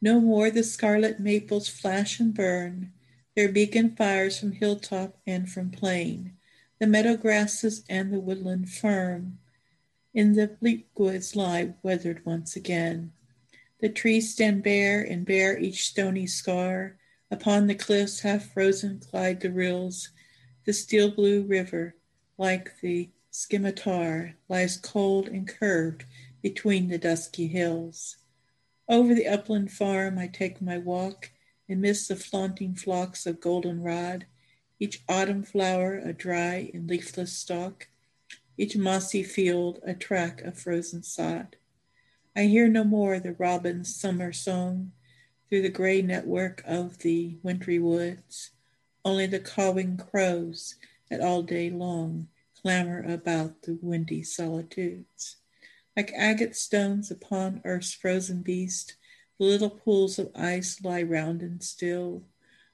No 0.02 0.20
more 0.20 0.49
the 0.49 0.64
scarlet 0.64 1.20
maples 1.20 1.68
flash 1.68 2.20
and 2.20 2.34
burn, 2.34 2.91
their 3.36 3.52
beacon 3.52 3.95
fires 3.95 4.39
from 4.39 4.54
hilltop 4.54 5.18
and 5.28 5.49
from 5.49 5.70
plain, 5.70 6.34
the 6.80 6.88
meadow 6.88 7.16
grasses 7.16 7.84
and 7.88 8.12
the 8.12 8.20
woodland 8.20 8.70
fern 8.70 9.38
in 10.14 10.34
the 10.34 10.47
bleak 10.47 10.88
woods 10.97 11.36
lie 11.36 11.74
weathered 11.84 12.26
once 12.26 12.56
again. 12.56 13.14
The 13.80 13.89
trees 13.89 14.34
stand 14.34 14.64
bare 14.64 15.02
and 15.02 15.26
bear 15.26 15.58
each 15.58 15.88
stony 15.88 16.28
scar. 16.28 16.97
Upon 17.30 17.68
the 17.68 17.76
cliffs 17.76 18.20
half 18.20 18.52
frozen 18.52 19.02
glide 19.10 19.39
the 19.39 19.52
rills. 19.52 20.10
The 20.66 20.74
steel 20.74 21.12
blue 21.12 21.43
river, 21.43 21.95
like 22.38 22.80
the 22.82 23.10
scimitar, 23.32 24.36
lies 24.49 24.78
cold 24.78 25.30
and 25.30 25.47
curved 25.47 26.04
between 26.41 26.89
the 26.89 26.97
dusky 26.97 27.47
hills. 27.47 28.18
Over 28.92 29.16
the 29.16 29.26
upland 29.26 29.72
farm 29.72 30.20
I 30.20 30.28
take 30.28 30.62
my 30.62 30.78
walk 30.78 31.32
amidst 31.70 32.10
the 32.10 32.18
flaunting 32.18 32.76
flocks 32.76 33.26
of 33.26 33.39
goldenrod, 33.39 34.26
each 34.80 35.02
autumn 35.08 35.44
flower 35.44 35.98
a 35.98 36.12
dry 36.12 36.70
and 36.74 36.89
leafless 36.89 37.32
stalk 37.32 37.88
each 38.58 38.76
mossy 38.76 39.24
field 39.24 39.80
a 39.86 39.94
track 39.94 40.42
of 40.42 40.60
frozen 40.60 41.04
sod. 41.04 41.56
I 42.36 42.44
hear 42.44 42.68
no 42.68 42.84
more 42.84 43.18
the 43.18 43.32
robin's 43.32 43.96
summer 43.96 44.34
song 44.34 44.92
through 45.48 45.62
the 45.62 45.70
gray 45.70 46.02
network 46.02 46.62
of 46.66 46.98
the 46.98 47.38
wintry 47.44 47.80
woods, 47.80 48.52
only 49.06 49.26
the 49.26 49.39
cawing 49.39 49.96
crows 49.96 50.76
that 51.10 51.22
all 51.22 51.44
day 51.44 51.70
long 51.70 52.28
clamor 52.62 53.02
about 53.04 53.62
the 53.62 53.80
windy 53.82 54.22
solitudes. 54.22 55.38
Like 55.96 56.14
agate 56.16 56.56
stones 56.56 57.12
upon 57.12 57.62
earth's 57.66 57.94
frozen 57.94 58.42
beast, 58.42 58.96
the 59.38 59.46
little 59.46 59.70
pools 59.70 60.18
of 60.18 60.32
ice 60.36 60.82
lie 60.84 61.04
round 61.04 61.42
and 61.42 61.62
still, 61.62 62.24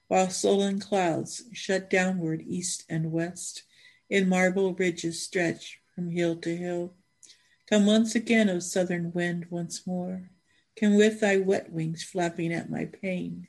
while 0.06 0.30
sullen 0.30 0.78
clouds 0.78 1.44
shut 1.52 1.90
downward 1.90 2.42
east 2.46 2.84
and 2.88 3.10
west 3.10 3.64
in 4.08 4.28
marble 4.28 4.74
ridges 4.74 5.20
stretch 5.20 5.80
from 5.94 6.10
hill 6.10 6.36
to 6.36 6.56
hill. 6.56 6.94
Come 7.68 7.86
once 7.86 8.14
again, 8.14 8.48
O 8.48 8.60
southern 8.60 9.12
wind, 9.12 9.46
once 9.50 9.86
more. 9.86 10.30
Come 10.78 10.94
with 10.94 11.20
thy 11.20 11.36
wet 11.38 11.72
wings 11.72 12.04
flapping 12.04 12.52
at 12.52 12.70
my 12.70 12.84
pane. 12.84 13.48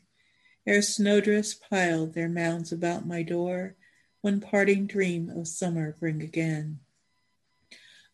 Ere 0.65 0.81
snowdrifts 0.81 1.53
pile 1.53 2.07
their 2.07 2.27
mounds 2.27 2.71
about 2.71 3.07
my 3.07 3.23
door, 3.23 3.75
one 4.21 4.41
parting 4.41 4.87
dream 4.87 5.29
of 5.29 5.47
summer 5.47 5.95
bring 5.99 6.21
again. 6.21 6.79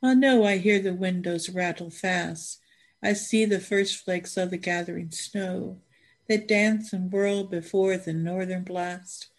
Ah, 0.01 0.13
no, 0.13 0.43
I 0.43 0.57
hear 0.57 0.79
the 0.79 0.93
windows 0.93 1.49
rattle 1.49 1.89
fast. 1.89 2.61
I 3.01 3.13
see 3.13 3.45
the 3.45 3.59
first 3.59 4.03
flakes 4.03 4.37
of 4.37 4.51
the 4.51 4.57
gathering 4.57 5.11
snow 5.11 5.81
that 6.27 6.47
dance 6.47 6.93
and 6.93 7.11
whirl 7.11 7.43
before 7.43 7.97
the 7.97 8.13
northern 8.13 8.63
blast 8.63 9.29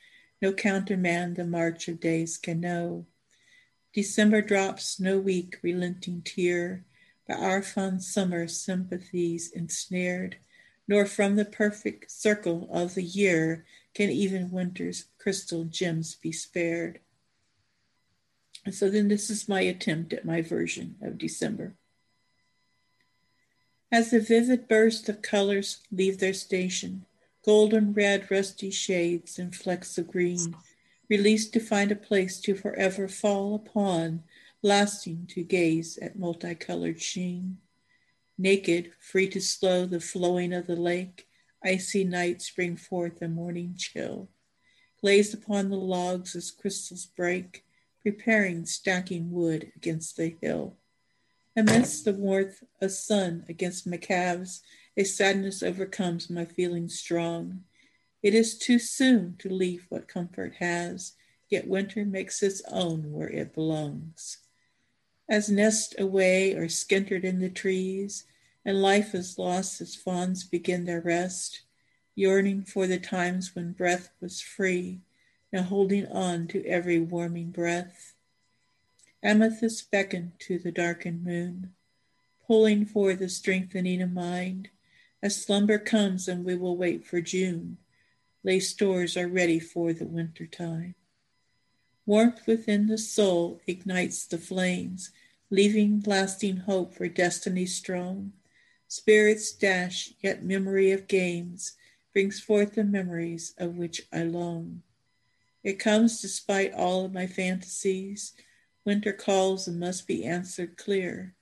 no 0.43 0.53
countermand 0.53 1.37
the 1.37 1.47
march 1.47 1.89
of 1.89 2.01
days 2.01 2.37
can 2.37 2.61
know. 2.61 3.07
December 3.95 4.43
drops 4.43 5.01
no 5.01 5.19
weak, 5.19 5.57
relenting 5.63 6.23
tear, 6.23 6.85
by 7.27 7.35
our 7.35 7.63
fond 7.63 8.03
summer 8.03 8.47
sympathies 8.47 9.51
ensnared, 9.51 10.37
nor 10.87 11.07
from 11.07 11.37
the 11.37 11.45
perfect 11.45 12.11
circle 12.11 12.69
of 12.71 12.95
the 12.95 13.03
year 13.03 13.65
can 13.95 14.11
even 14.11 14.51
winter's 14.51 15.07
crystal 15.19 15.65
gems 15.65 16.15
be 16.15 16.31
spared. 16.31 17.01
So 18.71 18.91
then 18.91 19.09
this 19.09 19.31
is 19.31 19.49
my 19.49 19.61
attempt 19.61 20.13
at 20.13 20.25
my 20.25 20.43
version 20.43 20.97
of 21.01 21.19
December. 21.19 21.75
As 23.93 24.11
the 24.11 24.21
vivid 24.21 24.67
burst 24.67 25.09
of 25.09 25.23
colors 25.23 25.79
leave 25.93 26.19
their 26.19 26.35
station, 26.35 27.07
golden 27.45 27.93
red 27.93 28.29
rusty 28.31 28.71
shades 28.71 29.39
and 29.39 29.55
flecks 29.55 29.97
of 29.97 30.09
green, 30.09 30.57
released 31.09 31.53
to 31.53 31.61
find 31.61 31.93
a 31.93 31.97
place 31.97 32.41
to 32.41 32.57
forever 32.57 33.07
fall 33.07 33.55
upon, 33.55 34.25
lasting 34.63 35.27
to 35.31 35.45
gaze 35.45 35.97
at 35.99 36.19
multicolored 36.19 37.01
sheen. 37.01 37.59
Naked, 38.37 38.93
free 38.99 39.29
to 39.29 39.41
slow 39.41 39.87
the 39.87 40.01
flowing 40.01 40.53
of 40.53 40.67
the 40.67 40.77
lake, 40.77 41.29
icy 41.65 42.03
nights 42.03 42.51
bring 42.51 42.77
forth 42.77 43.23
a 43.23 43.29
morning 43.29 43.75
chill. 43.79 44.29
Glazed 45.01 45.33
upon 45.35 45.71
the 45.71 45.77
logs 45.77 46.35
as 46.35 46.51
crystals 46.51 47.07
break, 47.07 47.65
preparing 48.07 48.65
stacking 48.65 49.33
wood 49.33 49.73
against 49.75 50.17
the 50.17 50.37
hill. 50.41 50.77
Amidst 51.57 52.05
the 52.05 52.13
warmth 52.13 52.63
of 52.81 52.93
sun 52.93 53.45
against 53.49 53.85
my 53.85 53.97
calves, 53.97 54.63
a 54.97 55.03
sadness 55.03 55.61
overcomes 55.61 56.31
my 56.31 56.45
feelings 56.45 56.97
strong. 56.97 57.65
It 58.23 58.33
is 58.33 58.59
too 58.59 58.79
soon 58.79 59.35
to 59.41 59.53
leave 59.53 59.87
what 59.89 60.07
comfort 60.07 60.55
has, 60.61 61.15
yet 61.49 61.67
winter 61.67 62.05
makes 62.05 62.45
its 62.45 62.63
own 62.71 63.11
where 63.11 63.29
it 63.29 63.53
belongs. 63.53 64.39
As 65.29 65.51
nest 65.51 65.97
away 65.99 66.55
or 66.55 66.69
skintered 66.69 67.25
in 67.25 67.41
the 67.41 67.51
trees, 67.51 68.23
and 68.65 68.81
life 68.81 69.17
is 69.17 69.37
lost 69.37 69.81
as 69.81 69.97
fawns 69.97 70.45
begin 70.45 70.85
their 70.85 71.01
rest, 71.01 71.63
yearning 72.15 72.63
for 72.63 72.87
the 72.87 73.01
times 73.01 73.57
when 73.57 73.73
breath 73.73 74.11
was 74.21 74.41
free, 74.41 75.01
now 75.53 75.63
holding 75.63 76.07
on 76.07 76.47
to 76.49 76.65
every 76.67 76.99
warming 76.99 77.51
breath. 77.51 78.15
Amethyst 79.23 79.91
beckon 79.91 80.33
to 80.41 80.59
the 80.59 80.73
darkened 80.73 81.25
moon, 81.25 81.73
pulling 82.47 82.85
for 82.85 83.15
the 83.15 83.29
strengthening 83.29 84.03
of 84.03 84.13
mind, 84.13 84.69
as 85.23 85.43
slumber 85.43 85.79
comes 85.79 86.29
and 86.29 86.45
we 86.45 86.55
will 86.55 86.77
wait 86.77 87.05
for 87.05 87.21
June, 87.21 87.79
lay 88.45 88.61
stores 88.61 89.17
are 89.17 89.29
ready 89.29 89.59
for 89.59 89.93
the 89.93 90.07
winter 90.07 90.47
time. 90.47 90.95
Warmth 92.05 92.47
within 92.47 92.87
the 92.87 92.99
soul 92.99 93.61
ignites 93.67 94.27
the 94.27 94.39
flames, 94.39 95.11
leaving 95.51 96.03
lasting 96.07 96.59
hope 96.59 96.95
for 96.95 97.09
destiny 97.09 97.67
strong. 97.67 98.33
Spirits 98.87 99.51
dash, 99.51 100.13
yet 100.21 100.45
memory 100.45 100.93
of 100.93 101.09
games 101.09 101.73
brings 102.13 102.39
forth 102.39 102.75
the 102.77 102.85
memories 102.85 103.55
of 103.59 103.77
which 103.77 104.03
I 104.13 104.23
long. 104.23 104.83
It 105.67 105.81
comes 105.81 106.23
despite 106.23 106.73
all 106.75 107.05
of 107.05 107.13
my 107.13 107.27
fantasies. 107.27 108.35
Winter 108.85 109.13
calls 109.13 109.67
and 109.67 109.81
must 109.81 110.07
be 110.07 110.25
answered 110.25 110.77
clear. 110.77 111.35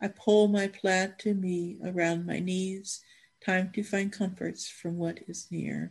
I 0.00 0.06
pull 0.06 0.46
my 0.46 0.68
plaid 0.68 1.18
to 1.18 1.34
me 1.34 1.78
around 1.84 2.24
my 2.24 2.38
knees 2.38 3.02
time 3.44 3.72
to 3.72 3.82
find 3.82 4.12
comforts 4.12 4.68
from 4.68 4.98
what 4.98 5.18
is 5.26 5.48
near. 5.50 5.90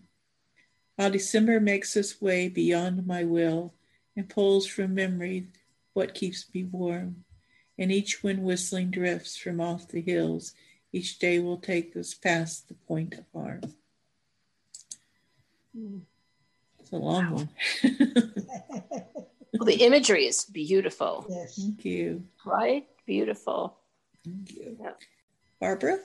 While 0.95 1.11
December 1.11 1.59
makes 1.59 1.97
its 1.97 2.21
way 2.21 2.47
beyond 2.47 3.05
my 3.05 3.25
will 3.25 3.73
and 4.15 4.29
pulls 4.29 4.65
from 4.65 4.95
memory 4.95 5.47
what 5.91 6.13
keeps 6.13 6.45
me 6.53 6.63
warm, 6.63 7.25
and 7.77 7.91
each 7.91 8.23
wind 8.23 8.41
whistling 8.41 8.89
drifts 8.89 9.35
from 9.35 9.59
off 9.59 9.89
the 9.89 9.99
hills, 9.99 10.53
each 10.93 11.19
day 11.19 11.39
will 11.39 11.57
take 11.57 11.93
us 11.97 12.13
past 12.13 12.69
the 12.69 12.73
point 12.73 13.15
of 13.15 13.25
harm. 13.33 13.63
Hmm. 15.75 15.97
It's 16.91 16.93
a 16.93 16.97
long 16.97 17.31
one. 17.31 17.49
well, 19.53 19.65
the 19.65 19.81
imagery 19.81 20.27
is 20.27 20.43
beautiful. 20.43 21.25
Yes. 21.29 21.55
Thank 21.55 21.85
you. 21.85 22.23
Right? 22.45 22.85
Beautiful. 23.05 23.77
Thank 24.25 24.51
you. 24.51 24.77
Yeah. 24.79 24.91
Barbara? 25.61 25.99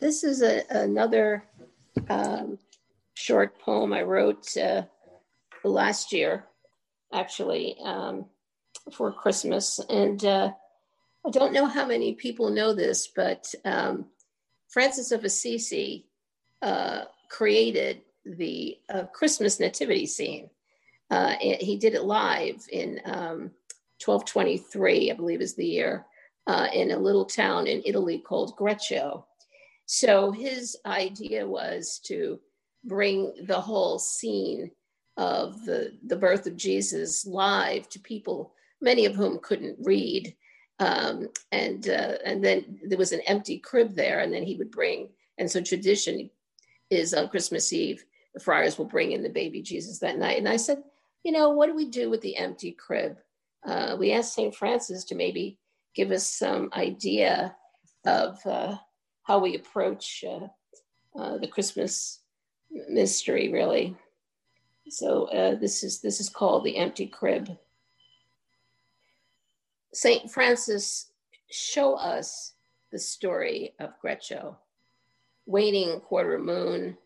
This 0.00 0.24
is 0.24 0.42
a, 0.42 0.62
another 0.70 1.44
um, 2.08 2.58
short 3.14 3.60
poem 3.60 3.92
I 3.92 4.02
wrote 4.02 4.56
uh, 4.56 4.82
last 5.62 6.12
year, 6.12 6.44
actually, 7.12 7.76
um, 7.84 8.26
for 8.92 9.12
Christmas. 9.12 9.78
And 9.88 10.24
uh, 10.24 10.50
I 11.24 11.30
don't 11.30 11.52
know 11.52 11.66
how 11.66 11.86
many 11.86 12.14
people 12.14 12.50
know 12.50 12.74
this, 12.74 13.08
but 13.14 13.54
um, 13.64 14.06
Francis 14.68 15.12
of 15.12 15.24
Assisi 15.24 16.06
uh, 16.62 17.04
created 17.30 18.02
the 18.36 18.78
uh, 18.92 19.04
Christmas 19.12 19.60
nativity 19.60 20.06
scene. 20.06 20.50
Uh, 21.10 21.34
he 21.40 21.76
did 21.76 21.94
it 21.94 22.04
live 22.04 22.66
in 22.72 23.00
um, 23.04 23.50
1223, 24.04 25.10
I 25.10 25.14
believe 25.14 25.40
is 25.40 25.54
the 25.54 25.64
year, 25.64 26.04
uh, 26.46 26.66
in 26.72 26.90
a 26.90 26.98
little 26.98 27.24
town 27.24 27.66
in 27.66 27.82
Italy 27.84 28.18
called 28.18 28.56
Greccio. 28.56 29.24
So 29.86 30.32
his 30.32 30.76
idea 30.84 31.46
was 31.46 32.00
to 32.06 32.40
bring 32.84 33.32
the 33.46 33.60
whole 33.60 33.98
scene 33.98 34.70
of 35.16 35.64
the, 35.64 35.92
the 36.06 36.16
birth 36.16 36.46
of 36.46 36.56
Jesus 36.56 37.24
live 37.26 37.88
to 37.90 38.00
people, 38.00 38.52
many 38.80 39.06
of 39.06 39.14
whom 39.14 39.38
couldn't 39.42 39.78
read. 39.80 40.34
Um, 40.78 41.28
and 41.52 41.88
uh, 41.88 42.16
and 42.24 42.44
then 42.44 42.78
there 42.86 42.98
was 42.98 43.12
an 43.12 43.22
empty 43.26 43.58
crib 43.58 43.94
there, 43.94 44.20
and 44.20 44.30
then 44.30 44.42
he 44.42 44.56
would 44.56 44.70
bring. 44.70 45.08
And 45.38 45.50
so 45.50 45.62
tradition 45.62 46.28
is 46.90 47.14
on 47.14 47.28
Christmas 47.28 47.72
Eve, 47.72 48.04
the 48.36 48.40
friars 48.40 48.76
will 48.76 48.84
bring 48.84 49.12
in 49.12 49.22
the 49.22 49.30
baby 49.30 49.62
Jesus 49.62 49.98
that 50.00 50.18
night. 50.18 50.36
And 50.36 50.46
I 50.46 50.56
said, 50.56 50.82
you 51.24 51.32
know, 51.32 51.48
what 51.48 51.68
do 51.68 51.74
we 51.74 51.86
do 51.86 52.10
with 52.10 52.20
the 52.20 52.36
empty 52.36 52.70
crib? 52.70 53.16
Uh, 53.66 53.96
we 53.98 54.12
asked 54.12 54.34
St. 54.34 54.54
Francis 54.54 55.04
to 55.04 55.14
maybe 55.14 55.58
give 55.94 56.10
us 56.10 56.28
some 56.28 56.68
idea 56.74 57.56
of 58.04 58.38
uh, 58.44 58.76
how 59.22 59.38
we 59.38 59.56
approach 59.56 60.22
uh, 60.28 60.48
uh 61.18 61.38
the 61.38 61.48
Christmas 61.48 62.20
mystery, 62.90 63.50
really. 63.50 63.96
So 64.90 65.24
uh, 65.30 65.54
this 65.54 65.82
is 65.82 66.02
this 66.02 66.20
is 66.20 66.28
called 66.28 66.62
the 66.62 66.76
empty 66.76 67.06
crib. 67.06 67.48
Saint 69.94 70.30
Francis 70.30 71.10
show 71.50 71.94
us 71.94 72.52
the 72.92 72.98
story 72.98 73.72
of 73.80 73.98
Greccio, 74.04 74.56
waiting 75.46 76.00
quarter 76.00 76.38
moon, 76.38 76.98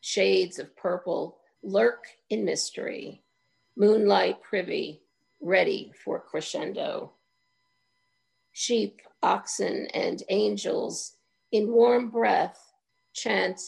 shades 0.00 0.58
of 0.58 0.76
purple 0.76 1.38
lurk 1.62 2.04
in 2.30 2.44
mystery, 2.44 3.22
moonlight 3.76 4.42
privy, 4.42 5.02
ready 5.40 5.92
for 6.04 6.20
crescendo. 6.20 7.12
Sheep, 8.52 9.00
oxen, 9.22 9.86
and 9.94 10.22
angels 10.28 11.14
in 11.52 11.70
warm 11.70 12.10
breath 12.10 12.72
chant 13.12 13.60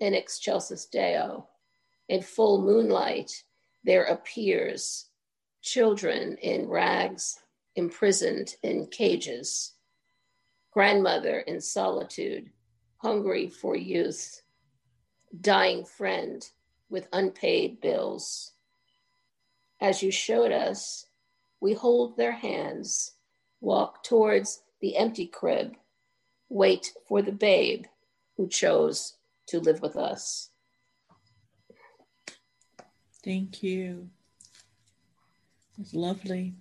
in 0.00 0.14
excelsis 0.14 0.86
Deo. 0.86 1.48
In 2.08 2.22
full 2.22 2.62
moonlight, 2.62 3.30
there 3.84 4.04
appears 4.04 5.06
children 5.62 6.36
in 6.38 6.68
rags, 6.68 7.38
imprisoned 7.76 8.54
in 8.62 8.86
cages. 8.86 9.74
Grandmother 10.72 11.40
in 11.40 11.60
solitude, 11.60 12.50
hungry 12.98 13.48
for 13.48 13.76
youth. 13.76 14.42
Dying 15.40 15.84
friend 15.84 16.48
with 16.90 17.08
unpaid 17.12 17.80
bills. 17.80 18.52
As 19.80 20.02
you 20.02 20.10
showed 20.10 20.52
us, 20.52 21.06
we 21.60 21.74
hold 21.74 22.16
their 22.16 22.32
hands, 22.32 23.12
walk 23.60 24.02
towards 24.02 24.62
the 24.80 24.96
empty 24.96 25.26
crib, 25.26 25.76
wait 26.48 26.92
for 27.06 27.22
the 27.22 27.32
babe 27.32 27.84
who 28.36 28.48
chose 28.48 29.14
to 29.46 29.60
live 29.60 29.82
with 29.82 29.96
us. 29.96 30.50
Thank 33.24 33.62
you. 33.62 34.08
It's 35.80 35.94
lovely. 35.94 36.54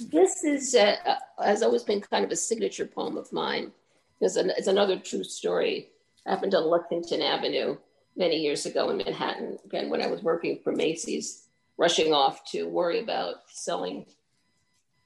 This 0.00 0.44
is, 0.44 0.74
uh, 0.74 0.96
has 1.38 1.62
always 1.62 1.82
been 1.82 2.00
kind 2.00 2.24
of 2.24 2.30
a 2.30 2.36
signature 2.36 2.86
poem 2.86 3.16
of 3.16 3.32
mine 3.32 3.72
because 4.18 4.36
it's 4.36 4.66
another 4.66 4.98
true 4.98 5.24
story. 5.24 5.90
Happened 6.26 6.54
on 6.54 6.68
Lexington 6.68 7.22
Avenue 7.22 7.76
many 8.16 8.36
years 8.36 8.66
ago 8.66 8.90
in 8.90 8.98
Manhattan, 8.98 9.58
again, 9.64 9.88
when 9.88 10.02
I 10.02 10.06
was 10.06 10.22
working 10.22 10.60
for 10.62 10.72
Macy's, 10.72 11.48
rushing 11.76 12.12
off 12.12 12.44
to 12.52 12.68
worry 12.68 13.00
about 13.00 13.36
selling 13.48 14.06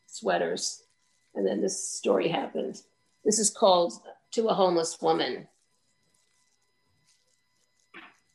sweaters. 0.07 0.83
And 1.35 1.47
then 1.47 1.61
this 1.61 1.91
story 1.91 2.29
happened. 2.29 2.83
This 3.25 3.39
is 3.39 3.51
called 3.51 3.93
To 4.33 4.49
a 4.49 4.55
Homeless 4.55 5.01
Woman. 5.01 5.47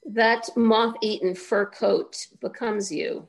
That 0.05 0.49
moth 0.55 0.95
eaten 1.01 1.35
fur 1.35 1.65
coat 1.65 2.27
becomes 2.39 2.91
you 2.91 3.27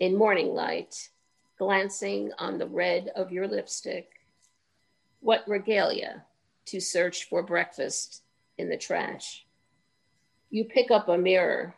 in 0.00 0.16
morning 0.16 0.48
light, 0.48 1.10
glancing 1.58 2.32
on 2.38 2.58
the 2.58 2.66
red 2.66 3.10
of 3.14 3.30
your 3.30 3.46
lipstick. 3.46 4.08
What 5.20 5.46
regalia 5.46 6.24
to 6.66 6.80
search 6.80 7.28
for 7.28 7.42
breakfast 7.42 8.22
in 8.58 8.68
the 8.68 8.76
trash. 8.76 9.46
You 10.50 10.64
pick 10.64 10.90
up 10.90 11.08
a 11.08 11.18
mirror 11.18 11.74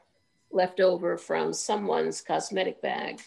left 0.50 0.80
over 0.80 1.16
from 1.16 1.52
someone's 1.52 2.20
cosmetic 2.20 2.80
bag. 2.80 3.20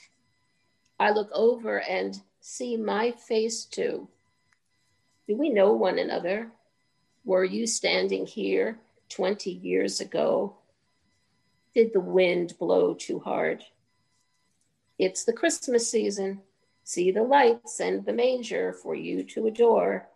I 1.00 1.12
look 1.12 1.30
over 1.34 1.82
and 1.82 2.20
see 2.40 2.78
my 2.78 3.12
face 3.12 3.66
too. 3.66 4.08
Do 5.28 5.36
we 5.36 5.50
know 5.50 5.74
one 5.74 6.00
another? 6.00 6.52
Were 7.26 7.44
you 7.44 7.68
standing 7.68 8.26
here 8.26 8.80
20 9.10 9.52
years 9.52 10.00
ago 10.00 10.58
did 11.78 11.94
the 11.94 12.00
wind 12.00 12.56
blow 12.58 12.96
too 12.96 13.20
hard? 13.20 13.64
It's 14.98 15.26
the 15.26 15.32
Christmas 15.32 15.88
season. 15.88 16.42
See 16.84 17.12
the 17.12 17.22
lights 17.22 17.80
and 17.80 18.04
the 18.04 18.14
manger 18.14 18.74
for 18.74 18.96
you 18.96 19.24
to 19.26 19.46
adore. 19.46 20.08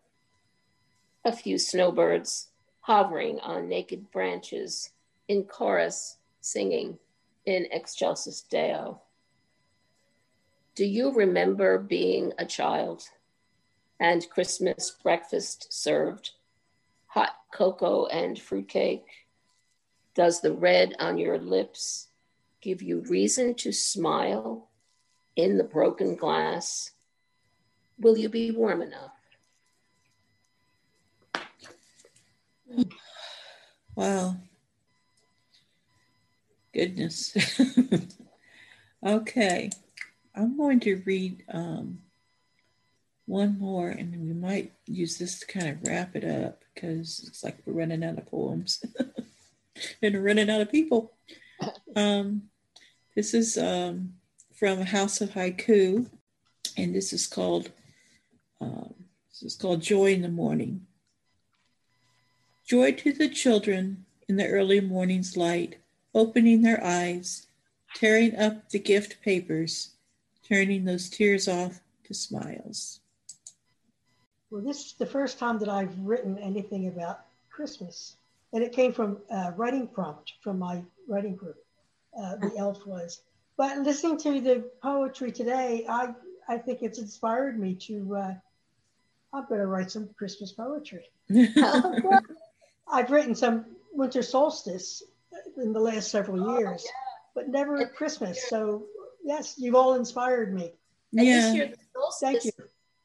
A 1.23 1.31
few 1.31 1.59
snowbirds 1.59 2.47
hovering 2.81 3.39
on 3.39 3.69
naked 3.69 4.11
branches 4.11 4.91
in 5.27 5.43
chorus 5.43 6.17
singing 6.41 6.97
in 7.45 7.67
Excelsis 7.71 8.41
Deo. 8.41 9.01
Do 10.75 10.85
you 10.85 11.13
remember 11.13 11.77
being 11.77 12.33
a 12.37 12.45
child 12.45 13.03
and 13.99 14.27
Christmas 14.29 14.97
breakfast 15.03 15.71
served, 15.71 16.31
hot 17.05 17.35
cocoa 17.53 18.07
and 18.07 18.39
fruitcake? 18.39 19.05
Does 20.15 20.41
the 20.41 20.53
red 20.53 20.95
on 20.99 21.17
your 21.17 21.37
lips 21.37 22.07
give 22.61 22.81
you 22.81 23.01
reason 23.01 23.53
to 23.55 23.71
smile 23.71 24.69
in 25.35 25.57
the 25.57 25.63
broken 25.63 26.15
glass? 26.15 26.91
Will 27.99 28.17
you 28.17 28.27
be 28.27 28.49
warm 28.49 28.81
enough? 28.81 29.20
Wow. 33.95 34.37
Goodness. 36.73 37.35
okay. 39.05 39.69
I'm 40.33 40.57
going 40.57 40.79
to 40.81 41.01
read 41.05 41.43
um, 41.51 41.99
one 43.25 43.59
more 43.59 43.89
and 43.89 44.15
we 44.21 44.33
might 44.33 44.71
use 44.85 45.17
this 45.17 45.39
to 45.39 45.47
kind 45.47 45.67
of 45.67 45.83
wrap 45.83 46.15
it 46.15 46.23
up 46.23 46.63
because 46.73 47.23
it's 47.27 47.43
like 47.43 47.57
we're 47.65 47.73
running 47.73 48.03
out 48.03 48.17
of 48.17 48.25
poems. 48.27 48.83
and 50.01 50.23
running 50.23 50.49
out 50.49 50.61
of 50.61 50.71
people. 50.71 51.13
Um, 51.95 52.43
this 53.15 53.33
is 53.33 53.57
um, 53.57 54.13
from 54.53 54.81
House 54.81 55.21
of 55.21 55.31
Haiku, 55.31 56.09
and 56.77 56.95
this 56.95 57.13
is 57.13 57.27
called 57.27 57.71
um, 58.59 58.93
this 59.29 59.43
is 59.43 59.55
called 59.55 59.81
Joy 59.81 60.13
in 60.13 60.21
the 60.21 60.29
Morning. 60.29 60.85
Joy 62.71 62.93
to 62.93 63.11
the 63.11 63.27
children 63.27 64.05
in 64.29 64.37
the 64.37 64.47
early 64.47 64.79
morning's 64.79 65.35
light, 65.35 65.75
opening 66.15 66.61
their 66.61 66.81
eyes, 66.81 67.47
tearing 67.95 68.33
up 68.37 68.69
the 68.69 68.79
gift 68.79 69.21
papers, 69.21 69.89
turning 70.47 70.85
those 70.85 71.09
tears 71.09 71.49
off 71.49 71.81
to 72.05 72.13
smiles. 72.13 73.01
Well, 74.49 74.61
this 74.61 74.85
is 74.85 74.93
the 74.93 75.05
first 75.05 75.37
time 75.37 75.59
that 75.59 75.67
I've 75.67 75.99
written 75.99 76.37
anything 76.37 76.87
about 76.87 77.25
Christmas 77.49 78.15
and 78.53 78.63
it 78.63 78.71
came 78.71 78.93
from 78.93 79.17
a 79.29 79.51
writing 79.51 79.85
prompt 79.85 80.35
from 80.39 80.57
my 80.57 80.81
writing 81.09 81.35
group. 81.35 81.57
Uh, 82.17 82.37
the 82.37 82.53
elf 82.57 82.87
was. 82.87 83.19
But 83.57 83.79
listening 83.79 84.17
to 84.19 84.39
the 84.39 84.63
poetry 84.81 85.33
today, 85.33 85.85
I 85.89 86.15
I 86.47 86.57
think 86.57 86.83
it's 86.83 86.99
inspired 86.99 87.59
me 87.59 87.75
to. 87.87 88.15
Uh, 88.15 88.33
I'm 89.33 89.45
going 89.47 89.59
to 89.59 89.67
write 89.67 89.91
some 89.91 90.07
Christmas 90.17 90.53
poetry. 90.53 91.09
I've 92.91 93.11
written 93.11 93.33
some 93.35 93.65
winter 93.93 94.21
solstice 94.21 95.03
in 95.57 95.73
the 95.73 95.79
last 95.79 96.11
several 96.11 96.57
years, 96.59 96.85
but 97.35 97.49
never 97.49 97.77
at 97.77 97.95
Christmas. 97.95 98.49
So 98.49 98.85
Yes, 99.23 99.53
you've 99.59 99.75
all 99.75 99.93
inspired 99.93 100.51
me. 100.51 100.71
And 101.15 101.27
Yeah. 101.27 101.35
this 101.35 101.53
year, 101.53 101.67
the 101.67 101.75
Thank 101.75 102.41
solstice, 102.41 102.45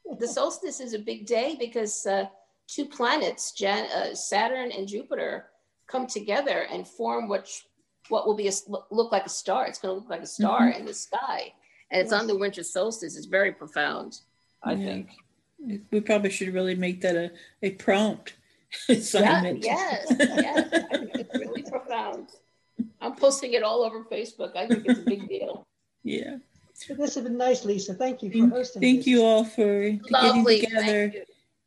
you. 0.07 0.17
the 0.19 0.27
solstice 0.27 0.81
is 0.81 0.95
a 0.95 0.99
big 0.99 1.27
day 1.27 1.57
because 1.59 2.07
uh, 2.07 2.27
two 2.67 2.87
planets, 2.87 3.53
Jan- 3.53 3.91
uh, 3.91 4.15
Saturn 4.15 4.73
and 4.73 4.89
Jupiter, 4.89 5.51
come 5.87 6.07
together 6.07 6.61
and 6.73 6.89
form 6.89 7.29
what 7.29 7.51
what 8.09 8.27
will 8.27 8.35
be 8.35 8.47
a, 8.47 8.49
s- 8.49 8.67
look 8.91 9.13
like 9.13 9.27
a 9.27 9.29
star. 9.29 9.67
It's 9.67 9.79
going 9.79 9.95
to 9.95 10.01
look 10.01 10.09
like 10.09 10.23
a 10.23 10.27
star 10.27 10.71
in 10.71 10.87
the 10.87 10.95
sky, 10.95 11.53
and 11.91 12.01
it's 12.01 12.15
on 12.15 12.27
the 12.27 12.39
winter 12.39 12.63
solstice. 12.63 13.15
It's 13.17 13.27
very 13.27 13.53
profound, 13.53 14.21
I 14.63 14.73
Yeah. 14.73 14.87
think. 14.87 15.11
We 15.91 16.01
probably 16.01 16.31
should 16.31 16.55
really 16.55 16.77
make 16.77 17.03
that 17.03 17.15
a, 17.17 17.31
a 17.63 17.73
prompt 17.73 18.37
Yeah, 18.89 18.97
assignment. 18.97 19.65
yes, 19.65 20.07
yes. 20.19 20.69
I 20.73 20.97
think 20.99 21.11
it's 21.15 21.35
really 21.39 21.63
profound. 21.63 22.29
I'm 23.01 23.15
posting 23.17 23.53
it 23.55 23.63
all 23.63 23.83
over 23.83 24.05
Facebook. 24.05 24.57
I 24.57 24.67
think 24.67 24.85
it's 24.87 25.01
a 25.01 25.03
big 25.03 25.29
deal. 25.29 25.67
Yeah. 26.03 26.37
But 26.89 26.99
this 26.99 27.15
has 27.15 27.25
been 27.25 27.37
nice, 27.39 27.65
Lisa. 27.65 27.95
Thank 27.95 28.23
you 28.23 28.31
for 28.31 28.49
hosting. 28.55 28.83
thank 28.83 28.99
this. 28.99 29.07
you 29.07 29.23
all 29.23 29.45
for 29.45 29.97
Lovely. 30.11 30.61
getting 30.61 30.77
together. 30.79 31.13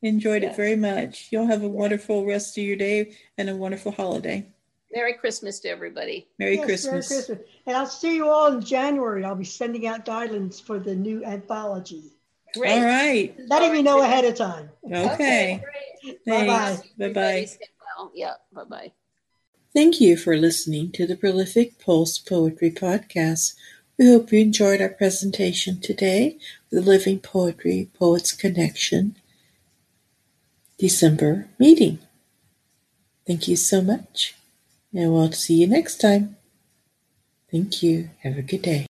Enjoyed 0.01 0.43
Yes. 0.43 0.53
it 0.53 0.55
very 0.55 0.76
much. 0.76 1.28
You'll 1.32 1.47
have 1.47 1.64
a 1.64 1.68
wonderful 1.68 2.26
rest 2.26 2.57
of 2.57 2.64
your 2.64 2.78
day 2.78 3.16
and 3.38 3.49
a 3.49 3.55
wonderful 3.55 3.91
holiday. 3.91 4.45
Merry 4.93 5.14
Christmas 5.14 5.60
to 5.62 5.70
everybody. 5.70 6.28
Merry 6.39 6.55
Yes, 6.57 6.66
Christmas. 6.66 7.10
Merry 7.12 7.24
Christmas. 7.26 7.47
And 7.66 7.76
I'll 7.76 7.86
see 7.86 8.16
you 8.16 8.28
all 8.30 8.53
in 8.53 8.62
January. 8.62 9.24
I'll 9.26 9.36
be 9.36 9.43
sending 9.43 9.88
out 9.88 10.05
guidelines 10.05 10.62
for 10.62 10.80
the 10.80 10.95
new 10.95 11.24
anthology. 11.26 12.14
Great. 12.55 12.71
All 12.71 12.83
right. 12.83 13.35
Letting 13.47 13.75
you 13.75 13.83
know 13.83 14.01
ahead 14.01 14.25
of 14.25 14.35
time. 14.35 14.69
Okay. 14.91 15.61
great. 16.03 16.25
Bye-bye. 16.25 16.79
Bye 16.97 17.13
bye. 17.13 17.47
well. 17.97 18.11
Yeah. 18.15 18.33
Bye 18.53 18.63
bye. 18.63 18.91
Thank 19.73 20.01
you 20.01 20.17
for 20.17 20.35
listening 20.35 20.91
to 20.93 21.05
the 21.05 21.15
Prolific 21.15 21.79
Pulse 21.79 22.17
Poetry 22.17 22.71
Podcast. 22.71 23.53
We 23.97 24.07
hope 24.07 24.31
you 24.31 24.39
enjoyed 24.39 24.81
our 24.81 24.89
presentation 24.89 25.79
today, 25.79 26.37
the 26.71 26.81
Living 26.81 27.19
Poetry 27.19 27.89
Poets 27.93 28.31
Connection 28.31 29.15
December 30.79 31.49
meeting. 31.59 31.99
Thank 33.27 33.47
you 33.47 33.57
so 33.57 33.81
much, 33.81 34.33
and 34.93 35.13
we'll 35.13 35.33
see 35.33 35.55
you 35.55 35.67
next 35.67 35.97
time. 35.97 36.37
Thank 37.51 37.83
you. 37.83 38.09
Have 38.23 38.37
a 38.37 38.41
good 38.41 38.61
day. 38.61 38.88